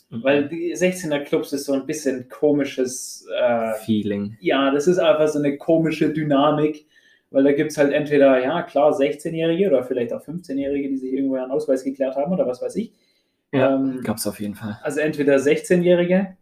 Weil 0.09 0.49
die 0.49 0.75
16er 0.75 1.21
Clubs 1.21 1.53
ist 1.53 1.67
so 1.67 1.75
ein 1.75 1.85
bisschen 1.85 2.29
komisches 2.31 3.27
äh, 3.39 3.75
Feeling. 3.85 4.37
Ja, 4.41 4.71
das 4.71 4.87
ist 4.87 4.99
einfach 4.99 5.29
so 5.29 5.39
eine 5.39 5.59
komische 5.59 6.11
Dynamik, 6.11 6.87
weil 7.31 7.45
da 7.45 7.53
gibt 7.53 7.73
es 7.73 7.77
halt 7.77 7.93
entweder, 7.93 8.43
ja 8.43 8.63
klar, 8.63 8.93
16-Jährige 8.93 9.69
oder 9.69 9.85
vielleicht 9.85 10.13
auch 10.15 10.25
15-Jährige, 10.25 10.89
die 10.89 10.97
sich 10.97 11.13
irgendwo 11.13 11.37
einen 11.37 11.51
Ausweis 11.51 11.85
geklärt 11.85 12.17
haben 12.17 12.33
oder 12.33 12.47
was 12.47 12.63
weiß 12.63 12.77
ich. 12.77 12.93
Ja, 13.53 13.75
ähm, 13.75 14.01
gab 14.03 14.17
es 14.17 14.27
auf 14.27 14.41
jeden 14.41 14.55
Fall. 14.55 14.79
Also 14.83 15.01
entweder 15.01 15.37
16-Jährige 15.37 16.37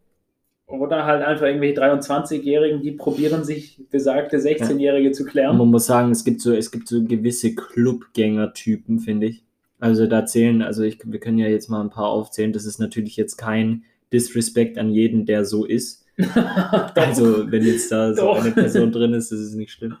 oder 0.79 1.05
halt 1.05 1.23
einfach 1.23 1.45
irgendwelche 1.45 1.81
23-Jährigen, 1.81 2.81
die 2.81 2.91
probieren 2.91 3.43
sich 3.43 3.79
besagte 3.91 4.37
16-Jährige 4.37 5.09
ja. 5.09 5.13
zu 5.13 5.25
klären. 5.25 5.57
man 5.57 5.69
muss 5.69 5.85
sagen, 5.85 6.11
es 6.11 6.23
gibt 6.23 6.41
so, 6.41 6.53
es 6.53 6.71
gibt 6.71 6.87
so 6.87 7.03
gewisse 7.03 7.53
Clubgänger-Typen, 7.53 8.99
finde 8.99 9.27
ich. 9.27 9.43
Also 9.79 10.07
da 10.07 10.25
zählen, 10.25 10.61
also 10.61 10.83
ich, 10.83 10.99
wir 11.03 11.19
können 11.19 11.37
ja 11.37 11.47
jetzt 11.47 11.69
mal 11.69 11.81
ein 11.81 11.89
paar 11.89 12.07
aufzählen. 12.07 12.53
Das 12.53 12.65
ist 12.65 12.79
natürlich 12.79 13.17
jetzt 13.17 13.37
kein 13.37 13.83
Disrespect 14.11 14.77
an 14.77 14.91
jeden, 14.91 15.25
der 15.25 15.45
so 15.45 15.65
ist. 15.65 16.05
also 16.95 17.51
wenn 17.51 17.65
jetzt 17.65 17.91
da 17.91 18.13
so 18.13 18.31
eine 18.31 18.51
Person 18.51 18.91
drin 18.91 19.13
ist, 19.13 19.31
ist 19.31 19.39
es 19.39 19.53
nicht 19.55 19.71
schlimm. 19.71 19.97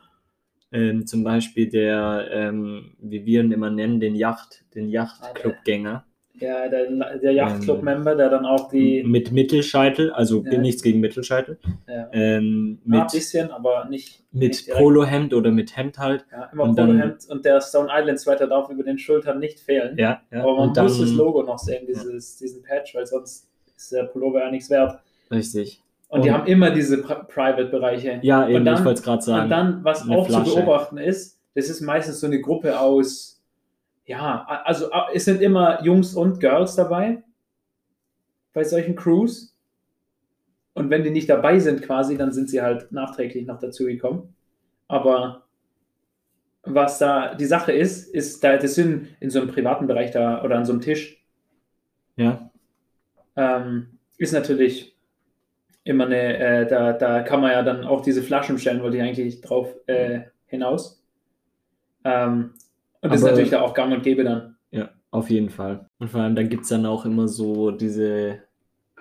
Ähm, 0.71 1.05
zum 1.05 1.23
Beispiel 1.23 1.69
der, 1.69 2.29
ähm, 2.31 2.95
wie 2.99 3.25
wir 3.25 3.41
ihn 3.41 3.51
immer 3.51 3.69
nennen, 3.69 3.99
den 3.99 4.15
Yacht, 4.15 4.63
den 4.73 4.89
Yachtclubgänger. 4.89 6.05
Ja, 6.43 6.67
der, 6.67 7.17
der 7.19 7.31
Yachtclub-Member, 7.31 8.15
der 8.15 8.29
dann 8.29 8.45
auch 8.45 8.69
die. 8.69 9.01
Mit 9.03 9.31
Mittelscheitel, 9.31 10.11
also 10.11 10.43
ja. 10.43 10.57
nichts 10.57 10.83
gegen 10.83 10.99
Mittelscheitel. 10.99 11.57
Ja. 11.87 12.09
Ähm, 12.11 12.79
mit, 12.83 12.97
ja, 12.97 13.01
ein 13.03 13.07
bisschen, 13.11 13.51
aber 13.51 13.85
nicht. 13.89 14.25
Mit 14.33 14.67
Polohemd 14.69 15.33
oder 15.33 15.51
mit 15.51 15.77
Hemd 15.77 15.97
halt. 15.99 16.25
Ja, 16.31 16.49
immer 16.51 16.63
und 16.63 16.75
Polohemd 16.75 17.29
und 17.29 17.45
der 17.45 17.61
Stone 17.61 17.87
Island 17.89 18.19
Sweater 18.19 18.47
darf 18.47 18.69
über 18.69 18.83
den 18.83 18.97
Schultern 18.97 19.39
nicht 19.39 19.61
fehlen. 19.61 19.97
Ja, 19.97 20.21
ja. 20.31 20.41
Aber 20.41 20.57
man 20.57 20.69
und 20.69 20.77
muss 20.77 20.97
dann, 20.97 21.07
das 21.07 21.15
Logo 21.15 21.43
noch 21.43 21.59
sehen, 21.59 21.85
dieses, 21.87 22.35
diesen 22.35 22.61
Patch, 22.61 22.93
weil 22.93 23.05
sonst 23.05 23.47
ist 23.77 23.91
der 23.93 24.03
Pullover 24.03 24.41
ja 24.41 24.51
nichts 24.51 24.69
wert. 24.69 24.99
Richtig. 25.31 25.81
Und, 26.09 26.19
und 26.19 26.25
die 26.25 26.31
haben 26.31 26.45
immer 26.45 26.71
diese 26.71 27.01
Private-Bereiche. 27.01 28.19
Ja, 28.21 28.49
eben, 28.49 28.65
dann, 28.65 28.79
ich 28.79 28.85
wollte 28.85 28.99
es 28.99 29.03
gerade 29.03 29.21
sagen. 29.21 29.43
Und 29.45 29.49
dann, 29.49 29.83
was 29.83 30.09
auch 30.09 30.27
Flasche. 30.27 30.49
zu 30.51 30.55
beobachten 30.57 30.97
ist, 30.97 31.39
das 31.55 31.69
ist 31.69 31.79
meistens 31.79 32.19
so 32.19 32.27
eine 32.27 32.41
Gruppe 32.41 32.79
aus 32.79 33.42
ja, 34.05 34.45
also 34.65 34.89
es 35.13 35.25
sind 35.25 35.41
immer 35.41 35.83
Jungs 35.83 36.13
und 36.15 36.39
Girls 36.39 36.75
dabei 36.75 37.23
bei 38.53 38.63
solchen 38.63 38.95
Crews. 38.95 39.55
Und 40.73 40.89
wenn 40.89 41.03
die 41.03 41.11
nicht 41.11 41.29
dabei 41.29 41.59
sind 41.59 41.81
quasi, 41.83 42.17
dann 42.17 42.31
sind 42.31 42.49
sie 42.49 42.61
halt 42.61 42.91
nachträglich 42.91 43.45
noch 43.45 43.59
dazugekommen. 43.59 44.35
Aber 44.87 45.43
was 46.63 46.97
da 46.97 47.35
die 47.35 47.45
Sache 47.45 47.71
ist, 47.71 48.13
ist, 48.13 48.43
da 48.43 48.57
das 48.57 48.75
sind 48.75 49.09
in 49.19 49.29
so 49.29 49.39
einem 49.39 49.49
privaten 49.49 49.87
Bereich 49.87 50.11
da 50.11 50.43
oder 50.43 50.57
an 50.57 50.65
so 50.65 50.73
einem 50.73 50.81
Tisch. 50.81 51.23
Ja. 52.15 52.49
Ähm, 53.35 53.99
ist 54.17 54.33
natürlich 54.33 54.95
immer 55.83 56.05
eine, 56.05 56.37
äh, 56.37 56.67
da, 56.67 56.93
da 56.93 57.21
kann 57.23 57.41
man 57.41 57.51
ja 57.51 57.61
dann 57.61 57.83
auch 57.83 58.01
diese 58.01 58.23
Flaschen 58.23 58.57
stellen, 58.57 58.81
wollte 58.81 58.97
ich 58.97 59.03
eigentlich 59.03 59.41
drauf 59.41 59.75
äh, 59.87 60.21
hinaus. 60.45 61.03
Ähm, 62.05 62.53
und 63.03 63.11
das 63.11 63.21
Aber, 63.21 63.31
ist 63.31 63.35
natürlich 63.35 63.49
da 63.49 63.61
auch 63.61 63.73
gang 63.73 63.93
und 63.93 64.01
gäbe 64.01 64.23
dann. 64.23 64.55
Ja, 64.71 64.89
auf 65.11 65.29
jeden 65.29 65.49
Fall. 65.49 65.87
Und 65.99 66.09
vor 66.09 66.21
allem, 66.21 66.35
dann 66.35 66.47
gibt 66.47 66.63
es 66.63 66.69
dann 66.69 66.85
auch 66.85 67.05
immer 67.05 67.27
so 67.27 67.71
diese, 67.71 68.39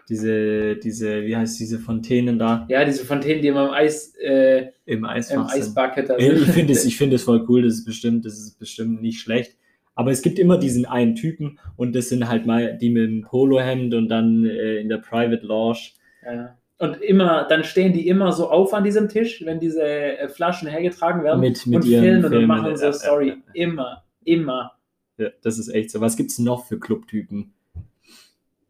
diese, 0.09 0.75
diese, 0.77 1.25
wie 1.25 1.37
heißt 1.37 1.61
diese 1.61 1.79
Fontänen 1.79 2.37
da? 2.37 2.67
Ja, 2.69 2.85
diese 2.85 3.05
Fontänen, 3.05 3.43
die 3.43 3.49
immer 3.49 3.69
im 3.69 3.73
Eis, 3.73 4.15
äh, 4.17 4.73
im 4.87 5.05
Eisfach 5.05 5.55
im 5.55 5.61
Eisbucket 5.61 6.11
da 6.11 6.19
sind. 6.19 6.49
Ich 6.49 6.97
finde 6.97 7.15
es, 7.15 7.21
es 7.21 7.23
voll 7.23 7.47
cool, 7.49 7.63
das 7.63 7.75
ist 7.75 7.85
bestimmt, 7.85 8.25
das 8.25 8.39
ist 8.39 8.59
bestimmt 8.59 9.01
nicht 9.01 9.21
schlecht. 9.21 9.57
Aber 9.95 10.11
es 10.11 10.23
gibt 10.23 10.41
immer 10.41 10.59
diesen 10.59 10.85
einen 10.85 11.15
Typen 11.15 11.61
und 11.77 11.95
das 11.95 12.09
sind 12.09 12.29
halt 12.29 12.45
mal 12.45 12.77
die 12.77 12.91
mit 12.91 13.05
dem 13.05 13.23
Polohemd 13.23 13.95
und 13.95 14.09
dann 14.09 14.45
äh, 14.45 14.79
in 14.79 14.89
der 14.89 14.99
Private 14.99 15.47
Lounge. 15.47 15.93
Ja. 16.25 16.57
Und 16.79 17.01
immer, 17.01 17.47
dann 17.49 17.63
stehen 17.63 17.93
die 17.93 18.09
immer 18.09 18.33
so 18.33 18.51
auf 18.51 18.75
an 18.75 18.83
diesem 18.83 19.09
Tisch, 19.09 19.45
wenn 19.45 19.61
diese 19.61 19.85
äh, 19.85 20.29
Flaschen 20.29 20.69
hergetragen 20.69 21.23
werden 21.23 21.41
mit, 21.41 21.65
mit 21.67 21.77
und 21.77 21.85
filmen 21.85 22.25
und 22.25 22.47
machen 22.47 22.77
so 22.77 22.93
Story. 22.93 23.37
Immer, 23.55 24.03
immer. 24.25 24.73
Ja, 25.17 25.29
das 25.43 25.59
ist 25.59 25.69
echt 25.69 25.91
so. 25.91 26.01
Was 26.01 26.17
gibt 26.17 26.31
es 26.31 26.39
noch 26.39 26.67
für 26.67 26.81
Clubtypen? 26.81 27.53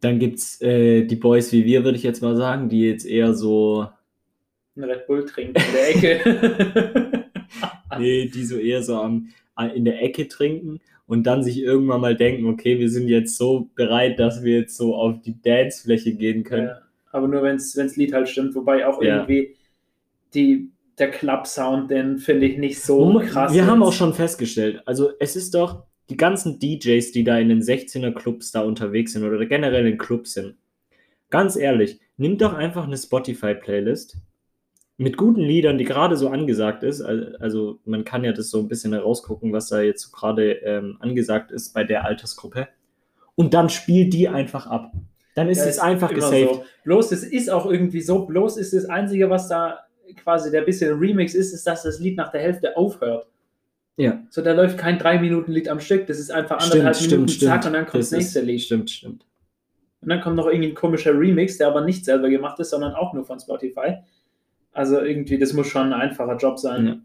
Dann 0.01 0.19
gibt 0.19 0.39
es 0.39 0.61
äh, 0.61 1.05
die 1.05 1.17
Boys 1.17 1.53
wie 1.53 1.65
wir, 1.65 1.85
würde 1.85 1.97
ich 1.97 2.03
jetzt 2.03 2.23
mal 2.23 2.37
sagen, 2.37 2.69
die 2.69 2.89
jetzt 2.89 3.07
eher 3.07 3.35
so. 3.35 3.89
Ein 4.77 4.85
Red 4.85 5.07
Bull 5.07 5.25
trinken 5.25 5.55
in 5.57 5.73
der 5.73 5.91
Ecke. 5.91 7.25
nee, 7.99 8.27
die 8.27 8.45
so 8.45 8.57
eher 8.57 8.83
so 8.83 8.97
am, 8.97 9.29
in 9.75 9.85
der 9.85 10.03
Ecke 10.03 10.29
trinken 10.29 10.81
und 11.07 11.25
dann 11.25 11.43
sich 11.43 11.61
irgendwann 11.61 12.01
mal 12.01 12.17
denken, 12.17 12.47
okay, 12.47 12.79
wir 12.79 12.91
sind 12.91 13.09
jetzt 13.09 13.37
so 13.37 13.71
bereit, 13.75 14.19
dass 14.19 14.43
wir 14.43 14.59
jetzt 14.59 14.77
so 14.77 14.97
auf 14.97 15.21
die 15.21 15.41
Dancefläche 15.41 16.15
gehen 16.15 16.43
können. 16.43 16.69
Ja, 16.69 16.82
aber 17.13 17.29
nur 17.29 17.43
wenn 17.43 17.57
das 17.57 17.97
Lied 17.97 18.13
halt 18.13 18.29
stimmt, 18.29 18.55
wobei 18.55 18.87
auch 18.87 19.01
ja. 19.01 19.19
irgendwie 19.19 19.57
die, 20.35 20.71
der 20.99 21.11
Club-Sound, 21.11 21.91
den 21.91 22.19
finde 22.19 22.47
ich 22.47 22.59
nicht 22.59 22.81
so 22.81 23.21
krass. 23.25 23.53
Wir 23.53 23.67
haben 23.67 23.83
auch 23.83 23.93
schon 23.93 24.15
festgestellt, 24.15 24.83
also 24.87 25.11
es 25.21 25.37
ist 25.37 25.55
doch 25.55 25.85
die 26.11 26.17
ganzen 26.17 26.59
DJs, 26.59 27.13
die 27.13 27.25
da 27.25 27.39
in 27.39 27.49
den 27.49 27.63
16er 27.63 28.13
Clubs 28.13 28.51
da 28.51 28.63
unterwegs 28.63 29.13
sind 29.13 29.25
oder 29.25 29.47
generell 29.47 29.87
in 29.87 29.99
Clubs 29.99 30.35
sind. 30.35 30.57
Ganz 31.31 31.57
ehrlich, 31.57 32.01
nimm 32.17 32.37
doch 32.37 32.53
einfach 32.53 32.87
eine 32.87 32.99
Spotify-Playlist 32.99 34.19
mit 34.99 35.17
guten 35.17 35.41
Liedern, 35.41 35.79
die 35.79 35.85
gerade 35.85 36.17
so 36.17 36.29
angesagt 36.29 36.83
ist. 36.83 37.01
Also 37.01 37.81
man 37.85 38.05
kann 38.05 38.25
ja 38.25 38.33
das 38.33 38.51
so 38.51 38.59
ein 38.59 38.69
bisschen 38.69 38.93
herausgucken, 38.93 39.53
was 39.53 39.69
da 39.69 39.81
jetzt 39.81 40.03
so 40.03 40.11
gerade 40.11 40.53
ähm, 40.53 40.97
angesagt 41.01 41.51
ist 41.51 41.73
bei 41.73 41.85
der 41.85 42.05
Altersgruppe. 42.05 42.69
Und 43.35 43.55
dann 43.55 43.71
spielt 43.71 44.13
die 44.13 44.29
einfach 44.29 44.67
ab. 44.67 44.93
Dann 45.35 45.49
ist 45.49 45.59
ja, 45.59 45.67
es 45.67 45.79
einfach 45.79 46.13
gesaved. 46.13 46.55
So. 46.55 46.65
Bloß 46.85 47.13
es 47.13 47.25
ist 47.25 47.51
auch 47.51 47.71
irgendwie 47.71 48.01
so, 48.01 48.27
bloß 48.27 48.59
ist 48.59 48.75
das 48.75 48.87
Einzige, 48.87 49.31
was 49.31 49.49
da 49.49 49.81
quasi 50.17 50.51
der 50.51 50.63
bisschen 50.63 50.99
Remix 50.99 51.35
ist, 51.35 51.53
ist, 51.53 51.67
dass 51.67 51.83
das 51.83 51.99
Lied 52.01 52.17
nach 52.17 52.31
der 52.31 52.43
Hälfte 52.43 52.77
aufhört. 52.77 53.27
Ja. 53.97 54.23
So, 54.31 54.43
da 54.43 54.53
läuft 54.53 54.79
kein 54.79 54.99
3-Minuten-Lied 54.99 55.69
am 55.69 55.81
Stück, 55.81 56.07
das 56.07 56.19
ist 56.19 56.31
einfach 56.31 56.59
anderthalb 56.59 56.97
stimmt, 56.97 57.13
Minuten, 57.13 57.29
stimmt, 57.29 57.51
zack, 57.51 57.67
und 57.67 57.73
dann 57.73 57.87
kommt 57.87 58.03
das, 58.03 58.11
das 58.11 58.19
nächste 58.19 58.41
ist, 58.41 58.47
Lied. 58.47 58.61
Stimmt, 58.63 58.91
stimmt. 58.91 59.27
Und 60.01 60.09
dann 60.09 60.21
kommt 60.21 60.37
noch 60.37 60.47
irgendwie 60.47 60.71
ein 60.71 60.75
komischer 60.75 61.19
Remix, 61.19 61.59
der 61.59 61.69
aber 61.69 61.83
nicht 61.83 62.05
selber 62.05 62.29
gemacht 62.29 62.59
ist, 62.59 62.71
sondern 62.71 62.95
auch 62.95 63.13
nur 63.13 63.25
von 63.25 63.39
Spotify. 63.39 63.99
Also 64.73 65.01
irgendwie, 65.01 65.39
das 65.39 65.53
muss 65.53 65.69
schon 65.69 65.93
ein 65.93 66.01
einfacher 66.01 66.37
Job 66.37 66.59
sein. 66.59 66.87
Ja. 66.87 66.97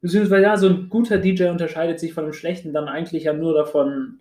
Beziehungsweise 0.00 0.42
ja, 0.42 0.56
so 0.56 0.68
ein 0.68 0.88
guter 0.90 1.18
DJ 1.18 1.44
unterscheidet 1.44 1.98
sich 1.98 2.12
von 2.12 2.24
einem 2.24 2.34
schlechten 2.34 2.72
dann 2.72 2.88
eigentlich 2.88 3.24
ja 3.24 3.32
nur 3.32 3.54
davon, 3.54 4.20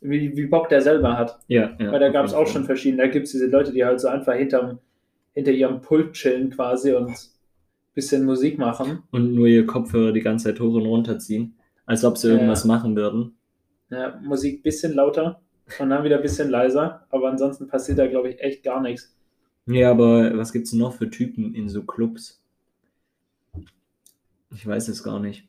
wie, 0.00 0.36
wie 0.36 0.46
Bock 0.46 0.68
der 0.68 0.80
selber 0.80 1.16
hat. 1.16 1.38
Ja, 1.46 1.76
ja 1.78 1.92
Weil 1.92 2.00
da 2.00 2.08
gab 2.08 2.26
es 2.26 2.34
auch 2.34 2.46
schon 2.46 2.64
verschiedene. 2.64 3.02
Da 3.02 3.08
gibt 3.08 3.26
es 3.26 3.32
diese 3.32 3.46
Leute, 3.46 3.72
die 3.72 3.84
halt 3.84 4.00
so 4.00 4.08
einfach 4.08 4.34
hinterm, 4.34 4.78
hinter 5.32 5.52
ihrem 5.52 5.80
Pult 5.80 6.12
chillen 6.12 6.50
quasi 6.50 6.92
und 6.92 7.10
ein 7.10 7.16
bisschen 7.94 8.24
Musik 8.24 8.58
machen. 8.58 9.02
Und 9.10 9.34
nur 9.34 9.46
ihr 9.46 9.66
Kopfhörer 9.66 10.12
die 10.12 10.22
ganze 10.22 10.46
Zeit 10.46 10.60
hoch 10.60 10.74
und 10.74 10.86
runter 10.86 11.18
ziehen, 11.18 11.54
als 11.86 12.04
ob 12.04 12.18
sie 12.18 12.28
irgendwas 12.28 12.64
machen 12.64 12.96
würden. 12.96 13.36
Ja, 13.90 14.18
Musik 14.22 14.60
ein 14.60 14.62
bisschen 14.62 14.94
lauter 14.94 15.40
und 15.78 15.90
dann 15.90 16.04
wieder 16.04 16.16
ein 16.16 16.22
bisschen 16.22 16.48
leiser, 16.48 17.06
aber 17.10 17.30
ansonsten 17.30 17.66
passiert 17.66 17.98
da, 17.98 18.06
glaube 18.06 18.30
ich, 18.30 18.40
echt 18.40 18.62
gar 18.62 18.80
nichts. 18.80 19.16
Ja, 19.66 19.90
aber 19.90 20.36
was 20.36 20.52
gibt 20.52 20.66
es 20.66 20.72
noch 20.72 20.94
für 20.94 21.10
Typen 21.10 21.54
in 21.54 21.68
so 21.68 21.82
Clubs? 21.82 22.42
Ich 24.52 24.66
weiß 24.66 24.88
es 24.88 25.02
gar 25.02 25.20
nicht. 25.20 25.48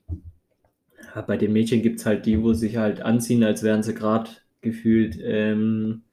Ja, 1.16 1.22
bei 1.22 1.38
den 1.38 1.54
Mädchen 1.54 1.82
gibt 1.82 2.00
es 2.00 2.06
halt 2.06 2.26
die, 2.26 2.42
wo 2.44 2.54
sich 2.54 2.78
halt 2.78 3.02
anziehen, 3.02 3.44
als 3.44 3.64
wären 3.64 3.84
sie 3.84 3.96
gerade 3.96 4.30
gefühlt, 4.62 5.18
ähm, 5.22 6.04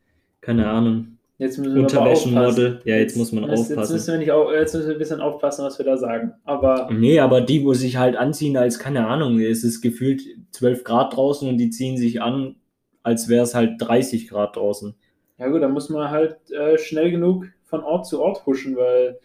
keine 0.40 0.68
Ahnung, 0.68 1.18
jetzt 1.38 1.58
müssen 1.58 1.74
wir 1.74 1.82
Unterwäschenmodel. 1.82 2.80
Ja, 2.84 2.96
jetzt, 2.96 3.12
jetzt, 3.12 3.16
muss 3.16 3.32
man 3.32 3.44
jetzt, 3.44 3.60
aufpassen. 3.60 3.80
Jetzt 3.80 3.90
müssen, 3.92 4.12
wir 4.12 4.18
nicht 4.18 4.32
auch, 4.32 4.52
jetzt 4.52 4.74
müssen 4.74 4.88
wir 4.88 4.94
ein 4.94 4.98
bisschen 4.98 5.20
aufpassen, 5.20 5.64
was 5.64 5.78
wir 5.78 5.86
da 5.86 5.96
sagen. 5.96 6.32
Aber 6.44 6.88
nee, 6.92 7.20
aber 7.20 7.40
die, 7.40 7.64
wo 7.64 7.74
sich 7.74 7.96
halt 7.96 8.16
anziehen, 8.16 8.56
als 8.56 8.78
keine 8.78 9.06
Ahnung, 9.06 9.40
es 9.40 9.64
ist 9.64 9.80
gefühlt 9.80 10.22
12 10.52 10.84
Grad 10.84 11.16
draußen 11.16 11.48
und 11.48 11.58
die 11.58 11.70
ziehen 11.70 11.96
sich 11.96 12.22
an, 12.22 12.56
als 13.02 13.28
wäre 13.28 13.44
es 13.44 13.54
halt 13.54 13.80
30 13.80 14.28
Grad 14.28 14.56
draußen. 14.56 14.94
Ja 15.38 15.48
gut, 15.48 15.62
dann 15.62 15.72
muss 15.72 15.88
man 15.88 16.10
halt 16.10 16.50
äh, 16.50 16.78
schnell 16.78 17.10
genug 17.10 17.46
von 17.64 17.82
Ort 17.82 18.06
zu 18.06 18.20
Ort 18.20 18.44
huschen, 18.44 18.76
weil 18.76 19.18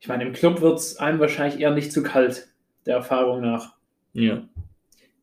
ich 0.00 0.08
meine, 0.08 0.24
im 0.24 0.32
Club 0.32 0.60
wird 0.60 0.78
es 0.78 0.96
einem 0.96 1.20
wahrscheinlich 1.20 1.60
eher 1.60 1.72
nicht 1.72 1.92
zu 1.92 2.02
kalt, 2.02 2.48
der 2.86 2.96
Erfahrung 2.96 3.40
nach. 3.40 3.74
Ja. 4.12 4.42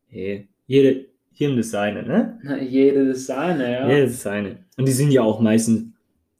Hey, 0.08 0.48
jede, 0.67 1.08
jedem 1.36 1.58
das 1.58 1.71
seine, 1.71 2.04
ne? 2.04 2.39
Na, 2.43 2.62
jede 2.62 3.08
das 3.08 3.26
seine, 3.26 3.71
ja. 3.71 3.88
Jede 3.88 4.08
das 4.08 4.21
seine. 4.21 4.58
Und 4.78 4.88
die 4.88 4.91
sind 4.91 5.12
ja 5.12 5.21
auch 5.24 5.39
meistens 5.39 5.93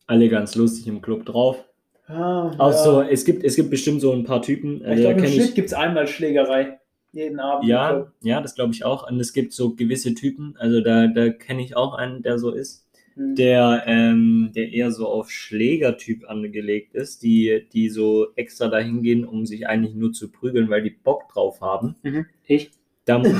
alle 0.08 0.30
ganz 0.30 0.56
lustig 0.56 0.88
im 0.88 1.02
Club 1.02 1.26
drauf. 1.26 1.64
Ah, 2.08 2.52
auch 2.58 2.72
ja. 2.72 2.78
so, 2.78 3.02
es 3.02 3.26
gibt, 3.26 3.44
es 3.44 3.56
gibt 3.56 3.70
bestimmt 3.72 4.02
so 4.02 4.12
ein 4.12 4.24
paar 4.24 4.42
Typen. 4.42 4.76
Ich 4.88 5.02
glaube, 5.02 5.22
im 5.22 5.28
Schnitt 5.28 5.56
gibt 5.56 5.68
es 5.70 5.74
einmal 5.74 6.08
Schlägerei. 6.08 6.80
Jeden 7.14 7.40
Abend. 7.40 7.68
Ja, 7.68 8.12
ja, 8.22 8.42
das 8.42 8.56
glaube 8.56 8.74
ich 8.74 8.84
auch. 8.84 9.10
Und 9.10 9.20
es 9.20 9.32
gibt 9.34 9.54
so 9.54 9.74
gewisse 9.74 10.14
Typen, 10.14 10.56
also 10.60 10.82
da, 10.82 11.08
da 11.08 11.30
kenne 11.30 11.64
ich 11.64 11.76
auch 11.76 11.94
einen, 11.94 12.22
der 12.22 12.38
so 12.38 12.52
ist 12.52 12.86
Mhm. 13.16 13.36
der, 13.36 13.84
ähm, 13.88 14.52
der 14.56 14.72
eher 14.72 14.92
so 14.92 15.08
auf 15.08 15.32
Schlägertyp 15.32 16.30
angelegt 16.30 16.94
ist, 16.96 17.24
die, 17.24 17.66
die 17.74 17.90
so 17.90 18.28
extra 18.36 18.68
dahin 18.68 19.02
gehen, 19.04 19.26
um 19.26 19.46
sich 19.46 19.68
eigentlich 19.68 19.96
nur 19.96 20.12
zu 20.12 20.30
prügeln, 20.30 20.70
weil 20.70 20.84
die 20.84 20.90
Bock 20.90 21.30
drauf 21.30 21.62
haben. 21.62 21.96
Mhm. 22.04 22.26
Ich. 22.46 22.72
Da 23.06 23.22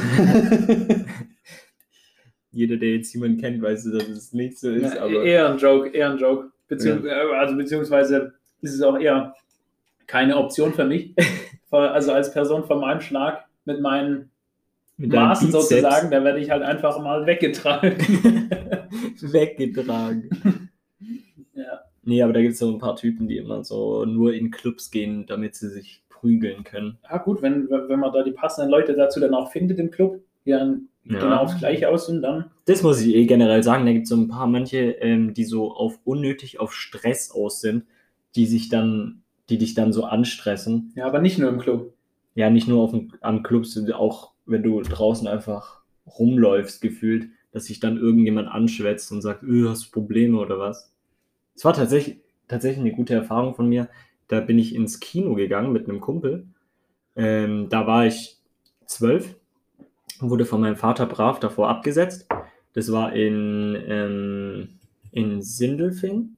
Jeder, 2.52 2.78
der 2.78 2.96
jetzt 2.96 3.14
jemanden 3.14 3.42
kennt, 3.42 3.62
weiß, 3.62 3.84
dass 3.92 4.08
es 4.08 4.32
nicht 4.32 4.58
so 4.58 4.70
ist. 4.70 4.98
Aber 4.98 5.24
eher 5.24 5.50
ein 5.50 5.58
Joke, 5.58 5.90
eher 5.90 6.12
ein 6.12 6.18
Joke. 6.18 6.52
Beziehungs 6.68 7.06
ja. 7.06 7.30
Also 7.32 7.58
beziehungsweise 7.58 8.34
ist 8.62 8.74
es 8.74 8.82
auch 8.82 8.98
eher 8.98 9.36
keine 10.08 10.38
Option 10.38 10.74
für 10.74 10.86
mich. 10.86 11.14
also 11.72 12.14
als 12.14 12.32
Person 12.32 12.64
von 12.66 12.80
meinem 12.80 13.02
Schlag 13.02 13.44
mit 13.66 13.82
meinen 13.82 14.32
mit 14.98 15.12
Maßen 15.12 15.52
sozusagen, 15.52 16.10
da 16.10 16.24
werde 16.24 16.40
ich 16.40 16.50
halt 16.50 16.64
einfach 16.64 16.98
mal 17.02 17.26
weggetragen. 17.26 17.98
weggetragen. 19.20 20.70
ja. 21.54 21.82
Nee, 22.04 22.22
aber 22.22 22.32
da 22.32 22.42
gibt 22.42 22.54
es 22.54 22.60
so 22.60 22.72
ein 22.72 22.80
paar 22.80 22.96
Typen, 22.96 23.28
die 23.28 23.38
immer 23.38 23.66
so 23.66 24.06
nur 24.06 24.34
in 24.34 24.52
Clubs 24.52 24.92
gehen, 24.92 25.26
damit 25.26 25.56
sie 25.56 25.68
sich 25.70 26.05
prügeln 26.26 26.64
können. 26.64 26.98
Ja, 27.10 27.18
gut, 27.18 27.42
wenn, 27.42 27.70
wenn 27.70 28.00
man 28.00 28.12
da 28.12 28.24
die 28.24 28.32
passenden 28.32 28.72
Leute 28.72 28.96
dazu 28.96 29.20
dann 29.20 29.36
auch 29.36 29.52
findet 29.52 29.78
im 29.78 29.92
Club, 29.92 30.22
die 30.46 30.52
dann 30.52 30.90
ja. 31.04 31.20
genau 31.20 31.38
aufs 31.38 31.58
Gleiche 31.60 31.90
aussehen, 31.90 32.22
dann. 32.22 32.46
Das 32.66 32.82
muss 32.82 33.02
ich 33.02 33.14
eh 33.14 33.26
generell 33.26 33.62
sagen. 33.62 33.86
Da 33.86 33.94
gibt 33.94 34.04
es 34.04 34.10
so 34.10 34.16
ein 34.16 34.28
paar 34.28 34.48
manche, 34.48 34.92
ähm, 34.92 35.34
die 35.34 35.46
so 35.46 35.72
auf 35.72 36.00
unnötig 36.04 36.60
auf 36.60 36.74
Stress 36.74 37.32
aus 37.32 37.62
sind, 37.62 37.86
die 38.36 38.48
sich 38.48 38.70
dann, 38.70 39.22
die 39.50 39.60
dich 39.60 39.76
dann 39.76 39.94
so 39.94 40.04
anstressen. 40.06 40.92
Ja, 40.96 41.06
aber 41.06 41.22
nicht 41.22 41.38
nur 41.38 41.50
im 41.50 41.60
Club. 41.60 41.94
Ja, 42.34 42.50
nicht 42.50 42.68
nur 42.68 42.82
auf 42.82 42.92
dem, 42.92 43.14
am 43.22 43.44
Club, 43.44 43.66
auch 43.94 44.32
wenn 44.46 44.64
du 44.64 44.82
draußen 44.82 45.28
einfach 45.28 45.82
rumläufst, 46.08 46.82
gefühlt 46.82 47.30
dass 47.56 47.68
sich 47.68 47.80
dann 47.80 47.96
irgendjemand 47.96 48.50
anschwätzt 48.50 49.14
und 49.14 49.22
sagt, 49.22 49.42
öh, 49.42 49.70
hast 49.70 49.86
du 49.86 49.92
Probleme 49.92 50.38
oder 50.38 50.60
was? 50.60 50.92
Es 51.56 51.64
war 51.64 51.72
tatsächlich, 51.72 52.20
tatsächlich 52.50 52.82
eine 52.82 52.92
gute 52.92 53.14
Erfahrung 53.14 53.56
von 53.56 53.70
mir. 53.70 53.88
Da 54.28 54.40
bin 54.40 54.58
ich 54.58 54.74
ins 54.74 55.00
Kino 55.00 55.36
gegangen 55.36 55.72
mit 55.72 55.88
einem 55.88 56.00
Kumpel. 56.00 56.48
Ähm, 57.16 57.70
da 57.70 57.88
war 57.88 58.06
ich 58.06 58.38
zwölf 58.86 59.36
und 60.20 60.30
wurde 60.30 60.46
von 60.46 60.62
meinem 60.62 60.76
Vater 60.76 61.06
brav 61.06 61.40
davor 61.40 61.70
abgesetzt. 61.70 62.28
Das 62.74 62.92
war 62.92 63.14
in, 63.14 63.78
ähm, 63.88 64.70
in 65.12 65.42
Sindelfing. 65.42 66.36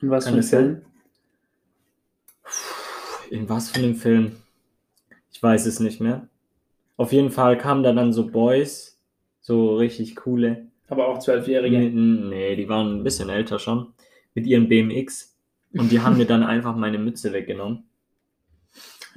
In 0.00 0.10
was 0.10 0.26
für 0.26 0.34
einem 0.34 0.42
Film? 0.42 0.82
In 3.30 3.48
was 3.48 3.70
für 3.70 3.78
einem 3.78 3.94
Film? 3.94 4.36
Ich 5.32 5.42
weiß 5.42 5.66
es 5.66 5.80
nicht 5.80 6.00
mehr. 6.00 6.28
Auf 6.96 7.12
jeden 7.12 7.30
Fall 7.30 7.56
kamen 7.56 7.82
da 7.82 7.92
dann 7.92 8.12
so 8.12 8.26
Boys 8.26 8.98
so 9.40 9.76
richtig 9.76 10.16
coole. 10.16 10.66
Aber 10.88 11.08
auch 11.08 11.18
Zwölfjährige? 11.18 11.78
Nee, 11.78 12.56
die 12.56 12.68
waren 12.68 13.00
ein 13.00 13.04
bisschen 13.04 13.28
älter 13.28 13.58
schon. 13.58 13.94
Mit 14.34 14.46
ihren 14.46 14.68
BMX. 14.68 15.37
Und 15.74 15.92
die 15.92 16.00
haben 16.00 16.16
mir 16.16 16.26
dann 16.26 16.42
einfach 16.42 16.74
meine 16.76 16.98
Mütze 16.98 17.32
weggenommen. 17.32 17.84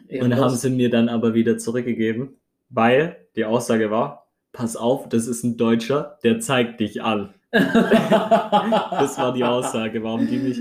Ja, 0.09 0.23
und 0.23 0.35
haben 0.35 0.55
sie 0.55 0.69
mir 0.69 0.89
dann 0.89 1.09
aber 1.09 1.33
wieder 1.33 1.57
zurückgegeben, 1.57 2.35
weil 2.69 3.27
die 3.35 3.45
Aussage 3.45 3.91
war, 3.91 4.27
pass 4.51 4.75
auf, 4.75 5.07
das 5.09 5.27
ist 5.27 5.43
ein 5.43 5.57
Deutscher, 5.57 6.17
der 6.23 6.39
zeigt 6.39 6.79
dich 6.79 7.01
an. 7.01 7.33
das 7.51 9.17
war 9.17 9.33
die 9.33 9.43
Aussage, 9.43 10.01
warum 10.03 10.25
die, 10.25 10.37
mich, 10.37 10.57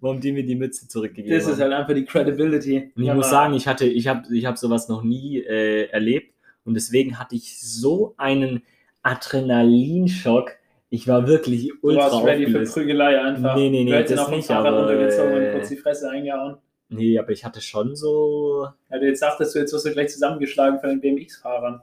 warum 0.00 0.20
die 0.20 0.32
mir 0.32 0.44
die 0.44 0.56
Mütze 0.56 0.88
zurückgegeben 0.88 1.32
haben. 1.32 1.46
Das 1.46 1.52
ist 1.52 1.60
halt 1.60 1.72
einfach 1.72 1.94
die 1.94 2.04
Credibility. 2.04 2.92
Und 2.96 3.04
ich 3.04 3.14
muss 3.14 3.30
sagen, 3.30 3.54
ich 3.54 3.68
hatte, 3.68 3.86
ich 3.86 4.08
habe 4.08 4.22
ich 4.34 4.44
hab 4.44 4.58
sowas 4.58 4.88
noch 4.88 5.04
nie 5.04 5.38
äh, 5.38 5.88
erlebt 5.90 6.34
und 6.64 6.74
deswegen 6.74 7.18
hatte 7.18 7.36
ich 7.36 7.60
so 7.60 8.14
einen 8.16 8.62
Adrenalinschock. 9.02 10.52
Ich 10.92 11.08
war 11.08 11.26
wirklich 11.26 11.72
ultra 11.82 12.10
Du 12.10 12.16
warst 12.16 12.26
ready 12.26 12.46
für 12.48 12.64
Prügelei 12.64 13.18
einfach. 13.18 13.56
Nee, 13.56 13.70
nee, 13.70 13.82
nee, 13.82 14.02
du 14.02 14.14
das 14.14 14.28
nicht, 14.28 14.50
aber... 14.50 14.78
runtergezogen 14.78 15.32
und 15.32 15.52
kurz 15.52 15.70
die 15.70 15.78
Fresse 15.78 16.10
eingehauen. 16.10 16.58
Nee, 16.90 17.18
aber 17.18 17.30
ich 17.30 17.46
hatte 17.46 17.62
schon 17.62 17.96
so... 17.96 18.68
Ja, 18.90 18.98
du 18.98 19.06
jetzt 19.06 19.20
sagtest, 19.20 19.54
du 19.54 19.60
jetzt 19.60 19.72
wirst 19.72 19.86
du 19.86 19.92
gleich 19.92 20.10
zusammengeschlagen 20.10 20.80
von 20.80 20.90
den 20.90 21.00
BMX-Fahrern. 21.00 21.80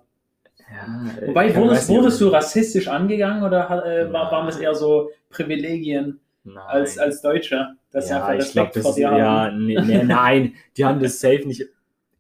Ja, 0.60 1.26
Wobei, 1.26 1.56
wurdest, 1.56 1.90
wurdest 1.90 2.22
du 2.22 2.28
rassistisch 2.28 2.88
angegangen 2.88 3.42
oder 3.42 3.84
äh, 3.84 4.14
war, 4.14 4.32
waren 4.32 4.48
es 4.48 4.58
eher 4.58 4.76
so 4.76 5.10
Privilegien 5.32 6.20
als, 6.68 7.00
als 7.00 7.24
Deutscher? 7.24 7.74
Dass 7.90 8.12
ja, 8.12 8.36
ich 8.36 8.52
glaube, 8.52 8.70
das 8.76 8.92
ist, 8.92 8.98
ja, 9.00 9.50
nee, 9.50 9.82
nee, 9.82 10.04
nein, 10.04 10.54
die 10.78 10.86
haben 10.86 11.00
das 11.00 11.20
safe 11.20 11.48
nicht 11.48 11.66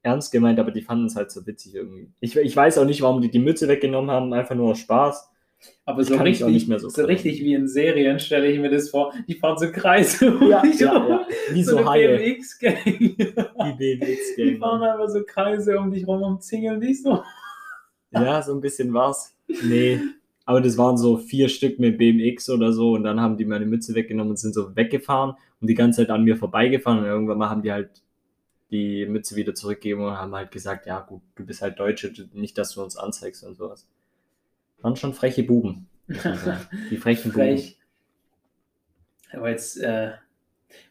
ernst 0.01 0.31
gemeint, 0.31 0.59
aber 0.59 0.71
die 0.71 0.81
fanden 0.81 1.05
es 1.05 1.15
halt 1.15 1.29
so 1.29 1.45
witzig 1.45 1.75
irgendwie. 1.75 2.09
Ich, 2.19 2.35
ich 2.35 2.55
weiß 2.55 2.79
auch 2.79 2.85
nicht, 2.85 3.03
warum 3.03 3.21
die 3.21 3.29
die 3.29 3.37
Mütze 3.37 3.67
weggenommen 3.67 4.09
haben, 4.09 4.33
einfach 4.33 4.55
nur 4.55 4.71
aus 4.71 4.79
Spaß. 4.79 5.29
Aber 5.85 6.03
so 6.03 6.15
richtig, 6.15 6.47
nicht 6.47 6.67
mehr 6.69 6.79
so, 6.79 6.89
so 6.89 7.03
richtig 7.03 7.41
wie 7.41 7.53
in 7.53 7.67
Serien 7.67 8.19
stelle 8.19 8.47
ich 8.51 8.59
mir 8.59 8.69
das 8.69 8.89
vor. 8.89 9.13
Die 9.27 9.33
fahren 9.33 9.57
so 9.57 9.71
Kreise 9.71 10.31
um 10.31 10.49
ja, 10.49 10.61
dich 10.61 10.79
ja, 10.79 10.95
rum. 10.95 11.09
Ja. 11.09 11.27
Wie 11.51 11.63
so, 11.63 11.77
so 11.77 11.89
Haie. 11.89 12.17
BMX-Gang. 12.17 12.77
Die 12.85 13.15
BMX-Gang. 13.17 14.47
Die 14.47 14.55
fahren 14.57 14.83
einfach 14.83 15.09
so 15.09 15.23
Kreise 15.23 15.77
um 15.77 15.91
dich 15.91 16.07
rum 16.07 16.21
und 16.21 16.43
zingeln 16.43 16.79
dich 16.79 17.01
so. 17.01 17.23
Ja, 18.11 18.41
so 18.41 18.53
ein 18.53 18.61
bisschen 18.61 18.93
war's. 18.93 19.35
Nee, 19.63 19.99
aber 20.45 20.61
das 20.61 20.77
waren 20.77 20.97
so 20.97 21.17
vier 21.17 21.47
Stück 21.47 21.79
mit 21.79 21.97
BMX 21.97 22.49
oder 22.49 22.73
so 22.73 22.93
und 22.93 23.03
dann 23.03 23.19
haben 23.19 23.37
die 23.37 23.45
meine 23.45 23.65
Mütze 23.65 23.93
weggenommen 23.93 24.31
und 24.31 24.37
sind 24.37 24.53
so 24.53 24.75
weggefahren 24.75 25.35
und 25.61 25.69
die 25.69 25.75
ganze 25.75 26.01
Zeit 26.01 26.09
an 26.09 26.23
mir 26.23 26.37
vorbeigefahren 26.37 26.99
und 26.99 27.05
irgendwann 27.05 27.37
mal 27.37 27.49
haben 27.49 27.61
die 27.61 27.71
halt 27.71 28.01
die 28.71 29.05
Mütze 29.05 29.35
wieder 29.35 29.53
zurückgegeben 29.53 30.03
und 30.03 30.17
haben 30.17 30.33
halt 30.33 30.51
gesagt, 30.51 30.85
ja 30.85 31.01
gut, 31.01 31.21
du 31.35 31.45
bist 31.45 31.61
halt 31.61 31.79
Deutsche, 31.79 32.11
nicht, 32.33 32.57
dass 32.57 32.73
du 32.73 32.83
uns 32.83 32.97
anzeigst 32.97 33.43
und 33.43 33.55
sowas. 33.55 33.87
Waren 34.81 34.95
schon 34.95 35.13
freche 35.13 35.43
Buben. 35.43 35.87
Die 36.89 36.97
frechen 36.97 37.31
Frech. 37.31 37.77
Buben. 39.31 39.39
Aber 39.39 39.49
jetzt, 39.49 39.79
äh, 39.81 40.11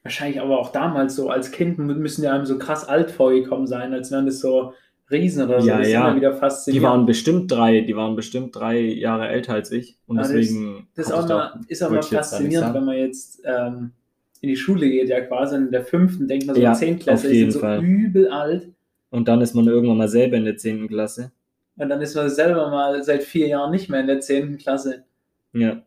wahrscheinlich 0.03 0.41
aber 0.41 0.59
auch 0.59 0.71
damals 0.71 1.17
so, 1.17 1.31
als 1.31 1.51
Kind 1.51 1.79
müssen 1.79 2.23
die 2.23 2.29
einem 2.29 2.47
so 2.47 2.59
krass 2.59 2.87
alt 2.87 3.11
vorgekommen 3.11 3.67
sein, 3.67 3.93
als 3.93 4.11
wären 4.11 4.27
das 4.27 4.41
so 4.41 4.75
Riesen 5.11 5.45
oder 5.45 5.61
so. 5.61 5.69
Ja, 5.69 5.79
das 5.79 5.89
ja. 5.89 6.15
wieder 6.15 6.35
faszinierend. 6.35 6.83
Die 6.83 6.87
waren 6.87 7.07
bestimmt 7.07 7.51
drei, 7.51 7.81
die 7.81 7.97
waren 7.97 8.15
bestimmt 8.15 8.55
drei 8.55 8.79
Jahre 8.79 9.29
älter 9.29 9.55
als 9.55 9.71
ich. 9.73 9.99
Und 10.07 10.17
ja, 10.17 10.23
deswegen. 10.23 10.89
Das, 10.95 11.07
das 11.07 11.15
auch 11.15 11.29
mal, 11.29 11.61
ist 11.67 11.83
auch 11.83 11.91
mal 11.91 12.03
faszinierend, 12.03 12.75
wenn 12.75 12.85
man 12.85 12.97
jetzt 12.97 13.41
ähm, 13.45 13.93
in 14.41 14.51
die 14.51 14.57
Schule 14.57 14.89
geht, 14.89 15.09
ja 15.09 15.21
quasi 15.23 15.57
in 15.57 15.71
der 15.71 15.85
fünften, 15.85 16.29
denkt 16.29 16.47
man 16.47 16.57
so, 16.57 16.63
ja, 16.63 16.75
Zehntklässler 16.75 17.31
ist 17.31 17.55
so 17.55 17.61
Fall. 17.61 17.83
übel 17.83 18.29
alt. 18.29 18.69
Und 19.11 19.29
dann 19.29 19.41
ist 19.41 19.55
man 19.55 19.67
irgendwann 19.67 19.97
mal 19.97 20.09
selber 20.09 20.37
in 20.37 20.45
der 20.45 20.59
zehnten 20.59 20.89
Klasse. 20.89 21.33
Und 21.79 21.89
dann 21.89 22.03
ist 22.03 22.15
man 22.17 22.29
selber 22.29 22.69
mal 22.71 23.03
seit 23.05 23.23
vier 23.23 23.49
Jahren 23.49 23.71
nicht 23.71 23.89
mehr 23.89 24.01
in 24.01 24.09
der 24.09 24.21
zehnten 24.21 24.59
Klasse. 24.59 25.05
Ja. 25.53 25.83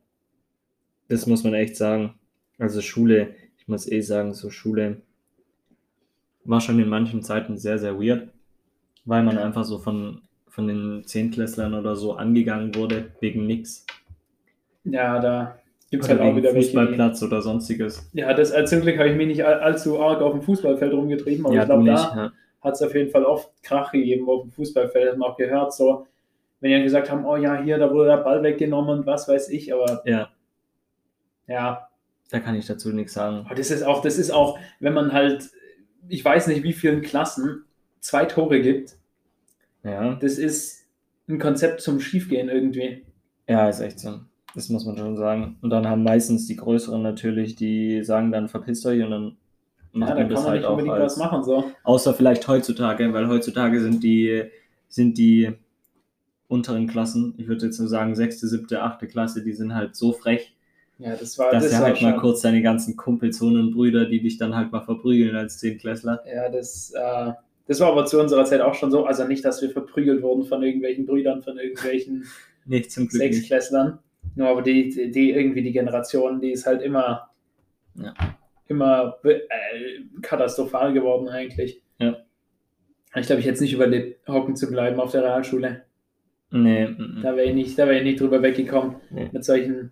Das 1.10 1.28
muss 1.28 1.44
man 1.44 1.54
echt 1.54 1.76
sagen. 1.76 2.16
Also 2.58 2.82
Schule, 2.82 3.36
ich 3.58 3.68
muss 3.68 3.92
eh 3.92 4.02
sagen, 4.02 4.34
so 4.34 4.50
Schule 4.50 5.02
war 6.46 6.62
schon 6.62 6.80
in 6.80 6.88
manchen 6.88 7.22
Zeiten 7.22 7.58
sehr, 7.58 7.78
sehr 7.78 8.00
weird, 8.00 8.30
weil 9.06 9.24
man 9.24 9.38
einfach 9.38 9.66
so 9.66 9.78
von, 9.78 10.22
von 10.48 10.68
den 10.68 11.04
Zehntklässlern 11.06 11.74
oder 11.74 11.96
so 11.96 12.14
angegangen 12.14 12.74
wurde, 12.76 13.12
wegen 13.20 13.46
nix. 13.46 13.86
Ja, 14.86 15.20
da 15.20 15.60
Gibt 15.92 16.06
es 16.06 16.10
halt 16.10 16.22
auch 16.22 16.36
wieder 16.36 16.52
Fußballplatz 16.52 17.22
welche, 17.22 17.34
oder 17.34 17.42
sonstiges. 17.42 18.10
Ja, 18.14 18.34
das 18.34 18.54
als 18.54 18.70
zum 18.70 18.80
Glück 18.80 18.98
habe 18.98 19.10
ich 19.10 19.18
mich 19.18 19.28
nicht 19.28 19.44
allzu 19.44 20.00
arg 20.00 20.22
auf 20.22 20.32
dem 20.32 20.42
Fußballfeld 20.42 20.94
rumgetrieben, 20.94 21.46
aber 21.46 21.54
ja, 21.54 21.62
ich 21.62 21.68
glaube, 21.68 21.86
da 21.86 21.94
ja. 21.94 22.32
Hat 22.62 22.76
es 22.76 22.82
auf 22.82 22.94
jeden 22.94 23.10
Fall 23.10 23.26
oft 23.26 23.52
Krach 23.64 23.92
gegeben 23.92 24.30
auf 24.30 24.44
dem 24.44 24.52
Fußballfeld. 24.52 25.12
Hat 25.12 25.18
man 25.18 25.32
auch 25.32 25.38
gehört, 25.38 25.74
so, 25.74 26.08
wenn 26.60 26.72
die 26.72 26.84
gesagt 26.84 27.10
haben, 27.10 27.26
oh 27.26 27.36
ja, 27.36 27.62
hier, 27.62 27.78
da 27.78 27.92
wurde 27.92 28.10
der 28.10 28.18
Ball 28.18 28.44
weggenommen 28.44 29.00
und 29.00 29.06
was 29.06 29.28
weiß 29.28 29.50
ich, 29.50 29.74
aber 29.74 30.02
ja. 30.06 30.30
Ja. 31.48 31.90
Da 32.30 32.40
kann 32.40 32.56
ich 32.56 32.66
dazu 32.66 32.94
nichts 32.94 33.14
sagen. 33.14 33.46
Aber 33.46 33.56
das 33.56 33.72
ist 33.72 33.84
auch, 33.84 34.02
das 34.02 34.18
ist 34.18 34.32
auch, 34.32 34.58
wenn 34.80 34.94
man 34.94 35.12
halt, 35.12 35.50
ich 36.08 36.24
weiß 36.24 36.48
nicht, 36.48 36.64
wie 36.64 36.74
vielen 36.74 37.02
Klassen 37.02 37.66
zwei 38.00 38.26
Tore 38.26 38.62
gibt. 38.62 38.96
Ja. 39.84 40.16
Das 40.16 40.38
ist 40.38 40.88
ein 41.28 41.40
Konzept 41.40 41.82
zum 41.82 42.00
Schiefgehen 42.00 42.48
irgendwie. 42.48 43.06
Ja, 43.48 43.68
ist 43.68 43.82
echt 43.82 44.00
so. 44.00 44.22
Das 44.54 44.70
muss 44.70 44.86
man 44.86 44.98
schon 44.98 45.18
sagen. 45.18 45.58
Und 45.62 45.70
dann 45.70 45.88
haben 45.88 46.04
meistens 46.04 46.48
die 46.48 46.56
Größeren 46.56 47.02
natürlich, 47.02 47.56
die 47.56 48.04
sagen 48.04 48.32
dann, 48.32 48.48
verpisst 48.48 48.86
euch 48.86 49.02
und 49.04 49.12
dann 49.12 49.38
macht 49.94 50.10
ja, 50.10 50.16
man 50.16 50.30
das 50.30 50.44
man 50.44 50.52
halt 50.52 50.66
auch 50.66 50.88
als, 50.88 51.18
machen, 51.18 51.44
so. 51.44 51.72
Außer 51.84 52.14
vielleicht 52.14 52.48
heutzutage, 52.48 53.12
weil 53.14 53.28
heutzutage 53.28 53.82
sind 53.82 54.04
die, 54.04 54.44
sind 54.88 55.18
die 55.18 55.52
unteren 56.48 56.88
Klassen, 56.88 57.34
ich 57.38 57.48
würde 57.48 57.66
jetzt 57.66 57.80
nur 57.80 57.88
sagen 57.88 58.16
sechste, 58.16 58.48
siebte, 58.48 58.82
achte 58.82 59.08
Klasse, 59.08 59.44
die 59.44 59.54
sind 59.54 59.74
halt 59.74 59.96
so 59.96 60.12
frech, 60.12 60.54
ja, 61.02 61.16
das 61.16 61.38
war, 61.40 61.52
dass 61.52 61.64
das 61.64 61.74
er 61.74 61.80
halt 61.80 62.02
mal 62.04 62.18
kurz 62.18 62.42
seine 62.42 62.62
ganzen 62.62 62.96
Kumpels 62.96 63.42
und 63.42 63.72
Brüder, 63.72 64.06
die 64.06 64.22
dich 64.22 64.38
dann 64.38 64.56
halt 64.56 64.72
mal 64.72 64.82
verprügeln 64.82 65.36
als 65.36 65.58
Zehnklässler. 65.58 66.24
Ja, 66.32 66.48
das, 66.48 66.92
äh, 66.92 67.32
das 67.66 67.80
war 67.80 67.92
aber 67.92 68.06
zu 68.06 68.22
unserer 68.22 68.46
Zeit 68.46 68.62
auch 68.62 68.76
schon 68.76 68.92
so. 68.92 69.06
Also 69.06 69.26
nicht, 69.26 69.44
dass 69.44 69.64
wir 69.64 69.72
verprügelt 69.72 70.22
wurden 70.22 70.44
von 70.44 70.62
irgendwelchen 70.62 71.08
Brüdern, 71.08 71.42
von 71.42 71.58
irgendwelchen 71.58 72.26
nee, 72.66 72.84
Sechsklässlern. 72.84 73.98
Nur 74.36 74.48
aber 74.50 74.62
die, 74.62 74.90
die, 74.90 75.10
die, 75.10 75.32
irgendwie 75.32 75.64
die 75.64 75.72
Generation, 75.72 76.40
die 76.40 76.52
ist 76.52 76.68
halt 76.68 76.84
immer, 76.84 77.30
ja. 77.96 78.14
Immer 78.72 79.18
äh, 79.24 79.40
katastrophal 80.22 80.94
geworden 80.94 81.30
eigentlich. 81.30 81.82
Ja. 82.00 82.18
Ich 83.16 83.28
glaube, 83.28 83.42
ich 83.42 83.46
hätte 83.46 83.56
es 83.56 83.62
nicht 83.62 83.74
überlebt, 83.74 84.28
hocken 84.28 84.56
zu 84.56 84.70
bleiben 84.70 85.00
auf 85.00 85.12
der 85.12 85.24
Realschule. 85.24 85.84
Nee. 86.50 86.84
M 86.84 86.98
-m. 86.98 87.22
Da 87.22 87.36
wäre 87.36 87.48
ich, 87.48 87.54
nicht, 87.54 87.78
wär 87.78 87.92
ich 87.92 88.04
nicht 88.04 88.20
drüber 88.20 88.42
weggekommen 88.42 88.96
nee. 89.10 89.30
mit 89.32 89.44
solchen 89.44 89.92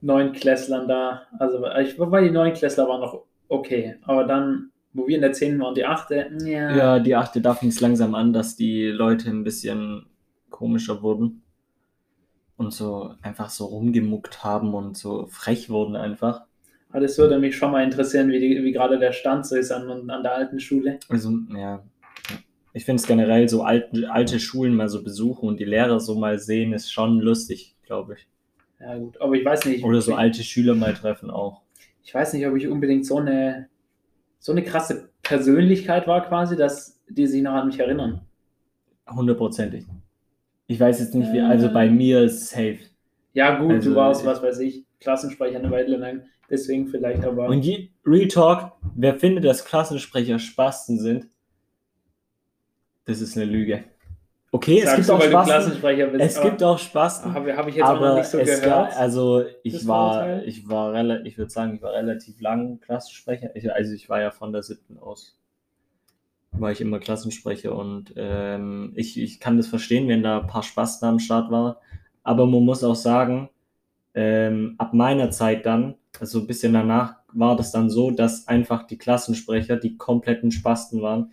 neun 0.00 0.32
Klässlern 0.32 0.88
da. 0.88 1.22
Also, 1.38 1.64
ich, 1.80 1.98
wobei 1.98 2.22
die 2.22 2.30
neun 2.30 2.52
Klässler 2.52 2.88
waren 2.88 3.00
noch 3.00 3.24
okay. 3.48 3.96
Aber 4.02 4.24
dann, 4.24 4.70
wo 4.92 5.06
wir 5.06 5.16
in 5.16 5.22
der 5.22 5.32
10. 5.32 5.58
waren, 5.60 5.74
die 5.74 5.84
achte, 5.84 6.30
ja. 6.44 6.76
Ja, 6.76 6.98
die 6.98 7.14
achte, 7.14 7.40
da 7.40 7.54
fing 7.54 7.68
es 7.68 7.80
langsam 7.80 8.14
an, 8.14 8.32
dass 8.32 8.56
die 8.56 8.86
Leute 8.86 9.30
ein 9.30 9.44
bisschen 9.44 10.06
komischer 10.48 11.02
wurden 11.02 11.42
und 12.56 12.72
so 12.72 13.14
einfach 13.22 13.50
so 13.50 13.66
rumgemuckt 13.66 14.44
haben 14.44 14.74
und 14.74 14.96
so 14.96 15.26
frech 15.26 15.70
wurden 15.70 15.96
einfach. 15.96 16.42
Aber 16.90 17.00
das 17.00 17.16
würde 17.18 17.38
mich 17.38 17.56
schon 17.56 17.70
mal 17.70 17.84
interessieren, 17.84 18.30
wie, 18.30 18.40
die, 18.40 18.64
wie 18.64 18.72
gerade 18.72 18.98
der 18.98 19.12
Stand 19.12 19.46
so 19.46 19.56
ist 19.56 19.70
an, 19.70 20.10
an 20.10 20.22
der 20.22 20.34
alten 20.34 20.58
Schule. 20.58 20.98
Also, 21.08 21.32
ja. 21.54 21.82
Ich 22.72 22.84
finde 22.84 23.00
es 23.00 23.06
generell 23.06 23.48
so 23.48 23.62
alte, 23.62 24.10
alte 24.10 24.38
Schulen 24.38 24.74
mal 24.74 24.88
so 24.88 25.02
besuchen 25.02 25.48
und 25.48 25.60
die 25.60 25.64
Lehrer 25.64 26.00
so 26.00 26.18
mal 26.18 26.38
sehen, 26.38 26.72
ist 26.72 26.92
schon 26.92 27.20
lustig, 27.20 27.76
glaube 27.84 28.14
ich. 28.14 28.28
Ja, 28.80 28.96
gut, 28.96 29.20
aber 29.20 29.34
ich 29.34 29.44
weiß 29.44 29.66
nicht. 29.66 29.84
Oder 29.84 30.00
so 30.00 30.14
alte 30.14 30.42
Schüler 30.42 30.74
mal 30.74 30.94
treffen 30.94 31.30
auch. 31.30 31.62
Ich 32.02 32.14
weiß 32.14 32.32
nicht, 32.32 32.46
ob 32.46 32.56
ich 32.56 32.66
unbedingt 32.66 33.06
so 33.06 33.18
eine, 33.18 33.68
so 34.38 34.52
eine 34.52 34.62
krasse 34.62 35.10
Persönlichkeit 35.22 36.06
war, 36.06 36.26
quasi, 36.26 36.56
dass 36.56 37.00
die 37.08 37.26
sich 37.26 37.42
noch 37.42 37.52
an 37.52 37.66
mich 37.66 37.78
erinnern. 37.78 38.22
Hundertprozentig. 39.08 39.84
Ich 40.66 40.78
weiß 40.78 41.00
jetzt 41.00 41.14
nicht, 41.14 41.32
wie, 41.32 41.40
also 41.40 41.72
bei 41.72 41.86
äh. 41.86 41.90
mir 41.90 42.22
ist 42.22 42.48
safe. 42.48 42.78
Ja, 43.32 43.58
gut, 43.58 43.72
also, 43.72 43.90
du 43.90 43.96
warst, 43.96 44.24
was 44.24 44.42
weiß 44.42 44.60
ich, 44.60 44.86
Klassensprecher 45.00 45.58
eine 45.58 45.70
Weile 45.70 45.96
lang, 45.96 46.22
deswegen 46.50 46.88
vielleicht 46.88 47.24
aber. 47.24 47.46
Und 47.46 47.62
je, 47.62 47.88
Real 48.04 48.28
Talk, 48.28 48.72
wer 48.94 49.18
findet, 49.18 49.44
dass 49.44 49.64
Klassensprecher 49.64 50.38
Spasten 50.38 50.98
sind, 50.98 51.26
das 53.04 53.20
ist 53.20 53.36
eine 53.36 53.46
Lüge. 53.46 53.84
Okay, 54.52 54.82
Sagst 54.82 54.92
es 54.92 54.96
gibt 54.96 55.08
du, 55.08 55.12
auch 55.14 55.22
Spasten. 55.22 55.80
Bist, 56.12 56.24
es 56.36 56.42
gibt 56.42 56.62
auch 56.62 56.78
Spasten. 56.78 57.32
Habe 57.34 57.56
hab 57.56 57.68
ich 57.68 57.76
jetzt 57.76 57.84
aber 57.84 58.08
noch 58.08 58.16
nicht 58.16 58.26
so 58.26 58.38
gehört. 58.38 58.64
Gab, 58.64 58.98
also 58.98 59.44
ich 59.62 59.86
war, 59.86 60.42
ich 60.42 60.68
war 60.68 60.92
relativ, 60.92 61.26
ich 61.26 61.38
würde 61.38 61.50
sagen, 61.50 61.76
ich 61.76 61.82
war 61.82 61.92
relativ 61.92 62.40
lang 62.40 62.80
Klassensprecher. 62.80 63.54
Ich, 63.54 63.72
also 63.72 63.94
ich 63.94 64.08
war 64.08 64.20
ja 64.20 64.32
von 64.32 64.52
der 64.52 64.64
siebten 64.64 64.98
aus 64.98 65.40
war 66.52 66.72
ich 66.72 66.80
immer 66.80 66.98
Klassensprecher 66.98 67.74
und 67.74 68.12
ähm, 68.16 68.92
ich, 68.96 69.20
ich 69.20 69.40
kann 69.40 69.56
das 69.56 69.68
verstehen, 69.68 70.08
wenn 70.08 70.22
da 70.22 70.40
ein 70.40 70.46
paar 70.46 70.62
Spasten 70.62 71.06
am 71.06 71.18
Start 71.18 71.50
waren. 71.50 71.76
Aber 72.22 72.46
man 72.46 72.64
muss 72.64 72.84
auch 72.84 72.96
sagen, 72.96 73.48
ähm, 74.14 74.74
ab 74.78 74.92
meiner 74.92 75.30
Zeit 75.30 75.64
dann, 75.64 75.94
also 76.18 76.40
ein 76.40 76.46
bisschen 76.46 76.72
danach, 76.72 77.16
war 77.32 77.56
das 77.56 77.72
dann 77.72 77.90
so, 77.90 78.10
dass 78.10 78.48
einfach 78.48 78.86
die 78.86 78.98
Klassensprecher 78.98 79.76
die 79.76 79.96
kompletten 79.96 80.50
Spasten 80.50 81.02
waren. 81.02 81.30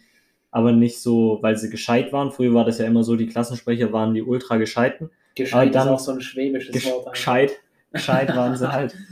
Aber 0.52 0.72
nicht 0.72 1.02
so, 1.02 1.40
weil 1.42 1.58
sie 1.58 1.70
gescheit 1.70 2.14
waren. 2.14 2.32
Früher 2.32 2.54
war 2.54 2.66
das 2.66 2.78
ja 2.78 2.86
immer 2.86 3.04
so, 3.04 3.16
die 3.16 3.28
Klassensprecher 3.28 3.92
waren 3.92 4.14
die 4.14 4.22
ultra 4.22 4.58
gescheiten. 4.58 5.10
Gescheit 5.36 5.76
dann, 5.76 5.88
ist 5.88 5.94
auch 5.94 6.00
so 6.00 6.12
ein 6.14 6.22
schwäbisches 6.22 6.74
gesch 6.74 6.86
Wort. 6.86 7.12
Gescheit, 7.12 7.52
gescheit 7.92 8.36
waren 8.36 8.56
sie 8.56 8.72
halt. 8.72 8.96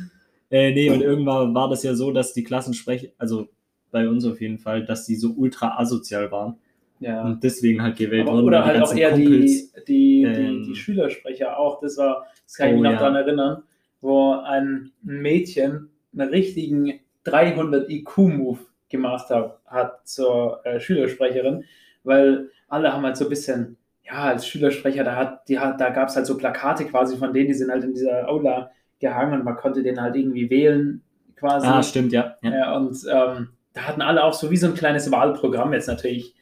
Äh, 0.52 0.74
nee, 0.74 0.92
und 0.92 1.02
irgendwann 1.02 1.56
war 1.56 1.70
das 1.70 1.82
ja 1.82 1.96
so, 1.96 2.12
dass 2.12 2.32
die 2.32 2.44
Klassensprecher, 2.44 3.08
also 3.18 3.50
bei 3.90 4.08
uns 4.08 4.26
auf 4.26 4.40
jeden 4.40 4.60
Fall, 4.60 4.86
dass 4.86 5.06
die 5.06 5.16
so 5.16 5.32
ultra 5.32 5.80
asozial 5.80 6.32
waren. 6.32 6.58
Ja. 7.00 7.24
Und 7.24 7.44
deswegen 7.44 7.82
halt 7.82 7.98
gewählt 7.98 8.28
wurden. 8.28 8.46
Oder 8.46 8.64
halt 8.64 8.82
auch 8.82 8.96
eher 8.96 9.12
Kumpels, 9.12 9.74
die, 9.74 9.86
die, 9.86 10.24
ähm, 10.24 10.64
die, 10.64 10.70
die, 10.70 10.76
Schülersprecher 10.76 11.58
auch. 11.58 11.82
Das 11.82 11.98
war, 11.98 12.28
das 12.46 12.56
kann 12.56 12.68
ich 12.70 12.74
oh, 12.74 12.76
mich 12.78 12.84
noch 12.84 12.92
ja. 12.92 13.00
daran 13.00 13.16
erinnern, 13.16 13.64
wo 14.06 14.34
ein 14.34 14.92
Mädchen 15.02 15.90
einen 16.14 16.30
richtigen 16.30 17.00
300 17.26 17.90
IQ-Move 17.90 18.60
gemacht 18.90 19.30
hat, 19.30 19.60
hat 19.66 20.08
zur 20.08 20.66
äh, 20.66 20.80
Schülersprecherin, 20.80 21.66
weil 22.04 22.50
alle 22.68 22.94
haben 22.94 23.04
halt 23.04 23.18
so 23.18 23.26
ein 23.26 23.30
bisschen, 23.30 23.78
ja, 24.04 24.24
als 24.24 24.48
Schülersprecher, 24.48 25.04
da, 25.04 25.16
hat, 25.16 25.50
die, 25.50 25.56
da 25.56 25.90
gab 25.90 26.10
es 26.10 26.16
halt 26.16 26.26
so 26.26 26.38
Plakate 26.38 26.86
quasi 26.86 27.18
von 27.18 27.34
denen, 27.34 27.48
die 27.48 27.54
sind 27.54 27.72
halt 27.72 27.84
in 27.84 27.94
dieser 27.94 28.30
Aula 28.30 28.72
gehangen 29.00 29.34
und 29.34 29.44
man 29.44 29.58
konnte 29.58 29.84
den 29.84 30.02
halt 30.02 30.16
irgendwie 30.16 30.50
wählen 30.50 31.02
quasi. 31.36 31.68
Ah, 31.68 31.84
stimmt, 31.84 32.14
ja. 32.14 32.38
ja. 32.42 32.52
ja 32.52 32.76
und 32.78 32.96
ähm, 33.12 33.50
da 33.74 33.82
hatten 33.82 34.02
alle 34.02 34.24
auch 34.24 34.34
so 34.34 34.52
wie 34.52 34.58
so 34.58 34.68
ein 34.68 34.76
kleines 34.76 35.12
Wahlprogramm 35.12 35.74
jetzt 35.74 35.88
natürlich 35.88 36.36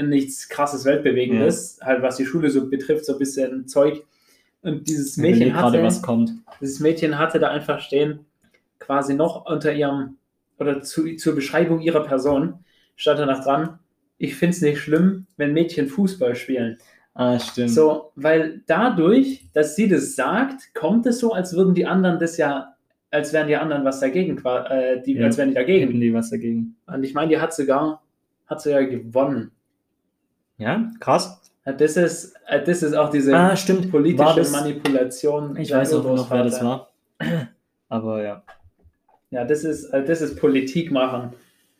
nichts 0.00 0.48
krasses 0.48 0.84
Weltbewegendes, 0.84 1.78
ja. 1.80 1.86
halt 1.86 2.02
was 2.02 2.16
die 2.16 2.24
Schule 2.24 2.50
so 2.50 2.68
betrifft, 2.68 3.04
so 3.04 3.14
ein 3.14 3.18
bisschen 3.18 3.66
Zeug. 3.66 4.04
Und 4.62 4.88
dieses 4.88 5.16
Mädchen 5.16 5.54
hatte, 5.54 5.82
was 5.82 6.02
kommt. 6.02 6.32
dieses 6.60 6.80
Mädchen 6.80 7.18
hatte 7.18 7.38
da 7.38 7.48
einfach 7.48 7.80
stehen, 7.80 8.20
quasi 8.78 9.14
noch 9.14 9.46
unter 9.46 9.72
ihrem, 9.72 10.16
oder 10.58 10.82
zu, 10.82 11.16
zur 11.16 11.34
Beschreibung 11.34 11.80
ihrer 11.80 12.04
Person, 12.04 12.54
stand 12.96 13.18
da 13.18 13.26
noch 13.26 13.42
dran, 13.42 13.78
ich 14.18 14.36
finde 14.36 14.54
es 14.54 14.62
nicht 14.62 14.78
schlimm, 14.78 15.26
wenn 15.36 15.52
Mädchen 15.52 15.88
Fußball 15.88 16.36
spielen. 16.36 16.78
Ah, 17.14 17.38
stimmt. 17.38 17.70
So, 17.70 18.12
weil 18.14 18.62
dadurch, 18.66 19.48
dass 19.52 19.76
sie 19.76 19.88
das 19.88 20.14
sagt, 20.14 20.74
kommt 20.74 21.06
es 21.06 21.18
so, 21.18 21.32
als 21.32 21.54
würden 21.54 21.74
die 21.74 21.86
anderen 21.86 22.18
das 22.18 22.36
ja, 22.36 22.74
als 23.10 23.32
wären 23.32 23.48
die 23.48 23.56
anderen 23.56 23.84
was 23.84 24.00
dagegen, 24.00 24.38
äh, 24.44 25.02
die, 25.02 25.14
ja, 25.14 25.26
als 25.26 25.36
wären 25.36 25.48
die 25.50 25.54
dagegen. 25.54 26.00
Die 26.00 26.14
was 26.14 26.30
dagegen. 26.30 26.76
Und 26.86 27.04
ich 27.04 27.12
meine, 27.12 27.28
die 27.28 27.38
hat 27.38 27.52
sogar, 27.52 28.02
hat 28.46 28.62
sogar 28.62 28.84
gewonnen. 28.84 29.50
Ja, 30.56 30.90
krass. 31.00 31.41
Das 31.64 31.96
ist, 31.96 32.34
das 32.66 32.82
ist 32.82 32.94
auch 32.94 33.10
diese 33.10 33.36
ah, 33.36 33.54
politische 33.90 34.34
das, 34.36 34.50
Manipulation. 34.50 35.56
Ich 35.56 35.72
weiß 35.72 35.94
auch 35.94 36.04
noch, 36.04 36.30
wer 36.30 36.44
das 36.44 36.62
war. 36.62 36.88
Aber 37.88 38.22
ja. 38.22 38.42
Ja, 39.30 39.44
das 39.44 39.64
ist, 39.64 39.90
das 39.92 40.20
ist 40.20 40.38
Politik 40.38 40.90
machen 40.90 41.32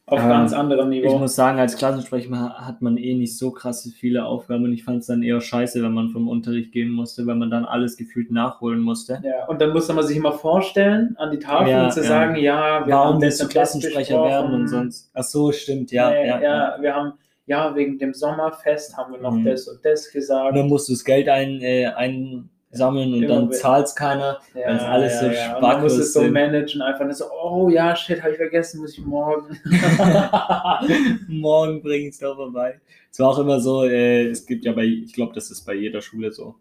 auf 0.06 0.20
ähm, 0.20 0.28
ganz 0.28 0.52
anderem 0.52 0.88
Niveau. 0.90 1.14
Ich 1.14 1.18
muss 1.18 1.34
sagen, 1.34 1.58
als 1.58 1.76
Klassensprecher 1.76 2.54
hat 2.58 2.82
man 2.82 2.96
eh 2.96 3.14
nicht 3.14 3.36
so 3.36 3.50
krasse 3.50 3.90
viele 3.90 4.24
Aufgaben 4.24 4.64
und 4.64 4.72
ich 4.72 4.84
fand 4.84 5.00
es 5.00 5.06
dann 5.06 5.22
eher 5.22 5.40
scheiße, 5.40 5.82
wenn 5.82 5.92
man 5.92 6.10
vom 6.10 6.28
Unterricht 6.28 6.72
gehen 6.72 6.90
musste, 6.90 7.26
weil 7.26 7.36
man 7.36 7.50
dann 7.50 7.64
alles 7.64 7.96
gefühlt 7.96 8.30
nachholen 8.30 8.80
musste. 8.80 9.22
Ja, 9.24 9.46
und 9.46 9.60
dann 9.60 9.72
musste 9.72 9.92
man 9.94 10.06
sich 10.06 10.16
immer 10.16 10.32
vorstellen 10.32 11.16
an 11.18 11.30
die 11.30 11.38
Tafel 11.38 11.70
ja, 11.70 11.84
und 11.84 11.92
zu 11.92 12.00
ja. 12.00 12.06
sagen, 12.06 12.36
ja, 12.36 12.86
wir 12.86 12.94
Warum 12.94 13.14
haben 13.14 13.22
willst 13.22 13.42
du 13.42 13.48
Klassensprecher 13.48 14.22
werden 14.22 14.52
und 14.54 14.68
sonst. 14.68 15.10
Ach 15.14 15.24
so, 15.24 15.52
stimmt, 15.52 15.92
ja. 15.92 16.10
Nee, 16.10 16.26
ja, 16.26 16.40
ja, 16.40 16.76
wir 16.80 16.94
haben 16.94 17.12
ja, 17.46 17.74
wegen 17.74 17.98
dem 17.98 18.14
Sommerfest 18.14 18.96
haben 18.96 19.12
wir 19.12 19.20
noch 19.20 19.34
mhm. 19.34 19.44
das 19.44 19.68
und 19.68 19.84
das 19.84 20.10
gesagt. 20.10 20.50
Und 20.50 20.56
dann 20.56 20.68
musst 20.68 20.88
du 20.88 20.92
das 20.92 21.04
Geld 21.04 21.28
ein, 21.28 21.60
äh, 21.60 21.86
einsammeln 21.86 23.12
und 23.14 23.22
Immer 23.22 23.34
dann 23.34 23.52
zahlt 23.52 23.86
es 23.86 23.94
keiner, 23.94 24.38
ja, 24.54 24.68
wenn 24.68 24.76
es 24.76 24.82
alles 24.82 25.12
ja, 25.14 25.20
so 25.20 25.26
ja. 25.26 25.60
Man 25.60 25.82
muss 25.82 25.98
es 25.98 26.12
so 26.12 26.22
managen, 26.22 26.82
einfach 26.82 27.10
so, 27.12 27.24
oh 27.30 27.68
ja, 27.68 27.94
shit, 27.96 28.22
habe 28.22 28.32
ich 28.32 28.38
vergessen, 28.38 28.80
muss 28.80 28.96
ich 28.96 29.04
morgen. 29.04 29.58
morgen 31.28 31.82
bringe 31.82 32.08
ich 32.08 32.14
es 32.14 32.18
doch 32.18 32.36
vorbei. 32.36 32.80
Es 33.10 33.18
war 33.18 33.30
auch 33.30 33.38
immer 33.38 33.60
so, 33.60 33.84
äh, 33.84 34.28
es 34.28 34.46
gibt 34.46 34.64
ja 34.64 34.72
bei, 34.72 34.84
ich 34.84 35.12
glaube, 35.12 35.34
das 35.34 35.50
ist 35.50 35.64
bei 35.66 35.74
jeder 35.74 36.00
Schule 36.00 36.30
so, 36.30 36.54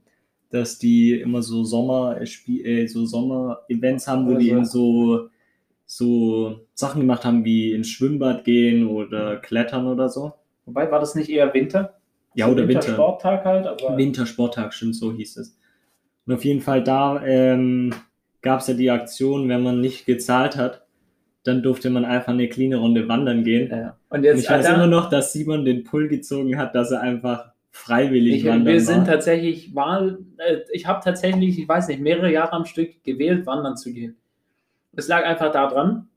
dass 0.50 0.80
die 0.80 1.14
immer 1.14 1.42
so 1.42 1.64
Sommer, 1.64 2.20
äh, 2.20 2.24
äh 2.24 2.88
so 2.88 3.06
Sommer-Events 3.06 4.08
haben, 4.08 4.26
wo 4.26 4.32
also. 4.32 4.40
die 4.40 4.50
eben 4.50 4.66
so 4.66 5.30
so 5.94 6.62
Sachen 6.74 7.02
gemacht 7.02 7.26
haben 7.26 7.44
wie 7.44 7.74
ins 7.74 7.90
Schwimmbad 7.90 8.46
gehen 8.46 8.88
oder 8.88 9.36
klettern 9.36 9.88
oder 9.88 10.08
so. 10.08 10.32
Wobei, 10.66 10.92
war 10.92 11.00
das 11.00 11.16
nicht 11.16 11.30
eher 11.30 11.54
Winter? 11.54 11.98
Ja, 12.36 12.46
so 12.46 12.54
oder 12.54 12.68
Winter. 12.68 12.82
Wintersporttag 12.82 13.46
halt. 13.46 13.68
Aber 13.68 13.98
Wintersporttag, 13.98 14.74
stimmt, 14.74 14.96
so 14.96 15.12
hieß 15.12 15.38
es. 15.38 15.58
Und 16.26 16.34
auf 16.34 16.46
jeden 16.46 16.62
Fall 16.62 16.84
da 16.84 17.24
ähm, 17.26 17.94
gab 18.42 18.62
es 18.62 18.68
ja 18.68 18.74
die 18.74 18.90
Aktion, 18.92 19.50
wenn 19.50 19.64
man 19.64 19.82
nicht 19.82 20.06
gezahlt 20.06 20.56
hat, 20.56 20.86
dann 21.44 21.64
durfte 21.64 21.90
man 21.90 22.06
einfach 22.06 22.34
eine 22.34 22.48
kleine 22.48 22.78
Runde 22.78 23.08
wandern 23.08 23.44
gehen. 23.44 23.70
Ja. 23.72 23.98
Und 24.10 24.24
jetzt 24.24 24.36
Und 24.36 24.44
ich 24.44 24.50
weiß 24.50 24.70
immer 24.70 24.88
noch, 24.88 25.10
dass 25.10 25.34
Simon 25.34 25.66
den 25.66 25.84
Pull 25.84 26.08
gezogen 26.08 26.58
hat, 26.58 26.76
dass 26.76 26.92
er 26.92 27.02
einfach 27.02 27.52
freiwillig 27.72 28.38
ich, 28.38 28.46
wandern 28.46 28.66
Wir 28.66 28.74
war. 28.76 28.80
sind 28.80 29.06
tatsächlich, 29.06 29.74
Wahl, 29.74 30.20
äh, 30.38 30.58
ich 30.72 30.86
habe 30.86 31.02
tatsächlich, 31.04 31.58
ich 31.58 31.68
weiß 31.68 31.88
nicht, 31.88 32.02
mehrere 32.02 32.32
Jahre 32.32 32.54
am 32.54 32.66
Stück 32.66 33.04
gewählt, 33.04 33.46
wandern 33.48 33.78
zu 33.78 33.92
gehen. 33.92 34.18
Es 34.94 35.08
lag 35.08 35.26
einfach 35.26 35.52
daran, 35.52 36.10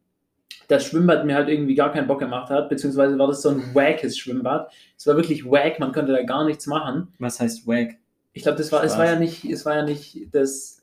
das 0.69 0.85
Schwimmbad 0.85 1.25
mir 1.25 1.35
halt 1.35 1.49
irgendwie 1.49 1.75
gar 1.75 1.93
keinen 1.93 2.07
Bock 2.07 2.21
gemacht 2.21 2.51
hat, 2.51 2.69
beziehungsweise 2.69 3.19
war 3.19 3.27
das 3.27 3.43
so 3.43 3.51
ein 3.51 3.75
wackes 3.75 4.19
Schwimmbad. 4.19 4.71
Es 4.97 5.07
war 5.07 5.17
wirklich 5.17 5.45
wack, 5.45 5.79
man 5.81 5.93
konnte 5.93 6.13
da 6.13 6.23
gar 6.23 6.45
nichts 6.45 6.67
machen. 6.67 7.09
Was 7.19 7.41
heißt 7.41 7.67
wack? 7.67 7.97
Ich 8.33 8.43
glaube, 8.43 8.59
das 8.59 8.73
war, 8.73 8.83
es 8.83 8.99
war 8.99 9.07
ja 9.07 9.17
nicht, 9.19 9.45
es 9.45 9.65
war 9.65 9.77
ja 9.77 9.85
nicht 9.85 10.29
das, 10.33 10.83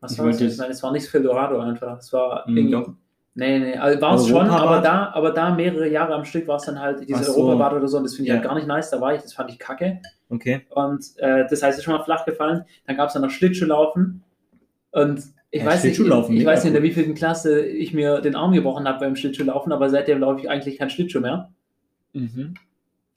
was 0.00 0.12
ich 0.12 0.18
war 0.18 0.26
das? 0.26 0.40
Ich 0.40 0.58
meine, 0.58 0.72
es 0.72 0.82
war 0.82 0.92
nicht 0.92 1.06
Fildorado 1.06 1.60
einfach. 1.60 1.98
Es 1.98 2.12
war 2.12 2.44
mm, 2.46 2.56
irgendwie, 2.56 2.72
doch. 2.72 2.94
Nee, 3.34 3.58
nee, 3.58 3.76
also 3.76 4.00
war 4.00 4.14
es 4.14 4.26
schon, 4.26 4.48
aber 4.48 4.80
da, 4.80 5.10
aber 5.12 5.30
da 5.30 5.54
mehrere 5.54 5.88
Jahre 5.88 6.14
am 6.14 6.24
Stück 6.24 6.48
war 6.48 6.56
es 6.56 6.64
dann 6.64 6.80
halt 6.80 7.06
dieses 7.06 7.26
so. 7.26 7.36
Europabad 7.36 7.74
oder 7.74 7.86
so 7.86 7.98
und 7.98 8.04
das 8.04 8.14
finde 8.14 8.24
ich 8.24 8.28
ja. 8.28 8.34
halt 8.36 8.44
gar 8.44 8.54
nicht 8.54 8.66
nice, 8.66 8.88
da 8.88 8.98
war 8.98 9.14
ich, 9.14 9.20
das 9.20 9.34
fand 9.34 9.50
ich 9.50 9.58
kacke. 9.58 10.00
Okay. 10.30 10.66
Und 10.70 11.04
äh, 11.18 11.44
das 11.48 11.62
heißt, 11.62 11.74
es 11.74 11.78
ist 11.78 11.84
schon 11.84 11.94
mal 11.94 12.02
flach 12.02 12.24
gefallen. 12.24 12.64
Dann 12.86 12.96
gab 12.96 13.08
es 13.08 13.12
dann 13.12 13.22
noch 13.22 13.30
Schlittschuhlaufen 13.30 14.24
und 14.92 15.22
ich 15.56 15.62
ja, 15.62 15.68
weiß 15.68 15.84
nicht, 15.84 15.98
ich, 15.98 16.06
ich 16.06 16.44
weiß 16.44 16.64
nicht, 16.64 16.68
in 16.68 16.74
der 16.74 16.82
wievielten 16.82 17.14
Klasse 17.14 17.64
ich 17.64 17.94
mir 17.94 18.20
den 18.20 18.36
Arm 18.36 18.52
gebrochen 18.52 18.86
habe 18.86 19.00
beim 19.00 19.16
Schlittschuhlaufen, 19.16 19.72
aber 19.72 19.88
seitdem 19.88 20.20
laufe 20.20 20.40
ich 20.40 20.50
eigentlich 20.50 20.78
kein 20.78 20.90
Schlittschuh 20.90 21.20
mehr. 21.20 21.50
Mhm. 22.12 22.54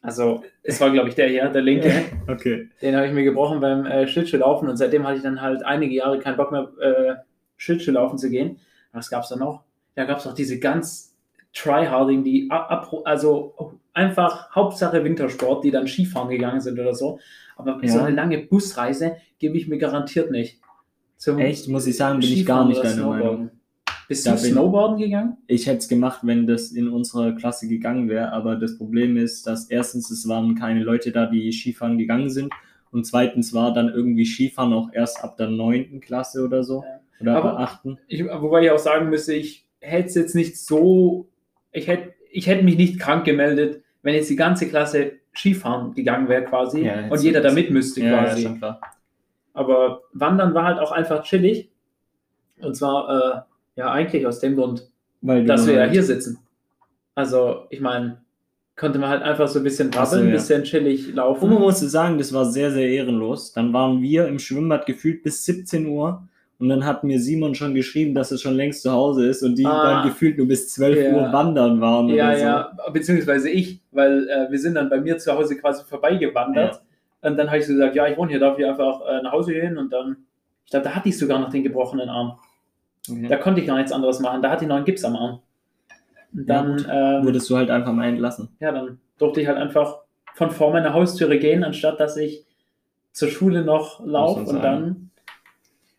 Also, 0.01 0.43
es 0.63 0.79
war, 0.79 0.91
glaube 0.91 1.09
ich, 1.09 1.15
der 1.15 1.27
hier, 1.27 1.49
der 1.49 1.61
linke. 1.61 1.91
okay. 2.27 2.69
Den 2.81 2.95
habe 2.95 3.07
ich 3.07 3.13
mir 3.13 3.23
gebrochen 3.23 3.59
beim 3.59 3.85
äh, 3.85 4.07
Schlittschuhlaufen 4.07 4.69
und 4.69 4.77
seitdem 4.77 5.05
hatte 5.05 5.17
ich 5.17 5.23
dann 5.23 5.41
halt 5.41 5.65
einige 5.65 5.93
Jahre 5.93 6.19
keinen 6.19 6.37
Bock 6.37 6.51
mehr, 6.51 6.69
äh, 6.79 7.15
Schlittschuhlaufen 7.57 8.17
zu 8.17 8.29
gehen. 8.29 8.59
Was 8.93 9.09
gab 9.09 9.23
es 9.23 9.29
da 9.29 9.35
noch? 9.35 9.63
Da 9.95 10.05
gab 10.05 10.19
es 10.19 10.25
noch 10.25 10.33
diese 10.33 10.59
ganz 10.59 11.15
Tryharding, 11.53 12.23
die 12.23 12.47
ab, 12.49 12.89
also 13.03 13.77
einfach 13.93 14.55
Hauptsache 14.55 15.03
Wintersport, 15.03 15.63
die 15.63 15.71
dann 15.71 15.87
Skifahren 15.87 16.29
gegangen 16.29 16.61
sind 16.61 16.79
oder 16.79 16.93
so. 16.93 17.19
Aber 17.57 17.79
ja. 17.81 17.91
so 17.91 17.99
eine 17.99 18.15
lange 18.15 18.37
Busreise 18.37 19.17
gebe 19.39 19.57
ich 19.57 19.67
mir 19.67 19.77
garantiert 19.77 20.31
nicht. 20.31 20.61
Zum 21.19 21.37
Echt, 21.37 21.67
muss 21.67 21.85
ich 21.85 21.97
sagen, 21.97 22.21
bin 22.21 22.31
ich 22.31 22.45
gar 22.45 22.65
nicht 22.65 22.81
deiner 22.81 23.05
Meinung. 23.05 23.49
Bist 24.07 24.25
da 24.25 24.31
du 24.31 24.37
Snowboarden 24.37 24.97
gegangen? 24.97 25.35
Ich 25.47 25.67
hätte 25.67 25.79
es 25.79 25.89
gemacht, 25.89 26.21
wenn 26.23 26.47
das 26.47 26.71
in 26.71 26.87
unserer 26.87 27.33
Klasse 27.33 27.67
gegangen 27.67 28.07
wäre, 28.07 28.31
aber 28.31 28.55
das 28.55 28.77
Problem 28.77 29.17
ist, 29.17 29.45
dass 29.45 29.69
erstens, 29.69 30.09
es 30.09 30.29
waren 30.29 30.55
keine 30.55 30.81
Leute 30.81 31.11
da, 31.11 31.25
die 31.25 31.51
Skifahren 31.51 31.97
gegangen 31.97 32.29
sind 32.29 32.53
und 32.91 33.05
zweitens 33.05 33.53
war 33.53 33.73
dann 33.73 33.89
irgendwie 33.89 34.25
Skifahren 34.25 34.71
auch 34.71 34.93
erst 34.93 35.21
ab 35.21 35.35
der 35.35 35.49
neunten 35.49 35.99
Klasse 35.99 36.43
oder 36.45 36.63
so. 36.63 36.83
Ja. 36.83 37.01
Oder 37.19 37.35
aber 37.35 37.49
ab 37.51 37.57
der 37.57 37.67
achten. 37.67 37.97
Ich, 38.07 38.23
wobei 38.23 38.63
ich 38.63 38.71
auch 38.71 38.79
sagen 38.79 39.09
müsste, 39.09 39.33
ich 39.33 39.65
hätte 39.81 40.07
es 40.07 40.15
jetzt 40.15 40.35
nicht 40.35 40.57
so, 40.57 41.27
ich 41.73 41.87
hätte, 41.87 42.13
ich 42.31 42.47
hätte 42.47 42.63
mich 42.63 42.77
nicht 42.77 42.97
krank 42.97 43.25
gemeldet, 43.25 43.83
wenn 44.03 44.15
jetzt 44.15 44.29
die 44.29 44.37
ganze 44.37 44.69
Klasse 44.69 45.11
Skifahren 45.35 45.93
gegangen 45.93 46.29
wäre 46.29 46.45
quasi 46.45 46.85
ja, 46.85 47.09
und 47.09 47.21
jeder 47.21 47.41
da 47.41 47.51
mit 47.51 47.71
müsste 47.71 47.99
quasi. 47.99 48.43
Ja, 48.43 48.49
schon 48.49 48.57
klar. 48.57 48.79
Aber 49.53 50.01
Wandern 50.13 50.53
war 50.53 50.65
halt 50.65 50.79
auch 50.79 50.91
einfach 50.91 51.23
chillig. 51.23 51.69
Und 52.61 52.75
zwar, 52.75 53.09
äh, 53.09 53.79
ja, 53.79 53.91
eigentlich 53.91 54.25
aus 54.25 54.39
dem 54.39 54.55
Grund, 54.55 54.89
dass 55.21 55.67
wir 55.67 55.75
ja 55.75 55.85
hier 55.85 56.03
sitzen. 56.03 56.39
Also, 57.15 57.65
ich 57.69 57.81
meine, 57.81 58.21
konnte 58.79 58.97
man 58.97 59.09
halt 59.09 59.23
einfach 59.23 59.47
so 59.47 59.59
ein 59.59 59.63
bisschen 59.63 59.91
brabbeln, 59.91 60.23
ein 60.23 60.27
ja. 60.29 60.33
bisschen 60.35 60.63
chillig 60.63 61.13
laufen. 61.13 61.43
Und 61.43 61.53
man 61.53 61.61
muss 61.61 61.79
sagen, 61.79 62.17
das 62.17 62.33
war 62.33 62.45
sehr, 62.45 62.71
sehr 62.71 62.87
ehrenlos. 62.87 63.53
Dann 63.53 63.73
waren 63.73 64.01
wir 64.01 64.27
im 64.27 64.39
Schwimmbad 64.39 64.85
gefühlt 64.85 65.21
bis 65.23 65.45
17 65.45 65.85
Uhr. 65.87 66.23
Und 66.59 66.67
dann 66.67 66.85
hat 66.85 67.05
mir 67.05 67.19
Simon 67.19 67.55
schon 67.55 67.73
geschrieben, 67.73 68.13
dass 68.13 68.31
er 68.31 68.37
schon 68.37 68.53
längst 68.55 68.81
zu 68.81 68.91
Hause 68.91 69.27
ist 69.27 69.43
und 69.43 69.57
die 69.57 69.65
ah, 69.65 70.01
dann 70.01 70.09
gefühlt 70.09 70.37
nur 70.37 70.47
bis 70.47 70.73
12 70.73 70.97
ja. 70.97 71.13
Uhr 71.13 71.31
wandern 71.31 71.79
waren. 71.79 72.09
Ja, 72.09 72.35
so. 72.35 72.43
ja, 72.43 72.77
beziehungsweise 72.91 73.49
ich, 73.49 73.79
weil 73.91 74.27
äh, 74.27 74.51
wir 74.51 74.59
sind 74.59 74.75
dann 74.75 74.89
bei 74.89 74.99
mir 74.99 75.17
zu 75.17 75.33
Hause 75.33 75.55
quasi 75.55 75.85
vorbeigewandert. 75.85 76.75
Ja. 76.75 76.81
Und 77.21 77.37
dann 77.37 77.47
habe 77.47 77.57
ich 77.57 77.67
so 77.67 77.73
gesagt, 77.73 77.95
ja, 77.95 78.07
ich 78.07 78.17
wohne 78.17 78.31
hier, 78.31 78.39
darf 78.39 78.57
ich 78.57 78.65
einfach 78.65 79.01
äh, 79.07 79.21
nach 79.21 79.31
Hause 79.31 79.53
gehen 79.53 79.77
und 79.77 79.91
dann, 79.91 80.17
ich 80.65 80.71
glaube, 80.71 80.85
da 80.85 80.95
hatte 80.95 81.09
ich 81.09 81.17
sogar 81.17 81.39
noch 81.39 81.49
den 81.49 81.63
gebrochenen 81.63 82.09
Arm. 82.09 82.39
Okay. 83.09 83.27
Da 83.27 83.37
konnte 83.37 83.61
ich 83.61 83.67
gar 83.67 83.77
nichts 83.77 83.91
anderes 83.91 84.19
machen. 84.19 84.41
Da 84.41 84.51
hatte 84.51 84.63
ich 84.63 84.69
noch 84.69 84.77
einen 84.77 84.85
Gips 84.85 85.03
am 85.03 85.15
Arm. 85.15 85.39
Und 86.33 86.47
dann 86.47 86.77
ja, 86.79 87.17
ähm, 87.17 87.25
wurdest 87.25 87.49
du 87.49 87.57
halt 87.57 87.69
einfach 87.71 87.91
mal 87.91 88.07
entlassen. 88.07 88.49
Ja, 88.59 88.71
dann 88.71 88.99
durfte 89.17 89.41
ich 89.41 89.47
halt 89.47 89.57
einfach 89.57 89.99
von 90.35 90.51
vor 90.51 90.71
meiner 90.71 90.93
Haustüre 90.93 91.39
gehen, 91.39 91.63
anstatt 91.63 91.99
dass 91.99 92.15
ich 92.17 92.45
zur 93.11 93.29
Schule 93.29 93.63
noch 93.63 94.05
laufe 94.05 94.41
und 94.41 94.63
dann. 94.63 95.09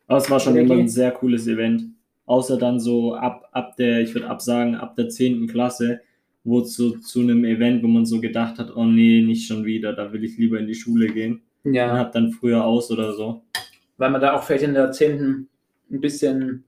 Aber 0.06 0.18
es 0.18 0.30
war 0.30 0.40
schon 0.40 0.56
immer 0.56 0.74
ein 0.74 0.88
sehr 0.88 1.10
cooles 1.10 1.46
Event. 1.46 1.84
Außer 2.26 2.58
dann 2.58 2.78
so 2.78 3.14
ab, 3.14 3.48
ab 3.52 3.76
der, 3.76 4.00
ich 4.00 4.14
würde 4.14 4.28
absagen, 4.28 4.76
ab 4.76 4.94
der 4.94 5.08
10. 5.08 5.48
Klasse 5.48 6.00
wurde 6.44 6.66
so 6.66 6.98
zu 6.98 7.20
einem 7.20 7.44
Event, 7.44 7.82
wo 7.82 7.86
man 7.86 8.06
so 8.06 8.20
gedacht 8.20 8.58
hat, 8.58 8.74
oh 8.74 8.84
nee, 8.84 9.22
nicht 9.22 9.46
schon 9.46 9.64
wieder, 9.64 9.92
da 9.92 10.12
will 10.12 10.24
ich 10.24 10.38
lieber 10.38 10.58
in 10.58 10.66
die 10.66 10.74
Schule 10.74 11.08
gehen. 11.08 11.42
Ja. 11.64 11.92
Und 11.92 11.98
hat 11.98 12.14
dann 12.14 12.32
früher 12.32 12.64
aus 12.64 12.90
oder 12.90 13.12
so. 13.12 13.42
Weil 13.98 14.10
man 14.10 14.20
da 14.20 14.34
auch 14.34 14.42
vielleicht 14.42 14.64
in 14.64 14.74
der 14.74 14.92
10. 14.92 15.48
ein 15.90 16.00
bisschen, 16.00 16.64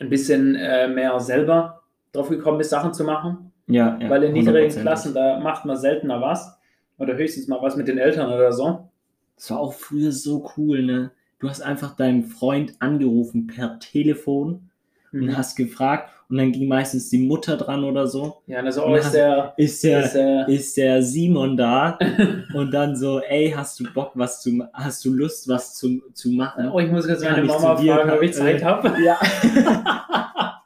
ein 0.00 0.10
bisschen 0.10 0.54
äh, 0.54 0.88
mehr 0.88 1.18
selber 1.20 1.82
drauf 2.12 2.28
gekommen 2.28 2.60
ist, 2.60 2.70
Sachen 2.70 2.92
zu 2.92 3.04
machen. 3.04 3.52
Ja, 3.66 3.98
ja 3.98 4.10
Weil 4.10 4.24
in 4.24 4.34
niedrigen 4.34 4.70
Klassen, 4.70 5.14
da 5.14 5.40
macht 5.40 5.64
man 5.64 5.78
seltener 5.78 6.20
was. 6.20 6.58
Oder 6.98 7.16
höchstens 7.16 7.48
mal 7.48 7.62
was 7.62 7.76
mit 7.76 7.88
den 7.88 7.96
Eltern 7.96 8.30
oder 8.30 8.52
so. 8.52 8.90
Das 9.36 9.50
war 9.50 9.60
auch 9.60 9.72
früher 9.72 10.12
so 10.12 10.50
cool, 10.56 10.82
ne? 10.82 11.10
du 11.42 11.48
hast 11.48 11.60
einfach 11.60 11.96
deinen 11.96 12.22
Freund 12.22 12.76
angerufen 12.78 13.48
per 13.48 13.80
Telefon 13.80 14.70
mhm. 15.10 15.22
und 15.22 15.36
hast 15.36 15.56
gefragt 15.56 16.10
und 16.32 16.38
dann 16.38 16.50
ging 16.50 16.66
meistens 16.66 17.10
die 17.10 17.18
Mutter 17.18 17.58
dran 17.58 17.84
oder 17.84 18.06
so. 18.06 18.38
Ja, 18.46 18.60
also 18.60 18.86
oh, 18.86 18.94
ist, 18.94 19.12
der, 19.12 19.52
ist, 19.58 19.84
der, 19.84 20.04
ist, 20.04 20.14
der, 20.14 20.48
ist 20.48 20.76
der 20.78 21.02
Simon 21.02 21.58
da 21.58 21.98
und 22.54 22.70
dann 22.72 22.96
so, 22.96 23.20
ey, 23.20 23.52
hast 23.54 23.78
du 23.78 23.84
Bock, 23.92 24.12
was 24.14 24.40
zu 24.40 24.66
hast 24.72 25.04
du 25.04 25.12
Lust, 25.12 25.46
was 25.46 25.74
zu, 25.74 26.00
zu 26.14 26.30
machen? 26.30 26.70
Oh, 26.70 26.78
ich 26.78 26.90
muss 26.90 27.06
jetzt 27.06 27.22
meine 27.22 27.44
Mama 27.44 27.76
fragen, 27.76 28.10
ob 28.10 28.22
ich 28.22 28.32
Zeit 28.32 28.62
äh, 28.62 28.64
habe. 28.64 28.94
Ja. 29.04 29.20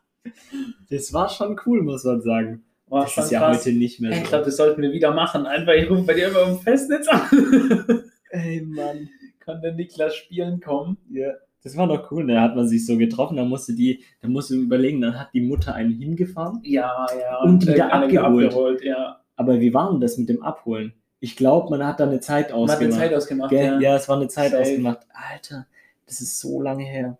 das 0.89 1.13
war 1.13 1.29
schon 1.31 1.59
cool, 1.67 1.83
muss 1.83 2.05
man 2.05 2.21
sagen. 2.21 2.65
War 2.87 3.03
das 3.03 3.19
ist 3.19 3.33
ja 3.33 3.41
krass. 3.41 3.59
heute 3.59 3.73
nicht 3.73 4.01
mehr 4.01 4.13
so. 4.13 4.23
Ich 4.23 4.29
glaube, 4.29 4.45
das 4.45 4.57
sollten 4.57 4.83
wir 4.83 4.93
wieder 4.93 5.13
machen. 5.13 5.47
Einfach, 5.47 5.73
ich 5.73 5.91
rufe 5.91 6.03
bei 6.03 6.15
dir 6.15 6.29
immer 6.29 6.43
im 6.47 6.61
Festnetz 6.61 7.09
an. 7.09 7.23
ey, 8.31 8.61
Mann. 8.61 9.09
Kann 9.41 9.61
der 9.63 9.73
Niklas 9.73 10.15
spielen 10.15 10.61
kommen? 10.61 10.97
Ja. 11.11 11.33
Das 11.67 11.77
war 11.77 11.89
doch 11.89 12.13
cool, 12.13 12.29
da 12.29 12.43
hat 12.43 12.55
man 12.55 12.69
sich 12.69 12.87
so 12.87 12.97
getroffen, 12.97 13.39
da 13.39 13.45
musste 13.45 13.73
die, 13.73 14.05
da 14.21 14.29
musste 14.29 14.55
überlegen, 14.55 15.01
dann 15.01 15.19
hat 15.19 15.31
die 15.35 15.41
Mutter 15.41 15.75
einen 15.75 15.91
hingefahren. 15.91 16.61
Ja, 16.63 17.09
ja. 17.21 17.41
Und 17.43 17.67
wieder 17.67 17.93
abgeholt. 17.93 18.53
abgeholt 18.53 18.85
ja. 18.85 19.21
Aber 19.35 19.59
wie 19.59 19.75
war 19.75 19.91
denn 19.91 20.01
das 20.01 20.17
mit 20.17 20.29
dem 20.29 20.45
Abholen? 20.45 20.93
Ich 21.19 21.35
glaube, 21.35 21.71
man 21.71 21.85
hat 21.85 21.99
da 21.99 22.05
eine 22.05 22.21
Zeit 22.21 22.53
ausgemacht. 22.53 22.83
Man 22.83 22.93
hat 22.93 23.01
eine 23.01 23.09
Zeit 23.09 23.17
ausgemacht, 23.17 23.51
ja. 23.51 23.81
Ja, 23.81 23.97
es 23.97 24.09
war 24.09 24.17
eine 24.17 24.29
Zeit 24.29 24.53
Safe. 24.53 24.63
ausgemacht. 24.63 25.01
Alter, 25.13 25.67
das 26.07 26.21
ist 26.21 26.39
so 26.39 26.63
lange 26.63 26.85
her. 26.85 27.19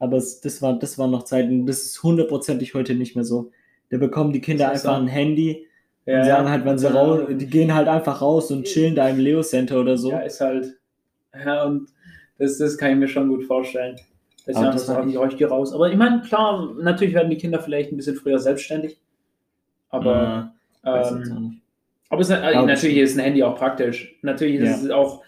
Aber 0.00 0.16
es, 0.16 0.40
das, 0.40 0.60
war, 0.60 0.76
das 0.76 0.98
war 0.98 1.06
noch 1.06 1.22
Zeit 1.22 1.48
und 1.48 1.66
das 1.66 1.84
ist 1.84 2.02
hundertprozentig 2.02 2.74
heute 2.74 2.96
nicht 2.96 3.14
mehr 3.14 3.24
so. 3.24 3.52
Da 3.90 3.98
bekommen 3.98 4.32
die 4.32 4.40
Kinder 4.40 4.72
einfach 4.72 4.96
ein 4.96 5.06
Handy 5.06 5.68
ja, 6.04 6.18
und 6.18 6.24
sagen 6.24 6.50
halt, 6.50 6.64
wenn 6.64 6.78
sie 6.78 6.92
raus, 6.92 7.20
die 7.30 7.46
gehen 7.46 7.72
halt 7.72 7.86
einfach 7.86 8.20
raus 8.20 8.50
und 8.50 8.64
chillen 8.64 8.96
da 8.96 9.08
im 9.08 9.20
Leo 9.20 9.42
Center 9.42 9.80
oder 9.80 9.96
so. 9.96 10.10
Ja, 10.10 10.18
ist 10.18 10.40
halt. 10.40 10.80
Ja, 11.32 11.62
und 11.62 11.90
das, 12.38 12.58
das 12.58 12.76
kann 12.76 12.92
ich 12.92 12.96
mir 12.96 13.08
schon 13.08 13.28
gut 13.28 13.44
vorstellen. 13.44 13.96
Ja, 14.46 14.70
das 14.70 14.86
sage 14.86 15.10
ich 15.10 15.18
euch 15.18 15.36
gehe 15.36 15.48
raus. 15.48 15.72
Aber 15.72 15.90
ich 15.90 15.96
meine, 15.96 16.22
klar, 16.22 16.72
natürlich 16.80 17.14
werden 17.14 17.30
die 17.30 17.36
Kinder 17.36 17.58
vielleicht 17.58 17.90
ein 17.90 17.96
bisschen 17.96 18.16
früher 18.16 18.38
selbstständig. 18.38 18.98
Aber, 19.88 20.52
ja, 20.84 21.10
ähm, 21.10 21.60
aber 22.08 22.20
es, 22.20 22.30
äh, 22.30 22.54
natürlich 22.64 22.98
ist 22.98 23.18
ein 23.18 23.24
Handy 23.24 23.42
auch 23.42 23.56
praktisch. 23.56 24.16
Natürlich 24.22 24.60
ja. 24.60 24.72
ist 24.72 24.84
es 24.84 24.90
auch. 24.90 25.22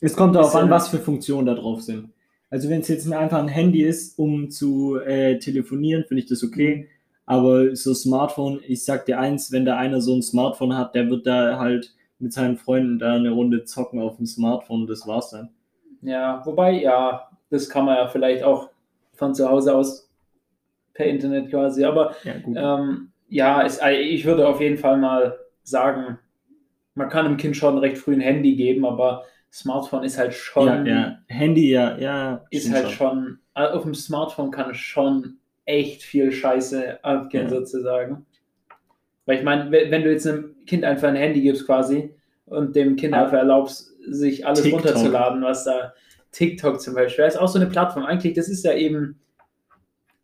Es 0.00 0.16
kommt 0.16 0.34
darauf 0.34 0.54
an, 0.54 0.70
was 0.70 0.88
für 0.88 0.98
Funktionen 0.98 1.46
da 1.46 1.54
drauf 1.54 1.82
sind. 1.82 2.10
Also 2.50 2.70
wenn 2.70 2.80
es 2.80 2.88
jetzt 2.88 3.10
einfach 3.10 3.38
ein 3.38 3.48
Handy 3.48 3.82
ist, 3.82 4.18
um 4.18 4.50
zu 4.50 4.98
äh, 4.98 5.38
telefonieren, 5.38 6.04
finde 6.04 6.22
ich 6.22 6.28
das 6.28 6.44
okay. 6.44 6.88
Aber 7.26 7.74
so 7.74 7.94
Smartphone, 7.94 8.60
ich 8.66 8.84
sag 8.84 9.06
dir 9.06 9.18
eins, 9.18 9.50
wenn 9.50 9.64
da 9.64 9.76
einer 9.76 10.00
so 10.00 10.14
ein 10.14 10.22
Smartphone 10.22 10.76
hat, 10.76 10.94
der 10.94 11.08
wird 11.10 11.26
da 11.26 11.58
halt 11.58 11.94
mit 12.18 12.32
seinen 12.32 12.56
Freunden 12.56 12.98
da 12.98 13.14
eine 13.14 13.30
Runde 13.30 13.64
zocken 13.64 14.00
auf 14.00 14.16
dem 14.16 14.26
Smartphone, 14.26 14.86
das 14.86 15.06
war's 15.06 15.30
dann. 15.30 15.48
Ja, 16.04 16.42
wobei, 16.44 16.72
ja, 16.82 17.28
das 17.50 17.68
kann 17.68 17.86
man 17.86 17.96
ja 17.96 18.08
vielleicht 18.08 18.42
auch 18.42 18.70
von 19.14 19.34
zu 19.34 19.48
Hause 19.48 19.74
aus 19.74 20.10
per 20.92 21.06
Internet 21.06 21.50
quasi. 21.50 21.84
Aber 21.84 22.14
ja, 22.24 22.34
ähm, 22.78 23.10
ja 23.28 23.64
es, 23.64 23.80
ich 23.82 24.24
würde 24.24 24.46
auf 24.46 24.60
jeden 24.60 24.78
Fall 24.78 24.98
mal 24.98 25.38
sagen, 25.62 26.18
man 26.94 27.08
kann 27.08 27.26
dem 27.26 27.36
Kind 27.36 27.56
schon 27.56 27.78
recht 27.78 27.98
früh 27.98 28.14
ein 28.14 28.20
Handy 28.20 28.54
geben, 28.54 28.84
aber 28.84 29.24
Smartphone 29.52 30.04
ist 30.04 30.18
halt 30.18 30.34
schon. 30.34 30.66
Ja, 30.66 30.84
ja. 30.84 31.18
Handy, 31.28 31.70
ja, 31.70 31.96
ja. 31.98 32.44
Ist 32.50 32.72
halt 32.72 32.90
schon. 32.90 33.38
schon. 33.54 33.64
Äh, 33.64 33.68
auf 33.68 33.82
dem 33.82 33.94
Smartphone 33.94 34.50
kann 34.50 34.74
schon 34.74 35.38
echt 35.64 36.02
viel 36.02 36.32
Scheiße 36.32 37.02
abgehen, 37.04 37.44
ja. 37.44 37.50
sozusagen. 37.50 38.26
Weil 39.26 39.38
ich 39.38 39.44
meine, 39.44 39.70
wenn 39.70 40.02
du 40.02 40.10
jetzt 40.10 40.26
einem 40.26 40.54
Kind 40.66 40.84
einfach 40.84 41.08
ein 41.08 41.16
Handy 41.16 41.40
gibst 41.40 41.66
quasi 41.66 42.14
und 42.46 42.76
dem 42.76 42.96
Kind 42.96 43.14
einfach 43.14 43.38
erlaubst, 43.38 43.93
sich 44.08 44.46
alles 44.46 44.62
TikTok. 44.62 44.84
runterzuladen, 44.84 45.42
was 45.42 45.64
da 45.64 45.94
TikTok 46.32 46.80
zum 46.80 46.94
Beispiel, 46.94 47.24
das 47.24 47.34
ist 47.34 47.40
auch 47.40 47.48
so 47.48 47.58
eine 47.58 47.68
Plattform. 47.68 48.04
Eigentlich, 48.04 48.34
das 48.34 48.48
ist 48.48 48.64
ja 48.64 48.74
eben 48.74 49.20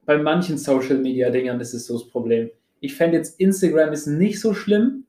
bei 0.06 0.18
manchen 0.18 0.58
Social 0.58 0.98
Media 0.98 1.30
Dingern 1.30 1.58
das 1.58 1.72
ist 1.72 1.86
so 1.86 1.98
das 1.98 2.08
Problem. 2.08 2.50
Ich 2.80 2.94
fände 2.94 3.16
jetzt 3.16 3.38
Instagram 3.38 3.92
ist 3.92 4.06
nicht 4.06 4.40
so 4.40 4.54
schlimm. 4.54 5.04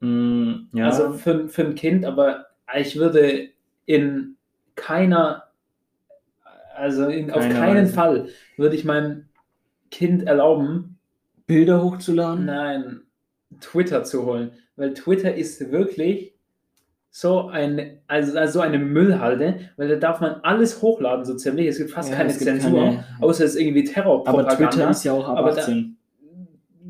Mm, 0.00 0.68
ja. 0.72 0.86
Also 0.86 1.12
für, 1.12 1.48
für 1.48 1.62
ein 1.62 1.74
Kind, 1.74 2.04
aber 2.04 2.46
ich 2.78 2.96
würde 2.96 3.48
in 3.84 4.36
keiner, 4.74 5.44
also 6.74 7.08
in, 7.08 7.30
auf 7.30 7.42
keinen 7.42 7.84
Weise. 7.84 7.92
Fall 7.92 8.28
würde 8.56 8.76
ich 8.76 8.84
meinem 8.84 9.26
Kind 9.90 10.22
erlauben, 10.24 10.98
Bilder 11.46 11.82
hochzuladen? 11.82 12.46
Nein, 12.46 13.02
Twitter 13.60 14.04
zu 14.04 14.26
holen. 14.26 14.52
Weil 14.76 14.94
Twitter 14.94 15.34
ist 15.34 15.70
wirklich 15.70 16.35
so, 17.18 17.48
ein, 17.48 17.98
also, 18.08 18.38
also 18.38 18.60
eine 18.60 18.78
Müllhalde, 18.78 19.70
weil 19.78 19.88
da 19.88 19.96
darf 19.96 20.20
man 20.20 20.34
alles 20.42 20.82
hochladen, 20.82 21.24
so 21.24 21.34
ziemlich. 21.34 21.66
Es 21.66 21.78
gibt 21.78 21.90
fast 21.90 22.10
ja, 22.10 22.16
keine 22.16 22.28
gibt 22.28 22.42
Zensur, 22.42 22.78
keine, 22.78 23.04
außer 23.20 23.46
es 23.46 23.54
ist 23.54 23.60
irgendwie 23.62 23.84
Terrorpropaganda. 23.84 24.52
Aber 24.52 24.70
Twitter 24.70 24.90
ist 24.90 25.02
ja 25.04 25.14
auch 25.14 25.26
ab 25.26 25.46
18. 25.46 25.96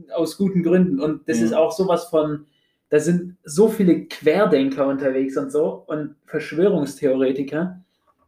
Da, 0.08 0.14
aus 0.16 0.36
guten 0.36 0.64
Gründen. 0.64 0.98
Und 0.98 1.28
das 1.28 1.38
ja. 1.38 1.44
ist 1.44 1.52
auch 1.52 1.70
sowas 1.70 2.06
von, 2.06 2.46
da 2.88 2.98
sind 2.98 3.36
so 3.44 3.68
viele 3.68 4.06
Querdenker 4.06 4.88
unterwegs 4.88 5.36
und 5.36 5.52
so 5.52 5.84
und 5.86 6.16
Verschwörungstheoretiker. 6.24 7.80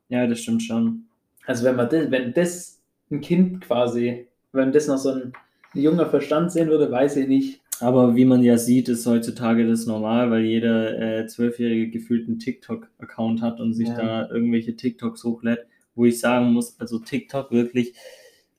Ja, 0.08 0.24
das 0.28 0.38
stimmt 0.38 0.62
schon. 0.62 1.06
Also 1.46 1.64
wenn 1.64 1.74
man 1.74 1.88
das, 1.88 2.12
wenn 2.12 2.32
das 2.32 2.80
ein 3.10 3.20
Kind 3.22 3.62
quasi, 3.62 4.28
wenn 4.52 4.70
das 4.70 4.86
noch 4.86 4.98
so 4.98 5.10
ein, 5.10 5.32
ein 5.74 5.80
junger 5.80 6.06
Verstand 6.06 6.52
sehen 6.52 6.68
würde, 6.68 6.92
weiß 6.92 7.16
ich 7.16 7.26
nicht. 7.26 7.60
Aber 7.80 8.16
wie 8.16 8.24
man 8.24 8.42
ja 8.42 8.58
sieht, 8.58 8.88
ist 8.88 9.06
heutzutage 9.06 9.66
das 9.66 9.86
normal, 9.86 10.30
weil 10.30 10.44
jeder 10.44 10.98
äh, 10.98 11.26
Zwölfjährige 11.26 11.90
gefühlt 11.90 12.28
einen 12.28 12.38
TikTok-Account 12.38 13.42
hat 13.42 13.60
und 13.60 13.74
sich 13.74 13.88
ja. 13.88 13.96
da 13.96 14.30
irgendwelche 14.30 14.74
TikToks 14.74 15.24
hochlädt, 15.24 15.66
wo 15.94 16.04
ich 16.04 16.18
sagen 16.18 16.52
muss, 16.52 16.78
also 16.80 16.98
TikTok 16.98 17.50
wirklich, 17.52 17.94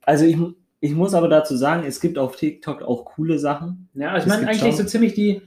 also 0.01 0.25
ich, 0.25 0.37
ich 0.79 0.93
muss 0.93 1.13
aber 1.13 1.27
dazu 1.27 1.55
sagen, 1.55 1.83
es 1.85 1.99
gibt 1.99 2.17
auf 2.17 2.35
TikTok 2.35 2.81
auch 2.81 3.05
coole 3.05 3.39
Sachen. 3.39 3.89
Ja, 3.93 4.17
ich 4.17 4.25
meine 4.25 4.47
eigentlich 4.47 4.75
so 4.75 4.83
ziemlich 4.83 5.13
die, 5.13 5.41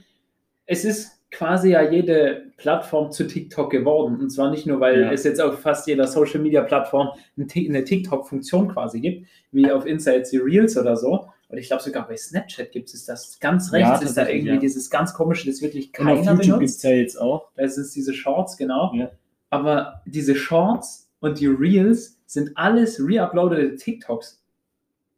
es 0.67 0.85
ist 0.85 1.23
quasi 1.33 1.71
ja 1.71 1.91
jede 1.91 2.53
Plattform 2.59 3.11
zu 3.11 3.27
TikTok 3.27 3.71
geworden. 3.71 4.21
Und 4.21 4.31
zwar 4.31 4.51
nicht 4.51 4.67
nur, 4.67 4.81
weil 4.81 5.01
ja. 5.01 5.13
es 5.13 5.25
jetzt 5.25 5.41
auf 5.41 5.61
fast 5.61 5.89
jeder 5.89 6.07
Social 6.07 6.41
Media 6.41 6.63
Plattform 6.63 7.09
eine 7.37 7.85
TikTok-Funktion 7.85 8.69
quasi 8.69 9.01
gibt, 9.01 9.27
wie 9.51 9.71
auf 9.73 9.87
Insta 9.87 10.13
jetzt 10.13 10.33
die 10.33 10.39
Reels 10.39 10.77
oder 10.77 10.97
so, 10.97 11.27
und 11.53 11.59
ich 11.59 11.67
glaube 11.67 11.83
sogar 11.83 12.09
bei 12.09 12.17
Snapchat 12.17 12.73
gibt 12.73 12.93
es 12.95 13.05
das. 13.05 13.39
Ganz 13.39 13.75
rechts 13.75 14.01
ja, 14.01 14.07
ist 14.07 14.17
da 14.17 14.27
irgendwie 14.27 14.55
ja. 14.55 14.57
dieses 14.57 14.89
ganz 14.89 15.13
komische, 15.13 15.51
das 15.51 15.61
wirklich 15.61 15.93
keiner 15.93 16.13
Und 16.13 16.27
auf 16.27 16.39
YouTube 16.39 16.61
gibt 16.61 16.71
es 16.71 16.83
ja 16.83 16.93
jetzt 16.93 17.21
auch. 17.21 17.51
Das 17.57 17.77
ist 17.77 17.95
diese 17.95 18.15
Shorts, 18.15 18.57
genau. 18.57 18.91
Ja. 18.95 19.11
Aber 19.51 20.01
diese 20.07 20.35
Shorts 20.35 21.11
und 21.21 21.41
die 21.41 21.49
Reels 21.49 22.19
sind 22.25 22.53
alles 22.57 22.99
reuploadete 22.99 23.77
TikToks. 23.77 24.43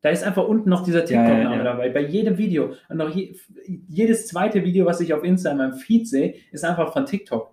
Da 0.00 0.08
ist 0.08 0.24
einfach 0.24 0.48
unten 0.48 0.68
noch 0.68 0.82
dieser 0.82 1.04
TikTok-Name 1.04 1.62
dabei, 1.62 1.88
bei 1.90 2.00
jedem 2.00 2.36
Video. 2.36 2.74
Und 2.88 3.00
auch 3.00 3.10
je, 3.10 3.36
jedes 3.88 4.26
zweite 4.26 4.64
Video, 4.64 4.86
was 4.86 5.00
ich 5.00 5.14
auf 5.14 5.22
Insta 5.22 5.52
in 5.52 5.58
meinem 5.58 5.74
Feed 5.74 6.08
sehe, 6.08 6.34
ist 6.50 6.64
einfach 6.64 6.92
von 6.92 7.06
TikTok. 7.06 7.52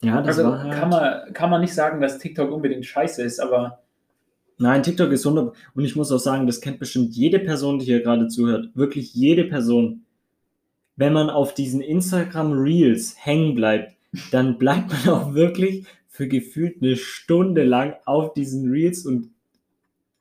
Ja, 0.00 0.22
das 0.22 0.38
also 0.38 0.58
halt 0.58 0.72
kann, 0.72 0.88
man, 0.88 1.32
kann 1.34 1.50
man 1.50 1.60
nicht 1.60 1.74
sagen, 1.74 2.00
dass 2.00 2.18
TikTok 2.18 2.50
unbedingt 2.50 2.86
scheiße 2.86 3.22
ist, 3.22 3.38
aber 3.38 3.82
Nein, 4.58 4.82
TikTok 4.82 5.12
ist 5.12 5.24
100. 5.24 5.54
Und 5.74 5.84
ich 5.84 5.96
muss 5.96 6.10
auch 6.10 6.18
sagen, 6.18 6.46
das 6.46 6.60
kennt 6.60 6.80
bestimmt 6.80 7.14
jede 7.14 7.38
Person, 7.38 7.78
die 7.78 7.86
hier 7.86 8.02
gerade 8.02 8.28
zuhört. 8.28 8.70
Wirklich 8.74 9.14
jede 9.14 9.44
Person. 9.44 10.02
Wenn 10.96 11.12
man 11.12 11.30
auf 11.30 11.54
diesen 11.54 11.80
Instagram 11.80 12.52
Reels 12.52 13.14
hängen 13.18 13.54
bleibt, 13.54 13.94
dann 14.32 14.58
bleibt 14.58 14.90
man 14.90 15.14
auch 15.14 15.34
wirklich 15.34 15.86
für 16.08 16.26
gefühlt 16.26 16.82
eine 16.82 16.96
Stunde 16.96 17.62
lang 17.62 17.94
auf 18.04 18.34
diesen 18.34 18.70
Reels 18.70 19.06
und 19.06 19.30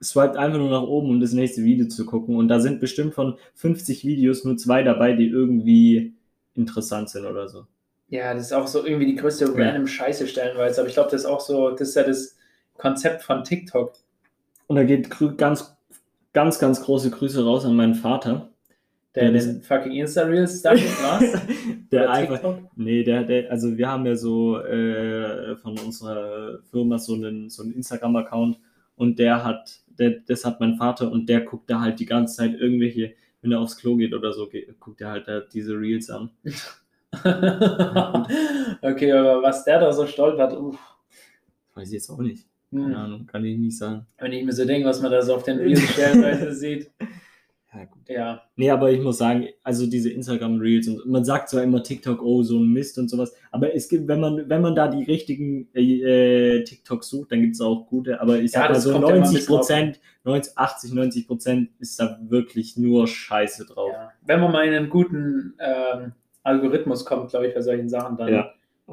swiped 0.03 0.37
einfach 0.37 0.59
nur 0.59 0.69
nach 0.69 0.83
oben, 0.83 1.09
um 1.09 1.19
das 1.19 1.31
nächste 1.31 1.63
Video 1.63 1.87
zu 1.87 2.05
gucken. 2.05 2.35
Und 2.35 2.47
da 2.49 2.59
sind 2.59 2.79
bestimmt 2.79 3.15
von 3.15 3.37
50 3.55 4.05
Videos 4.05 4.43
nur 4.43 4.57
zwei 4.57 4.83
dabei, 4.83 5.13
die 5.13 5.27
irgendwie 5.27 6.13
interessant 6.53 7.09
sind 7.09 7.25
oder 7.25 7.47
so. 7.47 7.65
Ja, 8.09 8.33
das 8.35 8.43
ist 8.43 8.53
auch 8.53 8.67
so 8.67 8.85
irgendwie 8.85 9.07
die 9.07 9.15
größte 9.15 9.53
random 9.53 9.87
Scheiße 9.87 10.27
stellenweise. 10.27 10.81
Aber 10.81 10.87
ich 10.87 10.93
glaube, 10.93 11.09
das 11.09 11.21
ist 11.21 11.27
auch 11.27 11.41
so, 11.41 11.71
das 11.71 11.89
ist 11.89 11.95
ja 11.95 12.03
das 12.03 12.37
Konzept 12.77 13.23
von 13.23 13.43
TikTok. 13.43 13.93
Und 14.67 14.75
da 14.75 14.83
geht 14.83 15.09
ganz, 15.37 15.77
ganz, 16.33 16.59
ganz 16.59 16.81
große 16.81 17.09
Grüße 17.09 17.43
raus 17.43 17.65
an 17.65 17.75
meinen 17.75 17.95
Vater. 17.95 18.49
Der, 19.15 19.31
der 19.31 19.41
den 19.41 19.61
fucking 19.61 19.93
Insta-Reels 19.93 20.61
da 20.61 20.73
was? 20.73 21.41
der 21.91 22.11
einfach, 22.11 22.59
nee, 22.75 23.03
der, 23.03 23.23
der, 23.23 23.49
also 23.49 23.75
wir 23.75 23.89
haben 23.89 24.05
ja 24.05 24.15
so 24.15 24.59
äh, 24.59 25.55
von 25.55 25.79
unserer 25.79 26.59
Firma 26.69 26.99
so 26.99 27.15
einen, 27.15 27.49
so 27.49 27.63
einen 27.63 27.73
Instagram-Account 27.73 28.59
und 28.95 29.17
der 29.17 29.43
hat, 29.43 29.79
der, 29.97 30.19
das 30.27 30.45
hat 30.45 30.59
mein 30.59 30.75
Vater 30.75 31.11
und 31.11 31.27
der 31.29 31.41
guckt 31.41 31.69
da 31.69 31.81
halt 31.81 31.99
die 31.99 32.05
ganze 32.05 32.35
Zeit 32.35 32.53
irgendwelche, 32.59 33.15
wenn 33.41 33.51
er 33.51 33.59
aufs 33.59 33.77
Klo 33.77 33.95
geht 33.95 34.13
oder 34.13 34.33
so, 34.33 34.49
guckt 34.79 35.01
er 35.01 35.09
halt 35.09 35.27
da 35.27 35.39
diese 35.39 35.73
Reels 35.73 36.11
an. 36.11 36.29
okay, 38.81 39.11
aber 39.13 39.41
was 39.41 39.63
der 39.63 39.79
da 39.79 39.91
so 39.93 40.05
stolpert, 40.05 40.55
uff. 40.57 40.77
Weiß 41.73 41.87
ich 41.87 41.93
jetzt 41.93 42.09
auch 42.09 42.19
nicht. 42.19 42.46
Keine 42.71 42.85
hm. 42.85 42.95
Ahnung, 42.95 43.25
kann 43.27 43.45
ich 43.45 43.57
nicht 43.57 43.77
sagen. 43.77 44.05
Wenn 44.17 44.33
ich 44.33 44.43
mir 44.43 44.51
so 44.51 44.65
denke, 44.65 44.87
was 44.87 45.01
man 45.01 45.11
da 45.11 45.21
so 45.21 45.35
auf 45.35 45.43
den 45.43 45.57
Reels 45.59 45.81
stellenweise 45.81 46.53
sieht. 46.53 46.91
Ja, 47.73 47.85
gut. 47.85 48.09
Ja. 48.09 48.41
Nee, 48.55 48.71
aber 48.71 48.91
ich 48.91 49.01
muss 49.01 49.17
sagen, 49.17 49.47
also 49.63 49.85
diese 49.85 50.09
Instagram 50.09 50.59
Reels 50.59 50.87
und 50.87 51.05
man 51.05 51.23
sagt 51.25 51.49
zwar 51.49 51.63
immer 51.63 51.83
TikTok, 51.83 52.21
oh, 52.21 52.41
so 52.41 52.57
ein 52.57 52.71
Mist 52.71 52.97
und 52.97 53.09
sowas, 53.09 53.35
aber 53.51 53.75
es 53.75 53.87
gibt, 53.87 54.07
wenn 54.07 54.19
man, 54.19 54.49
wenn 54.49 54.61
man 54.61 54.73
da 54.73 54.87
die 54.87 55.03
richtigen 55.03 55.67
äh, 55.75 56.63
TikToks 56.63 57.09
sucht, 57.09 57.31
dann 57.31 57.41
gibt 57.41 57.55
es 57.55 57.61
auch 57.61 57.87
gute, 57.87 58.19
aber 58.19 58.39
ich 58.39 58.51
sag 58.51 58.63
ja, 58.63 58.69
mal 58.71 58.79
so 58.79 58.97
90 58.97 59.45
Prozent, 59.45 59.99
90, 60.23 60.57
80, 60.57 60.93
90 60.93 61.27
Prozent 61.27 61.69
ist 61.79 61.99
da 61.99 62.19
wirklich 62.21 62.77
nur 62.77 63.07
Scheiße 63.07 63.65
drauf. 63.65 63.91
Ja. 63.93 64.11
Wenn 64.25 64.39
man 64.39 64.51
mal 64.51 64.67
in 64.67 64.73
einen 64.73 64.89
guten 64.89 65.53
ähm, 65.59 66.13
Algorithmus 66.43 67.05
kommt, 67.05 67.29
glaube 67.29 67.47
ich, 67.47 67.53
bei 67.53 67.61
solchen 67.61 67.89
Sachen, 67.89 68.17
dann 68.17 68.45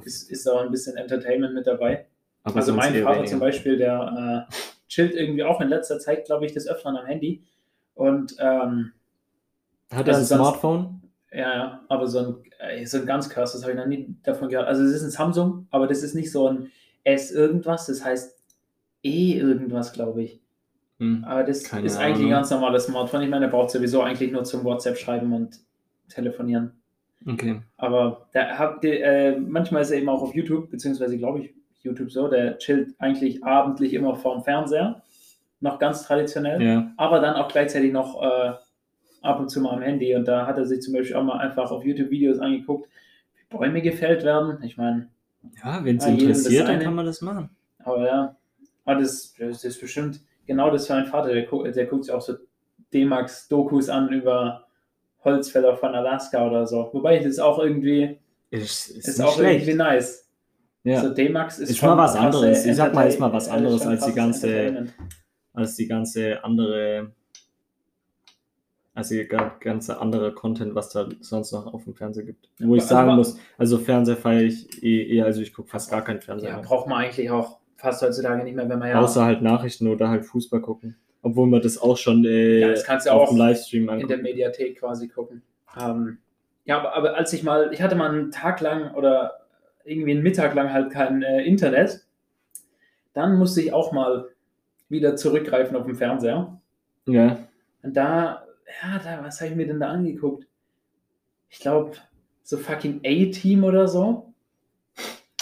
ist, 0.03 0.31
ist 0.31 0.49
auch 0.49 0.61
ein 0.61 0.71
bisschen 0.71 0.97
Entertainment 0.97 1.55
mit 1.55 1.67
dabei. 1.67 2.07
Aber 2.45 2.57
also 2.57 2.75
mein 2.75 2.95
Vater 2.95 3.17
weniger. 3.17 3.31
zum 3.31 3.41
Beispiel, 3.41 3.77
der 3.77 4.47
äh, 4.49 4.55
chillt 4.89 5.15
irgendwie 5.15 5.43
auch 5.43 5.61
in 5.61 5.69
letzter 5.69 5.99
Zeit, 5.99 6.27
glaube 6.27 6.47
ich, 6.47 6.53
des 6.53 6.69
Öfteren 6.69 6.97
am 6.97 7.07
Handy 7.07 7.43
und 7.95 8.37
ähm, 8.39 8.93
hat 9.91 10.09
er 10.09 10.15
also 10.15 10.35
ein 10.35 10.39
Smartphone? 10.39 11.03
Ja, 11.33 11.57
ja, 11.57 11.81
aber 11.89 12.07
so 12.07 12.19
ein, 12.19 12.37
äh, 12.59 12.87
so 12.87 12.99
ein 12.99 13.07
ganz 13.07 13.29
krass, 13.29 13.53
das 13.53 13.63
habe 13.63 13.73
ich 13.73 13.79
noch 13.79 13.87
nie 13.87 14.15
davon 14.23 14.49
gehört. 14.49 14.69
Also 14.69 14.83
es 14.85 14.93
ist 14.93 15.03
ein 15.03 15.11
Samsung, 15.11 15.67
aber 15.71 15.87
das 15.87 16.03
ist 16.03 16.15
nicht 16.15 16.31
so 16.31 16.49
ein 16.49 16.71
S 17.03 17.33
irgendwas, 17.33 17.87
das 17.87 18.05
heißt 18.05 18.39
E 19.03 19.35
irgendwas, 19.39 19.93
glaube 19.93 20.23
ich. 20.23 20.41
Hm, 20.99 21.25
aber 21.25 21.43
das 21.43 21.63
ist 21.63 21.73
Ahnung. 21.73 21.91
eigentlich 21.97 22.27
ein 22.27 22.31
ganz 22.31 22.51
normales 22.51 22.85
Smartphone. 22.85 23.23
Ich 23.23 23.31
meine, 23.31 23.47
er 23.47 23.51
braucht 23.51 23.71
sowieso 23.71 24.03
eigentlich 24.03 24.31
nur 24.31 24.45
zum 24.45 24.65
WhatsApp 24.65 24.97
schreiben 24.97 25.33
und 25.33 25.59
telefonieren. 26.09 26.73
Okay. 27.27 27.63
Aber 27.77 28.29
der 28.33 28.59
hat, 28.59 28.85
äh, 28.85 29.37
manchmal 29.39 29.83
ist 29.83 29.91
er 29.91 29.99
eben 29.99 30.09
auch 30.09 30.23
auf 30.23 30.35
YouTube, 30.35 30.71
beziehungsweise 30.71 31.19
glaube 31.19 31.41
ich 31.41 31.55
YouTube 31.85 32.11
so, 32.11 32.29
der 32.29 32.59
chillt 32.59 32.95
eigentlich 32.99 33.45
abendlich 33.45 33.95
immer 33.95 34.17
vorm 34.17 34.43
Fernseher 34.43 35.03
noch 35.61 35.79
ganz 35.79 36.05
traditionell, 36.05 36.63
ja. 36.63 36.93
aber 36.97 37.21
dann 37.21 37.37
auch 37.37 37.49
gleichzeitig 37.49 37.93
noch 37.93 38.23
äh, 38.23 38.53
ab 39.23 39.41
und 39.41 39.49
zu 39.49 39.61
mal 39.61 39.73
am 39.73 39.83
Handy. 39.83 40.15
Und 40.15 40.29
da 40.29 40.47
hat 40.47 40.59
er 40.59 40.67
sich 40.67 40.83
zum 40.83 40.93
Beispiel 40.93 41.17
auch 41.17 41.25
mal 41.25 41.39
einfach 41.39 41.71
auf 41.71 41.85
YouTube 41.85 42.11
Videos 42.11 42.39
angeguckt, 42.39 42.89
wie 43.37 43.57
Bäume 43.57 43.81
gefällt 43.81 44.25
werden. 44.25 44.63
Ich 44.63 44.77
meine, 44.77 45.09
ja, 45.63 45.85
wenn 45.85 45.97
es 45.97 46.07
interessiert, 46.07 46.69
dann 46.69 46.81
kann 46.81 46.95
man 46.95 47.07
das 47.07 47.21
machen. 47.21 47.51
Aber 47.79 48.07
ja, 48.07 48.37
aber 48.85 49.01
das, 49.01 49.35
das 49.39 49.65
ist 49.65 49.81
bestimmt 49.81 50.21
genau 50.47 50.71
das 50.71 50.87
für 50.87 50.95
einen 50.95 51.07
Vater. 51.07 51.33
Der, 51.33 51.45
guckt, 51.45 51.75
der 51.75 51.87
guckt 51.87 52.05
sich 52.05 52.15
auch 52.15 52.21
so 52.21 52.35
D-Max-Dokus 52.93 53.89
an 53.89 54.11
über 54.11 54.67
Holzfäller 55.25 55.77
von 55.77 55.95
Alaska 55.95 56.47
oder 56.47 56.67
so. 56.67 56.91
Wobei 56.93 57.19
das 57.19 57.39
auch 57.39 57.59
irgendwie 57.59 58.19
ist, 58.51 58.91
ist, 58.91 59.09
ist 59.09 59.21
auch 59.21 59.35
schlecht. 59.35 59.63
irgendwie 59.63 59.75
nice. 59.75 60.24
Ja. 60.85 61.01
So 61.03 61.13
D-Max 61.13 61.59
ist, 61.59 61.71
ist 61.71 61.83
mal 61.83 61.97
was 61.97 62.15
anderes. 62.15 62.65
Ich 62.65 62.77
sag 62.77 62.95
mal, 62.95 63.09
ist 63.09 63.19
mal 63.19 63.33
was 63.33 63.49
anderes 63.49 63.87
als 63.87 64.05
die 64.05 64.13
ganze 64.13 64.87
als 65.55 65.77
die 65.77 65.87
ganze 65.87 66.45
andere, 66.45 67.13
als 68.93 69.09
die 69.09 69.27
ganze 69.27 69.99
andere 70.01 70.35
Content, 70.35 70.75
was 70.75 70.91
da 70.91 71.09
sonst 71.21 71.53
noch 71.53 71.73
auf 71.73 71.85
dem 71.85 71.95
Fernseher 71.95 72.25
gibt. 72.25 72.51
Wo 72.59 72.75
ich 72.75 72.83
also 72.83 72.95
sagen 72.95 73.17
muss, 73.17 73.39
also 73.57 73.79
Fernseher 73.79 74.17
feiere 74.17 74.43
ich 74.43 74.83
eh, 74.83 75.23
also 75.23 75.41
ich 75.41 75.55
gucke 75.55 75.69
fast 75.69 75.91
gar 75.91 76.03
keinen 76.03 76.21
Fernseher. 76.21 76.51
Ja, 76.51 76.61
braucht 76.61 76.89
man 76.89 77.05
eigentlich 77.05 77.31
auch 77.31 77.59
fast 77.77 78.03
heutzutage 78.03 78.45
nicht 78.45 78.57
mehr, 78.57 78.69
wenn 78.69 78.79
man 78.79 78.91
ja. 78.91 79.01
Außer 79.01 79.25
halt 79.25 79.43
Nachrichten 79.43 79.89
oder 79.89 80.09
halt 80.09 80.27
Fußball 80.27 80.61
gucken. 80.61 80.97
Obwohl 81.23 81.47
man 81.47 81.63
das 81.63 81.79
auch 81.79 81.97
schon 81.97 82.25
äh, 82.25 82.61
ja, 82.61 82.69
das 82.69 82.85
kannst 82.85 83.07
du 83.07 83.11
auf 83.11 83.23
auch 83.23 83.29
dem 83.31 83.39
Livestream 83.39 83.89
angucken. 83.89 84.03
in 84.03 84.09
der 84.09 84.19
Mediathek 84.19 84.79
quasi 84.79 85.09
gucken. 85.09 85.43
Ähm, 85.81 86.19
ja, 86.67 86.79
aber, 86.79 86.95
aber, 86.95 87.15
als 87.17 87.33
ich 87.33 87.43
mal, 87.43 87.73
ich 87.73 87.81
hatte 87.81 87.95
mal 87.95 88.11
einen 88.11 88.31
Tag 88.31 88.61
lang 88.61 88.95
oder 88.95 89.44
irgendwie 89.85 90.13
einen 90.13 90.23
Mittag 90.23 90.55
lang 90.55 90.73
halt 90.73 90.91
kein 90.91 91.23
äh, 91.23 91.43
Internet, 91.43 92.07
dann 93.13 93.39
musste 93.39 93.61
ich 93.61 93.73
auch 93.73 93.93
mal 93.93 94.29
wieder 94.89 95.17
zurückgreifen 95.17 95.77
auf 95.77 95.87
den 95.87 95.95
Fernseher. 95.95 96.61
Ja. 97.07 97.39
Und 97.83 97.97
da, 97.97 98.47
ja, 98.83 98.99
da, 98.99 99.25
was 99.25 99.41
habe 99.41 99.51
ich 99.51 99.57
mir 99.57 99.67
denn 99.67 99.81
da 99.81 99.91
angeguckt? 99.91 100.47
Ich 101.49 101.61
glaube, 101.61 101.93
so 102.43 102.57
fucking 102.57 103.01
A-Team 103.05 103.65
oder 103.65 103.89
so. 103.89 104.33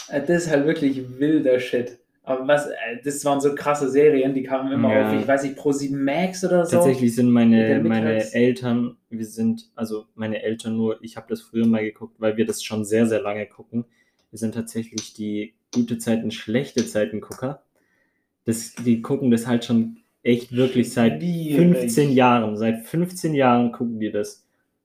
Äh, 0.09 0.21
das 0.21 0.45
ist 0.45 0.51
halt 0.51 0.67
wirklich 0.67 1.19
wilder 1.19 1.59
Shit. 1.61 1.99
Aber 2.25 2.47
was, 2.47 2.69
äh, 2.69 3.03
das 3.03 3.25
waren 3.25 3.41
so 3.41 3.55
krasse 3.55 3.91
Serien, 3.91 4.35
die 4.35 4.45
kamen 4.45 4.73
immer 4.73 4.95
ja. 4.95 5.09
auf, 5.09 5.21
ich 5.21 5.27
weiß 5.27 5.43
nicht, 5.43 5.57
Pro 5.57 5.73
7 5.73 6.03
Max 6.03 6.45
oder 6.45 6.65
so. 6.65 6.77
Tatsächlich 6.77 7.15
sind 7.15 7.31
meine, 7.31 7.81
meine 7.83 8.33
Eltern, 8.33 8.97
wir 9.11 9.27
sind, 9.27 9.71
also 9.75 10.07
meine 10.15 10.43
Eltern 10.43 10.77
nur, 10.77 11.03
ich 11.03 11.17
habe 11.17 11.27
das 11.29 11.43
früher 11.43 11.67
mal 11.67 11.83
geguckt, 11.83 12.21
weil 12.21 12.37
wir 12.37 12.47
das 12.47 12.63
schon 12.63 12.85
sehr, 12.85 13.07
sehr 13.07 13.21
lange 13.21 13.47
gucken. 13.47 13.87
Wir 14.33 14.39
sind 14.41 14.55
tatsächlich 14.55 15.15
die 15.15 15.55
gute 15.73 15.99
Zeiten, 15.99 16.33
schlechte 16.33 16.85
Zeiten 16.85 17.21
Gucker 17.21 17.63
das, 18.45 18.75
die 18.75 19.03
gucken 19.03 19.31
das 19.31 19.47
halt 19.47 19.65
schon 19.65 19.99
echt 20.23 20.53
wirklich 20.53 20.93
seit 20.93 21.21
Schwierig. 21.21 21.57
15 21.57 22.13
Jahren. 22.13 22.57
Seit 22.57 22.87
15 22.87 23.35
Jahren 23.35 23.73
gucken 23.73 24.01
die 24.01 24.11
das. 24.11 24.45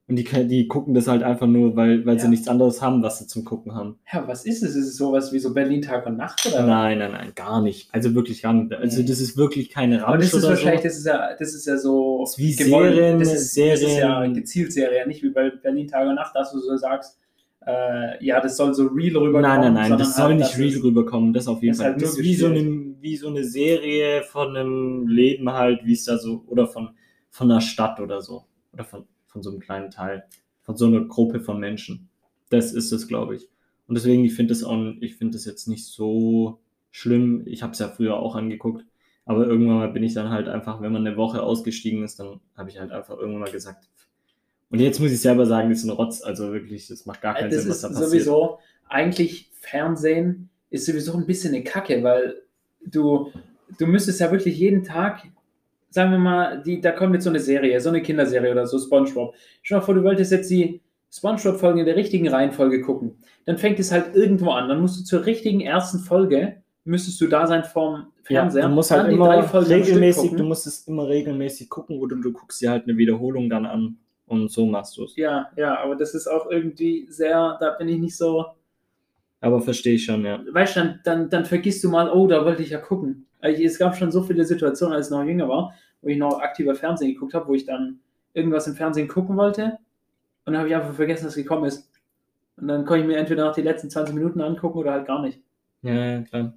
Und 0.09 0.15
die, 0.15 0.23
die 0.47 0.69
gucken 0.69 0.93
das 0.93 1.07
halt 1.07 1.21
einfach 1.21 1.47
nur, 1.47 1.75
weil, 1.75 2.05
weil 2.05 2.15
ja. 2.15 2.21
sie 2.21 2.29
nichts 2.29 2.47
anderes 2.47 2.81
haben, 2.81 3.03
was 3.03 3.19
sie 3.19 3.27
zum 3.27 3.43
Gucken 3.43 3.75
haben. 3.75 3.99
Ja, 4.11 4.25
was 4.25 4.45
ist 4.45 4.63
es? 4.63 4.73
Ist 4.73 4.87
es 4.87 4.95
sowas 4.95 5.33
wie 5.33 5.39
so 5.39 5.53
Berlin 5.53 5.81
Tag 5.81 6.05
und 6.05 6.15
Nacht 6.15 6.45
oder? 6.45 6.65
Nein, 6.65 6.99
nein, 6.99 7.11
nein, 7.11 7.33
gar 7.35 7.61
nicht. 7.61 7.93
Also 7.93 8.15
wirklich 8.15 8.41
gar 8.41 8.53
nicht. 8.53 8.73
Also 8.73 9.03
das 9.03 9.19
ist 9.19 9.35
wirklich 9.35 9.69
keine 9.69 9.95
Ramsch 9.95 10.07
Aber 10.07 10.17
das 10.17 10.33
ist 10.33 10.43
wahrscheinlich, 10.43 10.81
so. 10.81 10.87
das 10.87 10.97
ist 10.97 11.05
ja, 11.07 11.35
das 11.37 11.53
ist 11.53 11.67
ja 11.67 11.77
so. 11.77 12.21
Das 12.21 12.31
ist 12.31 12.37
wie 12.37 12.53
Serien, 12.53 13.19
das 13.19 13.33
ist, 13.33 13.53
Serien. 13.53 13.81
Das 13.81 13.91
ist 13.91 13.97
ja 13.97 14.27
gezielt 14.27 14.71
Serie, 14.71 15.07
nicht 15.07 15.23
wie 15.23 15.29
bei 15.29 15.49
Berlin 15.49 15.89
Tag 15.89 16.07
und 16.07 16.15
Nacht, 16.15 16.33
dass 16.33 16.53
du 16.53 16.59
so 16.59 16.77
sagst, 16.77 17.17
äh, 17.67 18.23
ja, 18.23 18.39
das 18.39 18.55
soll 18.55 18.73
so 18.73 18.87
real 18.87 19.17
rüberkommen. 19.17 19.41
Nein, 19.41 19.73
nein, 19.73 19.89
nein, 19.89 19.99
das 19.99 20.15
soll 20.15 20.27
halt, 20.27 20.37
nicht 20.37 20.57
real 20.57 20.79
rüberkommen, 20.79 21.33
das 21.33 21.49
auf 21.49 21.61
jeden 21.61 21.75
Fall. 21.75 21.87
Halt 21.87 22.01
das 22.01 22.11
ist 22.11 22.23
wie 22.23 22.33
so, 22.33 22.47
eine, 22.47 22.95
wie 23.01 23.17
so 23.17 23.27
eine 23.27 23.43
Serie 23.43 24.23
von 24.23 24.55
einem 24.55 25.05
Leben 25.07 25.51
halt, 25.51 25.85
wie 25.85 25.91
es 25.91 26.05
da 26.05 26.17
so, 26.17 26.45
oder 26.47 26.67
von, 26.67 26.91
von 27.29 27.51
einer 27.51 27.59
Stadt 27.59 27.99
oder 27.99 28.21
so. 28.21 28.45
Oder 28.71 28.85
von, 28.85 29.05
von 29.25 29.43
so 29.43 29.49
einem 29.49 29.59
kleinen 29.59 29.91
Teil. 29.91 30.23
Von 30.61 30.77
so 30.77 30.85
einer 30.85 31.01
Gruppe 31.01 31.41
von 31.41 31.59
Menschen. 31.59 32.09
Das 32.49 32.71
ist 32.71 32.93
es, 32.93 33.07
glaube 33.09 33.35
ich. 33.35 33.49
Und 33.87 33.95
deswegen, 33.95 34.23
ich 34.23 34.33
finde 34.33 34.53
das 34.53 34.63
auch, 34.63 34.93
ich 35.01 35.15
finde 35.15 35.33
das 35.33 35.43
jetzt 35.43 35.67
nicht 35.67 35.85
so 35.85 36.61
schlimm. 36.91 37.43
Ich 37.45 37.63
habe 37.63 37.73
es 37.73 37.79
ja 37.79 37.89
früher 37.89 38.17
auch 38.17 38.35
angeguckt. 38.35 38.85
Aber 39.25 39.45
irgendwann 39.45 39.77
mal 39.77 39.91
bin 39.91 40.03
ich 40.03 40.13
dann 40.13 40.29
halt 40.29 40.47
einfach, 40.47 40.81
wenn 40.81 40.93
man 40.93 41.05
eine 41.05 41.17
Woche 41.17 41.43
ausgestiegen 41.43 42.01
ist, 42.03 42.17
dann 42.19 42.39
habe 42.55 42.69
ich 42.69 42.79
halt 42.79 42.91
einfach 42.91 43.17
irgendwann 43.17 43.41
mal 43.41 43.51
gesagt, 43.51 43.89
und 44.69 44.79
jetzt 44.79 44.99
muss 44.99 45.11
ich 45.11 45.21
selber 45.21 45.45
sagen, 45.45 45.69
das 45.69 45.79
ist 45.79 45.85
ein 45.85 45.91
Rotz. 45.91 46.21
Also 46.21 46.51
wirklich, 46.51 46.87
das 46.87 47.05
macht 47.05 47.21
gar 47.21 47.35
keinen 47.35 47.49
das 47.49 47.61
Sinn, 47.61 47.71
was 47.71 47.81
da 47.81 47.87
passiert. 47.87 48.09
Sowieso, 48.09 48.59
eigentlich 48.89 49.49
Fernsehen 49.59 50.49
ist 50.69 50.85
sowieso 50.85 51.13
ein 51.13 51.25
bisschen 51.25 51.53
eine 51.53 51.63
Kacke, 51.63 52.03
weil 52.03 52.35
du, 52.85 53.31
du 53.77 53.85
müsstest 53.87 54.19
ja 54.19 54.31
wirklich 54.31 54.57
jeden 54.57 54.83
Tag, 54.83 55.23
sagen 55.89 56.11
wir 56.11 56.17
mal, 56.17 56.61
die, 56.61 56.81
da 56.81 56.91
kommt 56.91 57.13
jetzt 57.13 57.23
so 57.23 57.29
eine 57.29 57.39
Serie, 57.39 57.79
so 57.79 57.89
eine 57.89 58.01
Kinderserie 58.01 58.51
oder 58.51 58.67
so, 58.67 58.77
Spongebob. 58.77 59.35
Stell 59.61 59.77
dir 59.77 59.79
mal 59.79 59.85
vor, 59.85 59.95
du 59.95 60.03
wolltest 60.03 60.31
jetzt 60.31 60.49
die 60.49 60.81
Spongebob-Folgen 61.11 61.79
in 61.79 61.85
der 61.85 61.95
richtigen 61.95 62.27
Reihenfolge 62.27 62.81
gucken. 62.81 63.17
Dann 63.45 63.57
fängt 63.57 63.79
es 63.79 63.91
halt 63.91 64.15
irgendwo 64.15 64.51
an. 64.51 64.67
Dann 64.67 64.81
musst 64.81 64.99
du 64.99 65.03
zur 65.05 65.25
richtigen 65.25 65.61
ersten 65.61 65.99
Folge, 65.99 66.61
müsstest 66.83 67.19
du 67.21 67.27
da 67.27 67.47
sein 67.47 67.63
vorm 67.63 68.07
Fernseher. 68.23 68.63
Ja, 68.63 68.67
du 68.67 68.75
musst 68.75 68.91
halt 68.91 69.11
immer 69.11 69.29
regelmäßig, 69.53 70.31
du 70.31 70.43
musst 70.43 70.67
es 70.67 70.87
immer 70.87 71.07
regelmäßig 71.07 71.69
gucken 71.69 71.99
oder 71.99 72.17
du 72.17 72.33
guckst 72.33 72.61
dir 72.61 72.71
halt 72.71 72.83
eine 72.83 72.97
Wiederholung 72.97 73.49
dann 73.49 73.65
an. 73.65 73.97
Und 74.27 74.51
so 74.51 74.65
machst 74.65 74.97
du 74.97 75.05
es. 75.05 75.15
Ja, 75.15 75.49
ja, 75.55 75.79
aber 75.79 75.95
das 75.95 76.13
ist 76.13 76.27
auch 76.27 76.51
irgendwie 76.51 77.07
sehr, 77.09 77.57
da 77.59 77.71
bin 77.71 77.87
ich 77.87 77.97
nicht 77.97 78.17
so. 78.17 78.45
Aber 79.39 79.61
verstehe 79.61 79.95
ich 79.95 80.03
schon, 80.03 80.25
ja. 80.25 80.43
Weißt 80.51 80.75
du, 80.75 80.81
dann, 80.81 80.99
dann, 81.03 81.29
dann 81.29 81.45
vergisst 81.45 81.83
du 81.83 81.89
mal, 81.89 82.11
oh, 82.11 82.27
da 82.27 82.43
wollte 82.43 82.61
ich 82.61 82.71
ja 82.71 82.79
gucken. 82.79 83.25
Also, 83.39 83.63
es 83.63 83.79
gab 83.79 83.95
schon 83.95 84.11
so 84.11 84.23
viele 84.23 84.43
Situationen, 84.43 84.95
als 84.95 85.07
ich 85.07 85.11
noch 85.11 85.23
jünger 85.23 85.47
war, 85.47 85.73
wo 86.01 86.09
ich 86.09 86.17
noch 86.17 86.39
aktiver 86.39 86.75
Fernsehen 86.75 87.13
geguckt 87.13 87.33
habe, 87.33 87.47
wo 87.47 87.53
ich 87.53 87.65
dann 87.65 87.99
irgendwas 88.33 88.67
im 88.67 88.75
Fernsehen 88.75 89.07
gucken 89.07 89.37
wollte. 89.37 89.77
Und 90.45 90.53
dann 90.53 90.57
habe 90.57 90.69
ich 90.69 90.75
einfach 90.75 90.93
vergessen, 90.93 91.25
dass 91.25 91.37
es 91.37 91.43
gekommen 91.43 91.65
ist. 91.65 91.89
Und 92.57 92.67
dann 92.67 92.83
konnte 92.85 93.01
ich 93.01 93.07
mir 93.07 93.17
entweder 93.17 93.45
noch 93.45 93.55
die 93.55 93.61
letzten 93.61 93.89
20 93.89 94.13
Minuten 94.13 94.41
angucken 94.41 94.79
oder 94.79 94.91
halt 94.91 95.07
gar 95.07 95.21
nicht. 95.21 95.39
Ja, 95.83 95.93
ja 95.93 96.21
klar. 96.21 96.53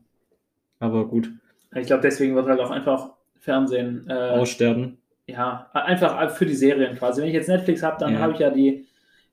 Aber 0.81 1.07
gut. 1.07 1.31
Ich 1.77 1.87
glaube, 1.87 2.03
deswegen 2.03 2.35
wird 2.35 2.49
halt 2.49 2.59
auch 2.59 2.71
einfach 2.71 3.13
Fernsehen 3.39 4.07
äh, 4.09 4.13
aussterben 4.13 5.00
ja, 5.31 5.69
einfach 5.73 6.31
für 6.31 6.47
die 6.47 6.55
Serien 6.55 6.97
quasi. 6.97 7.21
Wenn 7.21 7.29
ich 7.29 7.35
jetzt 7.35 7.49
Netflix 7.49 7.83
habe, 7.83 7.97
dann 7.99 8.15
ja. 8.15 8.19
habe 8.21 8.33
ich 8.33 8.39
ja 8.39 8.51
die 8.51 8.87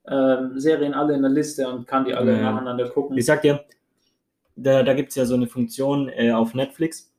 ähm, 0.08 0.60
Serien 0.60 0.93
alle 0.93 1.16
in 1.16 1.22
der 1.22 1.32
Liste 1.32 1.68
und 1.68 1.88
kann 1.88 2.06
die 2.06 2.14
alle 2.14 2.34
ja. 2.34 2.52
nacheinander 2.52 2.89
gucken. 2.89 3.18
Ich 3.18 3.26
sag 3.26 3.41
dir, 3.41 3.64
da, 4.56 4.84
da 4.84 4.93
gibt 4.93 5.10
es 5.10 5.16
ja 5.16 5.26
so 5.26 5.36
eine 5.36 5.48
Funktion 5.48 6.10
äh, 6.10 6.32
auf 6.32 6.54
Netflix, 6.54 7.14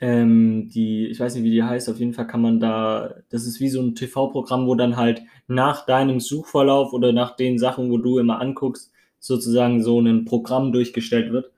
ähm, 0.00 0.68
die, 0.68 1.06
ich 1.06 1.20
weiß 1.20 1.34
nicht, 1.34 1.44
wie 1.44 1.50
die 1.50 1.62
heißt, 1.62 1.88
auf 1.88 1.98
jeden 1.98 2.12
Fall 2.12 2.26
kann 2.26 2.42
man 2.42 2.60
da, 2.60 3.14
das 3.30 3.46
ist 3.46 3.60
wie 3.60 3.70
so 3.70 3.80
ein 3.80 3.94
TV-Programm, 3.94 4.66
wo 4.66 4.74
dann 4.74 4.96
halt 4.96 5.22
nach 5.46 5.86
deinem 5.86 6.20
Suchverlauf 6.20 6.92
oder 6.92 7.12
nach 7.12 7.36
den 7.36 7.58
Sachen, 7.58 7.90
wo 7.90 7.98
du 7.98 8.18
immer 8.18 8.40
anguckst, 8.40 8.92
sozusagen 9.18 9.82
so 9.82 10.00
ein 10.00 10.24
Programm 10.24 10.72
durchgestellt 10.72 11.32
wird 11.32 11.50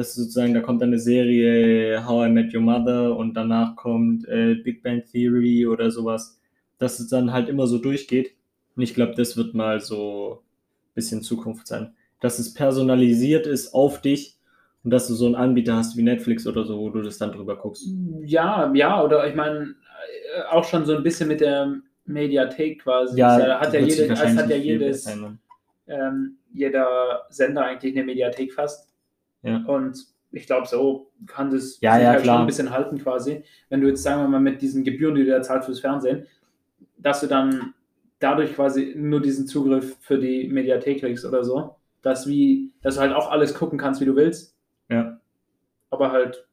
dass 0.00 0.14
sozusagen, 0.14 0.54
da 0.54 0.60
kommt 0.60 0.80
dann 0.80 0.88
eine 0.88 0.98
Serie 0.98 2.06
How 2.06 2.26
I 2.26 2.30
Met 2.30 2.54
Your 2.54 2.62
Mother 2.62 3.14
und 3.14 3.34
danach 3.34 3.76
kommt 3.76 4.26
äh, 4.28 4.54
Big 4.54 4.82
Bang 4.82 5.04
Theory 5.04 5.66
oder 5.66 5.90
sowas, 5.90 6.40
dass 6.78 7.00
es 7.00 7.08
dann 7.10 7.34
halt 7.34 7.50
immer 7.50 7.66
so 7.66 7.76
durchgeht. 7.76 8.34
Und 8.76 8.82
ich 8.82 8.94
glaube, 8.94 9.12
das 9.14 9.36
wird 9.36 9.52
mal 9.52 9.80
so 9.80 10.40
ein 10.40 10.94
bisschen 10.94 11.20
Zukunft 11.20 11.66
sein. 11.66 11.92
Dass 12.18 12.38
es 12.38 12.54
personalisiert 12.54 13.46
ist 13.46 13.74
auf 13.74 14.00
dich 14.00 14.38
und 14.84 14.90
dass 14.90 15.06
du 15.06 15.12
so 15.12 15.26
einen 15.26 15.34
Anbieter 15.34 15.76
hast 15.76 15.98
wie 15.98 16.02
Netflix 16.02 16.46
oder 16.46 16.64
so, 16.64 16.78
wo 16.78 16.88
du 16.88 17.02
das 17.02 17.18
dann 17.18 17.32
drüber 17.32 17.58
guckst. 17.58 17.86
Ja, 18.22 18.72
ja, 18.72 19.04
oder 19.04 19.28
ich 19.28 19.34
meine, 19.34 19.74
äh, 20.34 20.42
auch 20.50 20.64
schon 20.64 20.86
so 20.86 20.96
ein 20.96 21.02
bisschen 21.02 21.28
mit 21.28 21.42
der 21.42 21.74
Mediathek 22.06 22.84
quasi. 22.84 23.18
Ja, 23.18 23.38
es 23.38 23.66
hat 23.66 23.74
ja, 23.74 23.80
jede, 23.80 24.04
es 24.10 24.18
hat 24.18 24.48
ja 24.48 24.56
jedes, 24.56 25.06
ähm, 25.88 26.38
jeder 26.54 27.26
Sender 27.28 27.66
eigentlich 27.66 27.94
eine 27.94 28.04
Mediathek 28.04 28.54
fast. 28.54 28.89
Ja. 29.42 29.64
Und 29.66 30.06
ich 30.32 30.46
glaube, 30.46 30.66
so 30.66 31.10
kann 31.26 31.50
das 31.50 31.80
ja, 31.80 31.98
ja, 31.98 32.10
halt 32.10 32.24
schon 32.24 32.34
ein 32.36 32.46
bisschen 32.46 32.70
halten 32.70 32.98
quasi. 32.98 33.42
Wenn 33.68 33.80
du 33.80 33.88
jetzt, 33.88 34.02
sagen 34.02 34.22
wir 34.22 34.28
mal, 34.28 34.40
mit 34.40 34.62
diesen 34.62 34.84
Gebühren, 34.84 35.14
die 35.14 35.24
du 35.24 35.30
da 35.30 35.42
zahlst 35.42 35.66
fürs 35.66 35.80
Fernsehen, 35.80 36.26
dass 36.98 37.20
du 37.20 37.26
dann 37.26 37.74
dadurch 38.18 38.54
quasi 38.54 38.94
nur 38.96 39.20
diesen 39.20 39.46
Zugriff 39.46 39.96
für 40.00 40.18
die 40.18 40.48
Mediathek 40.48 41.00
kriegst 41.00 41.24
oder 41.24 41.42
so, 41.42 41.76
dass, 42.02 42.28
wie, 42.28 42.70
dass 42.82 42.94
du 42.94 43.00
halt 43.00 43.12
auch 43.12 43.30
alles 43.30 43.54
gucken 43.54 43.78
kannst, 43.78 44.00
wie 44.00 44.04
du 44.04 44.14
willst. 44.14 44.56
Ja. 44.88 45.18
Aber 45.90 46.12
halt 46.12 46.46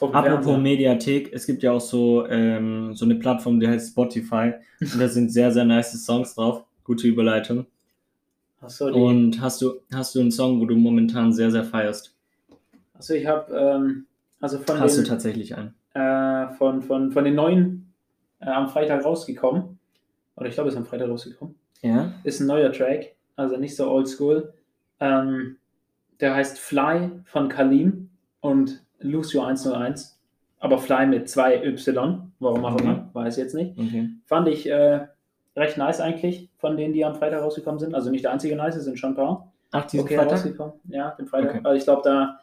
Apropos 0.00 0.22
Fernseher. 0.22 0.58
Mediathek, 0.58 1.32
es 1.32 1.46
gibt 1.46 1.62
ja 1.62 1.72
auch 1.72 1.80
so, 1.80 2.26
ähm, 2.28 2.94
so 2.94 3.04
eine 3.04 3.14
Plattform, 3.14 3.60
die 3.60 3.68
heißt 3.68 3.92
Spotify. 3.92 4.54
Und 4.80 5.00
da 5.00 5.08
sind 5.08 5.32
sehr, 5.32 5.50
sehr 5.52 5.64
nice 5.64 5.92
Songs 6.04 6.34
drauf. 6.34 6.64
Gute 6.82 7.06
Überleitung. 7.06 7.66
Achso, 8.64 8.86
Und 8.86 9.40
hast 9.40 9.60
du, 9.60 9.80
hast 9.92 10.14
du 10.14 10.20
einen 10.20 10.30
Song, 10.30 10.60
wo 10.60 10.64
du 10.64 10.74
momentan 10.74 11.32
sehr, 11.32 11.50
sehr 11.50 11.64
feierst? 11.64 12.16
Also 12.94 13.14
ich 13.14 13.26
habe, 13.26 13.54
ähm, 13.54 14.06
also 14.40 14.58
von 14.58 14.80
Hast 14.80 14.96
den, 14.96 15.04
du 15.04 15.10
tatsächlich 15.10 15.54
einen? 15.54 15.74
Äh, 15.92 16.54
von, 16.54 16.82
von, 16.82 17.12
von 17.12 17.24
den 17.24 17.34
neuen 17.34 17.92
äh, 18.40 18.48
am 18.48 18.68
Freitag 18.68 19.04
rausgekommen. 19.04 19.78
Oder 20.36 20.48
ich 20.48 20.54
glaube, 20.54 20.68
es 20.68 20.74
ist 20.74 20.78
am 20.78 20.86
Freitag 20.86 21.08
rausgekommen. 21.08 21.54
Ja. 21.82 22.12
Ist 22.24 22.40
ein 22.40 22.46
neuer 22.46 22.72
Track, 22.72 23.14
also 23.36 23.56
nicht 23.56 23.76
so 23.76 23.90
oldschool. 23.90 24.54
Ähm, 25.00 25.56
der 26.20 26.34
heißt 26.34 26.58
Fly 26.58 27.10
von 27.24 27.48
Kalim 27.48 28.08
und 28.40 28.82
Lucio 29.00 29.42
101. 29.42 30.18
Aber 30.58 30.78
Fly 30.78 31.06
mit 31.06 31.28
zwei 31.28 31.62
Y. 31.62 32.32
Warum 32.38 32.64
auch 32.64 32.80
immer, 32.80 33.10
weiß 33.12 33.36
ich 33.36 33.42
jetzt 33.42 33.54
nicht. 33.54 33.78
Okay. 33.78 34.08
Fand 34.24 34.48
ich 34.48 34.66
äh, 34.66 35.06
recht 35.56 35.76
nice 35.78 36.00
eigentlich, 36.00 36.48
von 36.58 36.76
denen, 36.76 36.92
die 36.92 37.04
am 37.04 37.14
Freitag 37.14 37.42
rausgekommen 37.42 37.78
sind. 37.78 37.94
Also 37.94 38.10
nicht 38.10 38.24
der 38.24 38.32
einzige 38.32 38.56
nice, 38.56 38.76
es 38.76 38.84
sind 38.84 38.98
schon 38.98 39.10
ein 39.12 39.16
paar. 39.16 39.52
Ach, 39.72 39.84
diesen 39.86 40.04
okay, 40.04 40.16
Freitag? 40.16 40.32
rausgekommen. 40.32 40.74
Ja, 40.88 41.10
den 41.10 41.26
Freitag. 41.26 41.50
Okay. 41.50 41.60
Also 41.64 41.76
ich 41.76 41.84
glaube, 41.84 42.02
da 42.04 42.40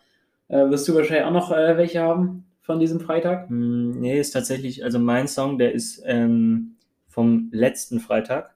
äh, 0.48 0.70
wirst 0.70 0.88
du 0.88 0.96
wahrscheinlich 0.96 1.26
auch 1.26 1.32
noch 1.32 1.52
äh, 1.52 1.78
welche 1.78 2.02
haben 2.02 2.46
von 2.62 2.80
diesem 2.80 3.00
Freitag. 3.00 3.50
Hm, 3.50 4.00
nee, 4.00 4.20
ist 4.20 4.32
tatsächlich, 4.32 4.84
also 4.84 5.00
mein 5.00 5.28
Song, 5.28 5.58
der 5.58 5.74
ist 5.74 6.02
ähm, 6.06 6.76
vom 7.08 7.50
letzten 7.52 8.00
Freitag. 8.00 8.56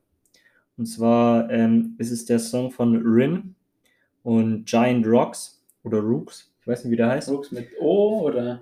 Und 0.77 0.87
zwar 0.87 1.49
ähm, 1.51 1.95
ist 1.97 2.11
es 2.11 2.25
der 2.25 2.39
Song 2.39 2.71
von 2.71 2.95
Rin 2.97 3.55
und 4.23 4.65
Giant 4.65 5.07
Rocks 5.07 5.63
oder 5.83 5.99
Rooks. 5.99 6.51
Ich 6.61 6.67
weiß 6.67 6.83
nicht, 6.83 6.91
wie 6.91 6.97
der 6.97 7.09
heißt. 7.09 7.29
Rooks 7.29 7.51
mit 7.51 7.69
O 7.79 8.21
oder 8.21 8.61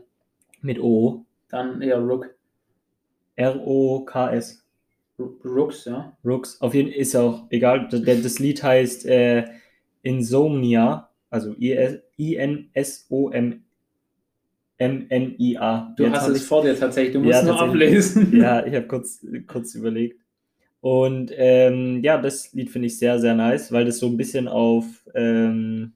Mit 0.62 0.80
O. 0.80 1.26
dann 1.50 1.82
eher 1.82 2.00
Rook. 2.00 2.30
R-O-K-S. 3.36 4.63
Rooks, 5.20 5.86
ja. 5.86 6.18
Rooks. 6.26 6.60
Auf 6.62 6.74
jeden 6.74 6.90
Fall 6.92 7.00
ist 7.00 7.16
auch 7.16 7.46
egal. 7.50 7.88
Das, 7.90 8.02
das 8.04 8.40
Lied 8.40 8.64
heißt 8.64 9.06
äh, 9.06 9.46
Insomnia, 10.02 11.10
also 11.30 11.56
I-N-S-O-M-M-N-I-A. 11.60 12.74
Du 15.96 16.04
Jetzt 16.04 16.16
hast 16.16 16.28
es 16.30 16.46
vor 16.46 16.64
dir 16.64 16.78
tatsächlich, 16.78 17.14
du 17.14 17.20
musst 17.20 17.32
Ja, 17.32 17.44
nur 17.44 17.62
ablesen. 17.62 18.36
Ja, 18.40 18.66
ich 18.66 18.74
habe 18.74 18.88
kurz, 18.88 19.26
kurz 19.48 19.76
überlegt. 19.76 20.20
Und 20.82 21.32
ähm, 21.36 22.02
ja, 22.04 22.18
das 22.18 22.52
Lied 22.54 22.70
finde 22.70 22.88
ich 22.88 22.98
sehr, 22.98 23.20
sehr 23.20 23.36
nice, 23.36 23.72
weil 23.72 23.86
das 23.86 24.00
so 24.00 24.08
ein 24.08 24.18
bisschen 24.18 24.48
auf 24.50 24.86
ähm, 25.16 25.94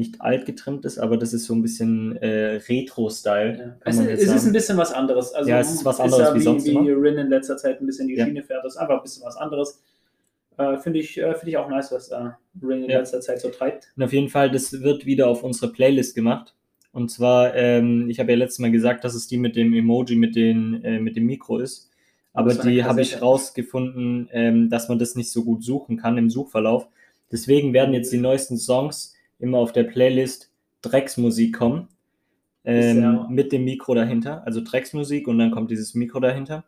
nicht 0.00 0.20
alt 0.20 0.44
getrimmt 0.46 0.84
ist, 0.84 0.98
aber 0.98 1.16
das 1.16 1.32
ist 1.32 1.44
so 1.44 1.54
ein 1.54 1.62
bisschen 1.62 2.16
äh, 2.16 2.56
Retro-Style. 2.68 3.58
Ja. 3.58 3.76
Es, 3.84 3.98
ist- 3.98 4.08
es 4.08 4.34
ist 4.34 4.46
ein 4.46 4.52
bisschen 4.52 4.76
was 4.76 4.92
anderes. 4.92 5.32
Also, 5.32 5.48
Ja, 5.48 5.60
es 5.60 5.70
ist 5.72 5.84
was 5.84 6.00
anderes 6.00 6.28
ja 6.28 6.34
wie 6.34 6.40
sonst 6.40 6.66
wie, 6.66 6.70
immer. 6.72 6.84
wie 6.84 6.90
Rin 6.90 7.18
in 7.18 7.28
letzter 7.28 7.56
Zeit 7.56 7.80
ein 7.80 7.86
bisschen 7.86 8.08
die 8.08 8.16
Ja. 8.16 8.24
Schiene 8.26 8.42
fährt. 8.42 8.64
Das 8.64 8.74
ist 8.74 8.78
einfach 8.78 8.96
ein 8.96 9.02
bisschen 9.02 9.24
was 9.24 9.36
anderes. 9.36 9.80
Äh, 10.58 10.76
Finde 10.78 10.98
ich, 10.98 11.16
äh, 11.18 11.34
find 11.34 11.48
ich 11.48 11.56
auch 11.56 11.68
nice, 11.70 11.92
was 11.92 12.08
äh, 12.10 12.16
Rin 12.62 12.82
in 12.82 12.88
letzter 12.88 13.20
Zeit 13.20 13.40
so 13.40 13.48
treibt. 13.50 13.92
Und 13.96 14.02
auf 14.02 14.12
jeden 14.12 14.28
Fall, 14.28 14.50
das 14.50 14.72
wird 14.82 15.06
wieder 15.06 15.28
auf 15.28 15.44
unsere 15.44 15.70
Playlist 15.72 16.14
gemacht. 16.16 16.54
Und 16.92 17.10
zwar, 17.10 17.54
ähm, 17.54 18.10
ich 18.10 18.18
habe 18.18 18.32
ja 18.32 18.36
letztes 18.38 18.58
Mal 18.58 18.72
gesagt, 18.72 19.04
dass 19.04 19.14
es 19.14 19.28
die 19.28 19.38
mit 19.38 19.54
dem 19.54 19.72
Emoji, 19.72 20.16
mit, 20.16 20.34
den, 20.34 20.82
äh, 20.82 20.98
mit 20.98 21.14
dem 21.16 21.24
Mikro 21.26 21.58
ist. 21.58 21.88
Aber 22.32 22.52
die 22.54 22.84
habe 22.84 23.00
ich 23.02 23.20
rausgefunden, 23.22 24.28
ähm, 24.32 24.68
dass 24.70 24.88
man 24.88 24.98
das 24.98 25.14
nicht 25.16 25.30
so 25.32 25.44
gut 25.44 25.64
suchen 25.64 25.96
kann 25.96 26.18
im 26.18 26.30
Suchverlauf. 26.30 26.88
Deswegen 27.32 27.72
werden 27.72 27.94
jetzt 27.94 28.12
die 28.12 28.18
neuesten 28.18 28.56
Songs 28.56 29.14
immer 29.40 29.58
auf 29.58 29.72
der 29.72 29.84
Playlist 29.84 30.52
Drecksmusik 30.82 31.56
kommen. 31.56 31.88
Ähm, 32.64 33.02
ja- 33.02 33.26
Mit 33.30 33.52
dem 33.52 33.64
Mikro 33.64 33.94
dahinter. 33.94 34.42
Also 34.46 34.60
Drecksmusik 34.62 35.26
und 35.28 35.38
dann 35.38 35.50
kommt 35.50 35.70
dieses 35.70 35.94
Mikro 35.94 36.20
dahinter. 36.20 36.64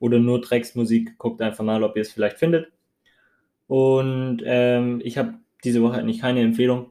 Oder 0.00 0.18
nur 0.18 0.40
Drecksmusik. 0.40 1.18
Guckt 1.18 1.40
einfach 1.42 1.64
mal, 1.64 1.82
ob 1.82 1.96
ihr 1.96 2.02
es 2.02 2.12
vielleicht 2.12 2.38
findet. 2.38 2.70
Und 3.66 4.42
ähm, 4.44 5.00
ich 5.04 5.18
habe 5.18 5.34
diese 5.64 5.82
Woche 5.82 5.98
eigentlich 5.98 6.20
keine 6.20 6.40
Empfehlung, 6.40 6.86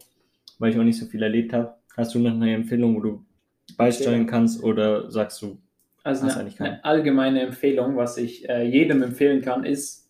weil 0.60 0.72
ich 0.72 0.78
auch 0.80 0.84
nicht 0.84 1.00
so 1.00 1.06
viel 1.08 1.24
erlebt 1.24 1.54
habe. 1.54 1.74
Hast 1.96 2.14
du 2.14 2.20
noch 2.20 2.32
eine 2.32 2.54
Empfehlung, 2.54 2.96
wo 2.96 3.00
du 3.00 3.26
beisteuern 3.78 4.28
kannst 4.28 4.62
oder 4.64 5.10
sagst 5.10 5.42
du, 5.42 5.58
Also 6.04 6.24
Hast 6.26 6.34
eine, 6.34 6.42
eigentlich 6.42 6.58
keine. 6.58 6.74
eine 6.74 6.86
allgemeine 6.86 7.42
Empfehlung, 7.42 7.96
was 7.96 8.18
ich 8.18 8.48
äh, 8.48 8.64
jedem 8.64 9.02
empfehlen 9.02 9.42
kann, 9.42 9.64
ist 9.64 10.08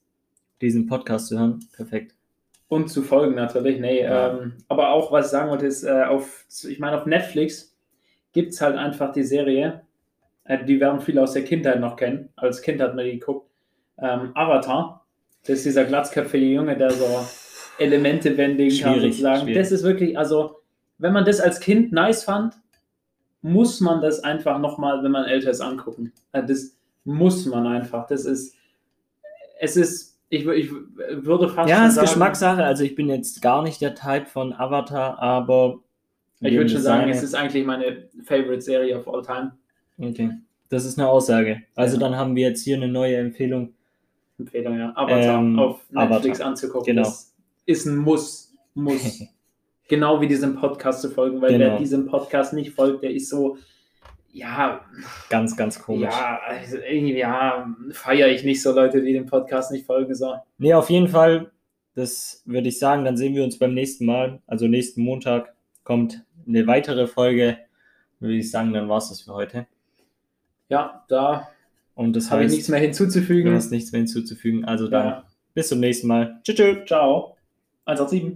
diesen 0.62 0.88
Podcast 0.88 1.28
zu 1.28 1.40
hören? 1.40 1.60
Perfekt. 1.72 2.16
Und 2.70 2.90
zu 2.90 3.02
folgen 3.02 3.36
natürlich. 3.36 3.80
Nee, 3.80 4.04
Ja. 4.04 4.32
ähm, 4.38 4.54
aber 4.68 4.90
auch, 4.92 5.12
was 5.12 5.28
ich 5.28 5.32
sagen 5.32 5.50
wollte, 5.50 5.66
ist, 5.68 5.84
äh, 5.84 6.04
auf, 6.04 6.46
ich 6.68 6.80
meine, 6.80 6.98
auf 6.98 7.06
Netflix 7.06 7.76
gibt 8.34 8.54
es 8.54 8.62
halt 8.62 8.76
einfach 8.76 9.12
die 9.14 9.24
Serie, 9.24 9.82
äh, 10.44 10.64
die 10.66 10.80
werden 10.80 11.00
viele 11.02 11.22
aus 11.24 11.34
der 11.34 11.44
Kindheit 11.44 11.80
noch 11.80 11.96
kennen. 11.96 12.30
Als 12.36 12.62
Kind 12.62 12.82
hat 12.82 12.96
man 12.96 13.06
die 13.06 13.20
geguckt. 13.20 13.50
Ähm, 14.00 14.32
Avatar, 14.36 15.06
das 15.44 15.58
ist 15.60 15.66
dieser 15.66 15.86
glatzköpfige 15.86 16.46
Junge, 16.46 16.78
der 16.78 16.92
so 16.92 17.06
Elemente 17.80 18.32
bändigen 18.32 18.80
kann, 18.80 19.00
sozusagen. 19.00 19.42
schwierig. 19.42 19.58
Das 19.58 19.72
ist 19.72 19.84
wirklich, 19.84 20.18
also, 20.18 20.58
wenn 20.98 21.14
man 21.14 21.26
das 21.26 21.40
als 21.40 21.60
Kind 21.60 21.92
nice 21.92 22.24
fand, 22.24 22.56
muss 23.42 23.80
man 23.82 24.02
das 24.02 24.20
einfach 24.24 24.60
nochmal, 24.60 25.04
wenn 25.04 25.12
man 25.12 25.26
älter 25.26 25.52
ist, 25.52 25.62
angucken. 25.62 26.12
Äh, 26.34 26.44
Das 26.44 26.76
muss 27.06 27.46
man 27.46 27.66
einfach. 27.66 28.08
Das 28.08 28.26
ist, 28.26 28.56
es 29.60 29.78
ist, 29.78 30.17
ich, 30.30 30.46
ich 30.46 30.72
würde 30.72 31.50
fast 31.50 31.70
Ja, 31.70 31.88
ist 31.88 31.96
sagen, 31.96 32.08
Geschmackssache. 32.08 32.64
Also 32.64 32.84
ich 32.84 32.96
bin 32.96 33.10
jetzt 33.10 33.42
gar 33.42 33.62
nicht 33.64 33.80
der 33.82 33.96
Type 33.96 34.26
von 34.26 34.54
Avatar, 34.54 35.20
aber 35.20 35.80
Ich 36.42 36.54
würde 36.54 36.70
schon 36.70 36.82
sagen, 36.82 37.10
es 37.10 37.24
ist 37.24 37.34
eigentlich 37.34 37.66
meine 37.66 38.10
Favorite 38.24 38.62
Serie 38.62 38.98
of 39.00 39.08
all 39.08 39.22
time. 39.22 39.52
Okay. 40.00 40.32
Das 40.70 40.86
ist 40.86 41.00
eine 41.00 41.08
Aussage. 41.08 41.62
Also 41.76 41.96
Ja. 41.96 42.02
dann 42.02 42.16
haben 42.18 42.36
wir 42.36 42.50
jetzt 42.50 42.64
hier 42.64 42.76
eine 42.76 42.88
neue 42.88 43.16
Empfehlung. 43.18 43.74
Empfehlung, 44.38 44.78
ja. 44.78 44.92
Avatar 44.96 45.40
Ähm, 45.40 45.58
auf 45.58 45.80
Netflix 45.90 46.40
Avatar. 46.40 46.48
anzugucken. 46.48 46.86
Genau. 46.86 47.04
Das 47.04 47.34
ist 47.66 47.86
ein 47.86 47.96
Muss. 47.98 48.54
Muss. 48.76 49.24
genau 49.88 50.20
wie 50.22 50.28
diesem 50.28 50.56
Podcast 50.56 51.02
zu 51.02 51.10
folgen, 51.10 51.42
weil 51.42 51.58
wer 51.58 51.68
Genau. 51.70 51.78
diesem 51.80 52.06
Podcast 52.06 52.54
nicht 52.54 52.72
folgt, 52.74 53.02
der 53.04 53.12
ist 53.12 53.30
so, 53.30 53.58
ja, 54.32 54.82
Ganz, 55.30 55.56
ganz 55.58 55.82
komisch. 55.82 56.10
ja, 56.14 56.40
also 56.46 56.78
irgendwie, 56.78 57.18
ja, 57.18 57.68
feiere 57.92 58.28
ich 58.30 58.44
nicht 58.44 58.62
so 58.62 58.72
Leute, 58.74 59.02
die 59.02 59.14
dem 59.14 59.26
Podcast 59.26 59.72
nicht 59.72 59.86
folgen. 59.86 60.14
So. 60.16 60.36
Nee, 60.58 60.74
auf 60.74 60.90
jeden 60.90 61.08
Fall, 61.08 61.52
das 61.96 62.44
würde 62.46 62.68
ich 62.70 62.78
sagen, 62.80 63.04
dann 63.06 63.18
sehen 63.18 63.34
wir 63.36 63.44
uns 63.44 63.58
beim 63.58 63.74
nächsten 63.74 64.06
Mal. 64.06 64.40
Also 64.48 64.68
nächsten 64.68 65.02
Montag 65.02 65.54
kommt 65.84 66.24
eine 66.48 66.68
weitere 66.68 67.08
Folge. 67.08 67.58
Würde 68.20 68.36
ich 68.36 68.50
sagen, 68.52 68.74
dann 68.74 68.90
war 68.90 68.98
es 68.98 69.10
das 69.10 69.22
für 69.22 69.34
heute. 69.34 69.68
Ja, 70.70 71.04
da 71.08 71.48
Und 71.96 72.16
das 72.16 72.30
habe 72.30 72.44
ich 72.44 72.52
nichts 72.52 72.68
mehr 72.70 72.80
du 72.80 72.86
hinzuzufügen. 72.86 73.54
hast 73.56 73.72
nichts 73.72 73.92
mehr 73.92 74.00
hinzuzufügen. 74.00 74.66
Also 74.66 74.88
dann 74.88 75.06
Ja. 75.08 75.24
bis 75.54 75.70
zum 75.70 75.80
nächsten 75.80 76.08
Mal. 76.08 76.40
Tschüss. 76.44 76.56
tschüss. 76.56 76.78
Ciao. 76.86 77.38
187. 77.86 78.36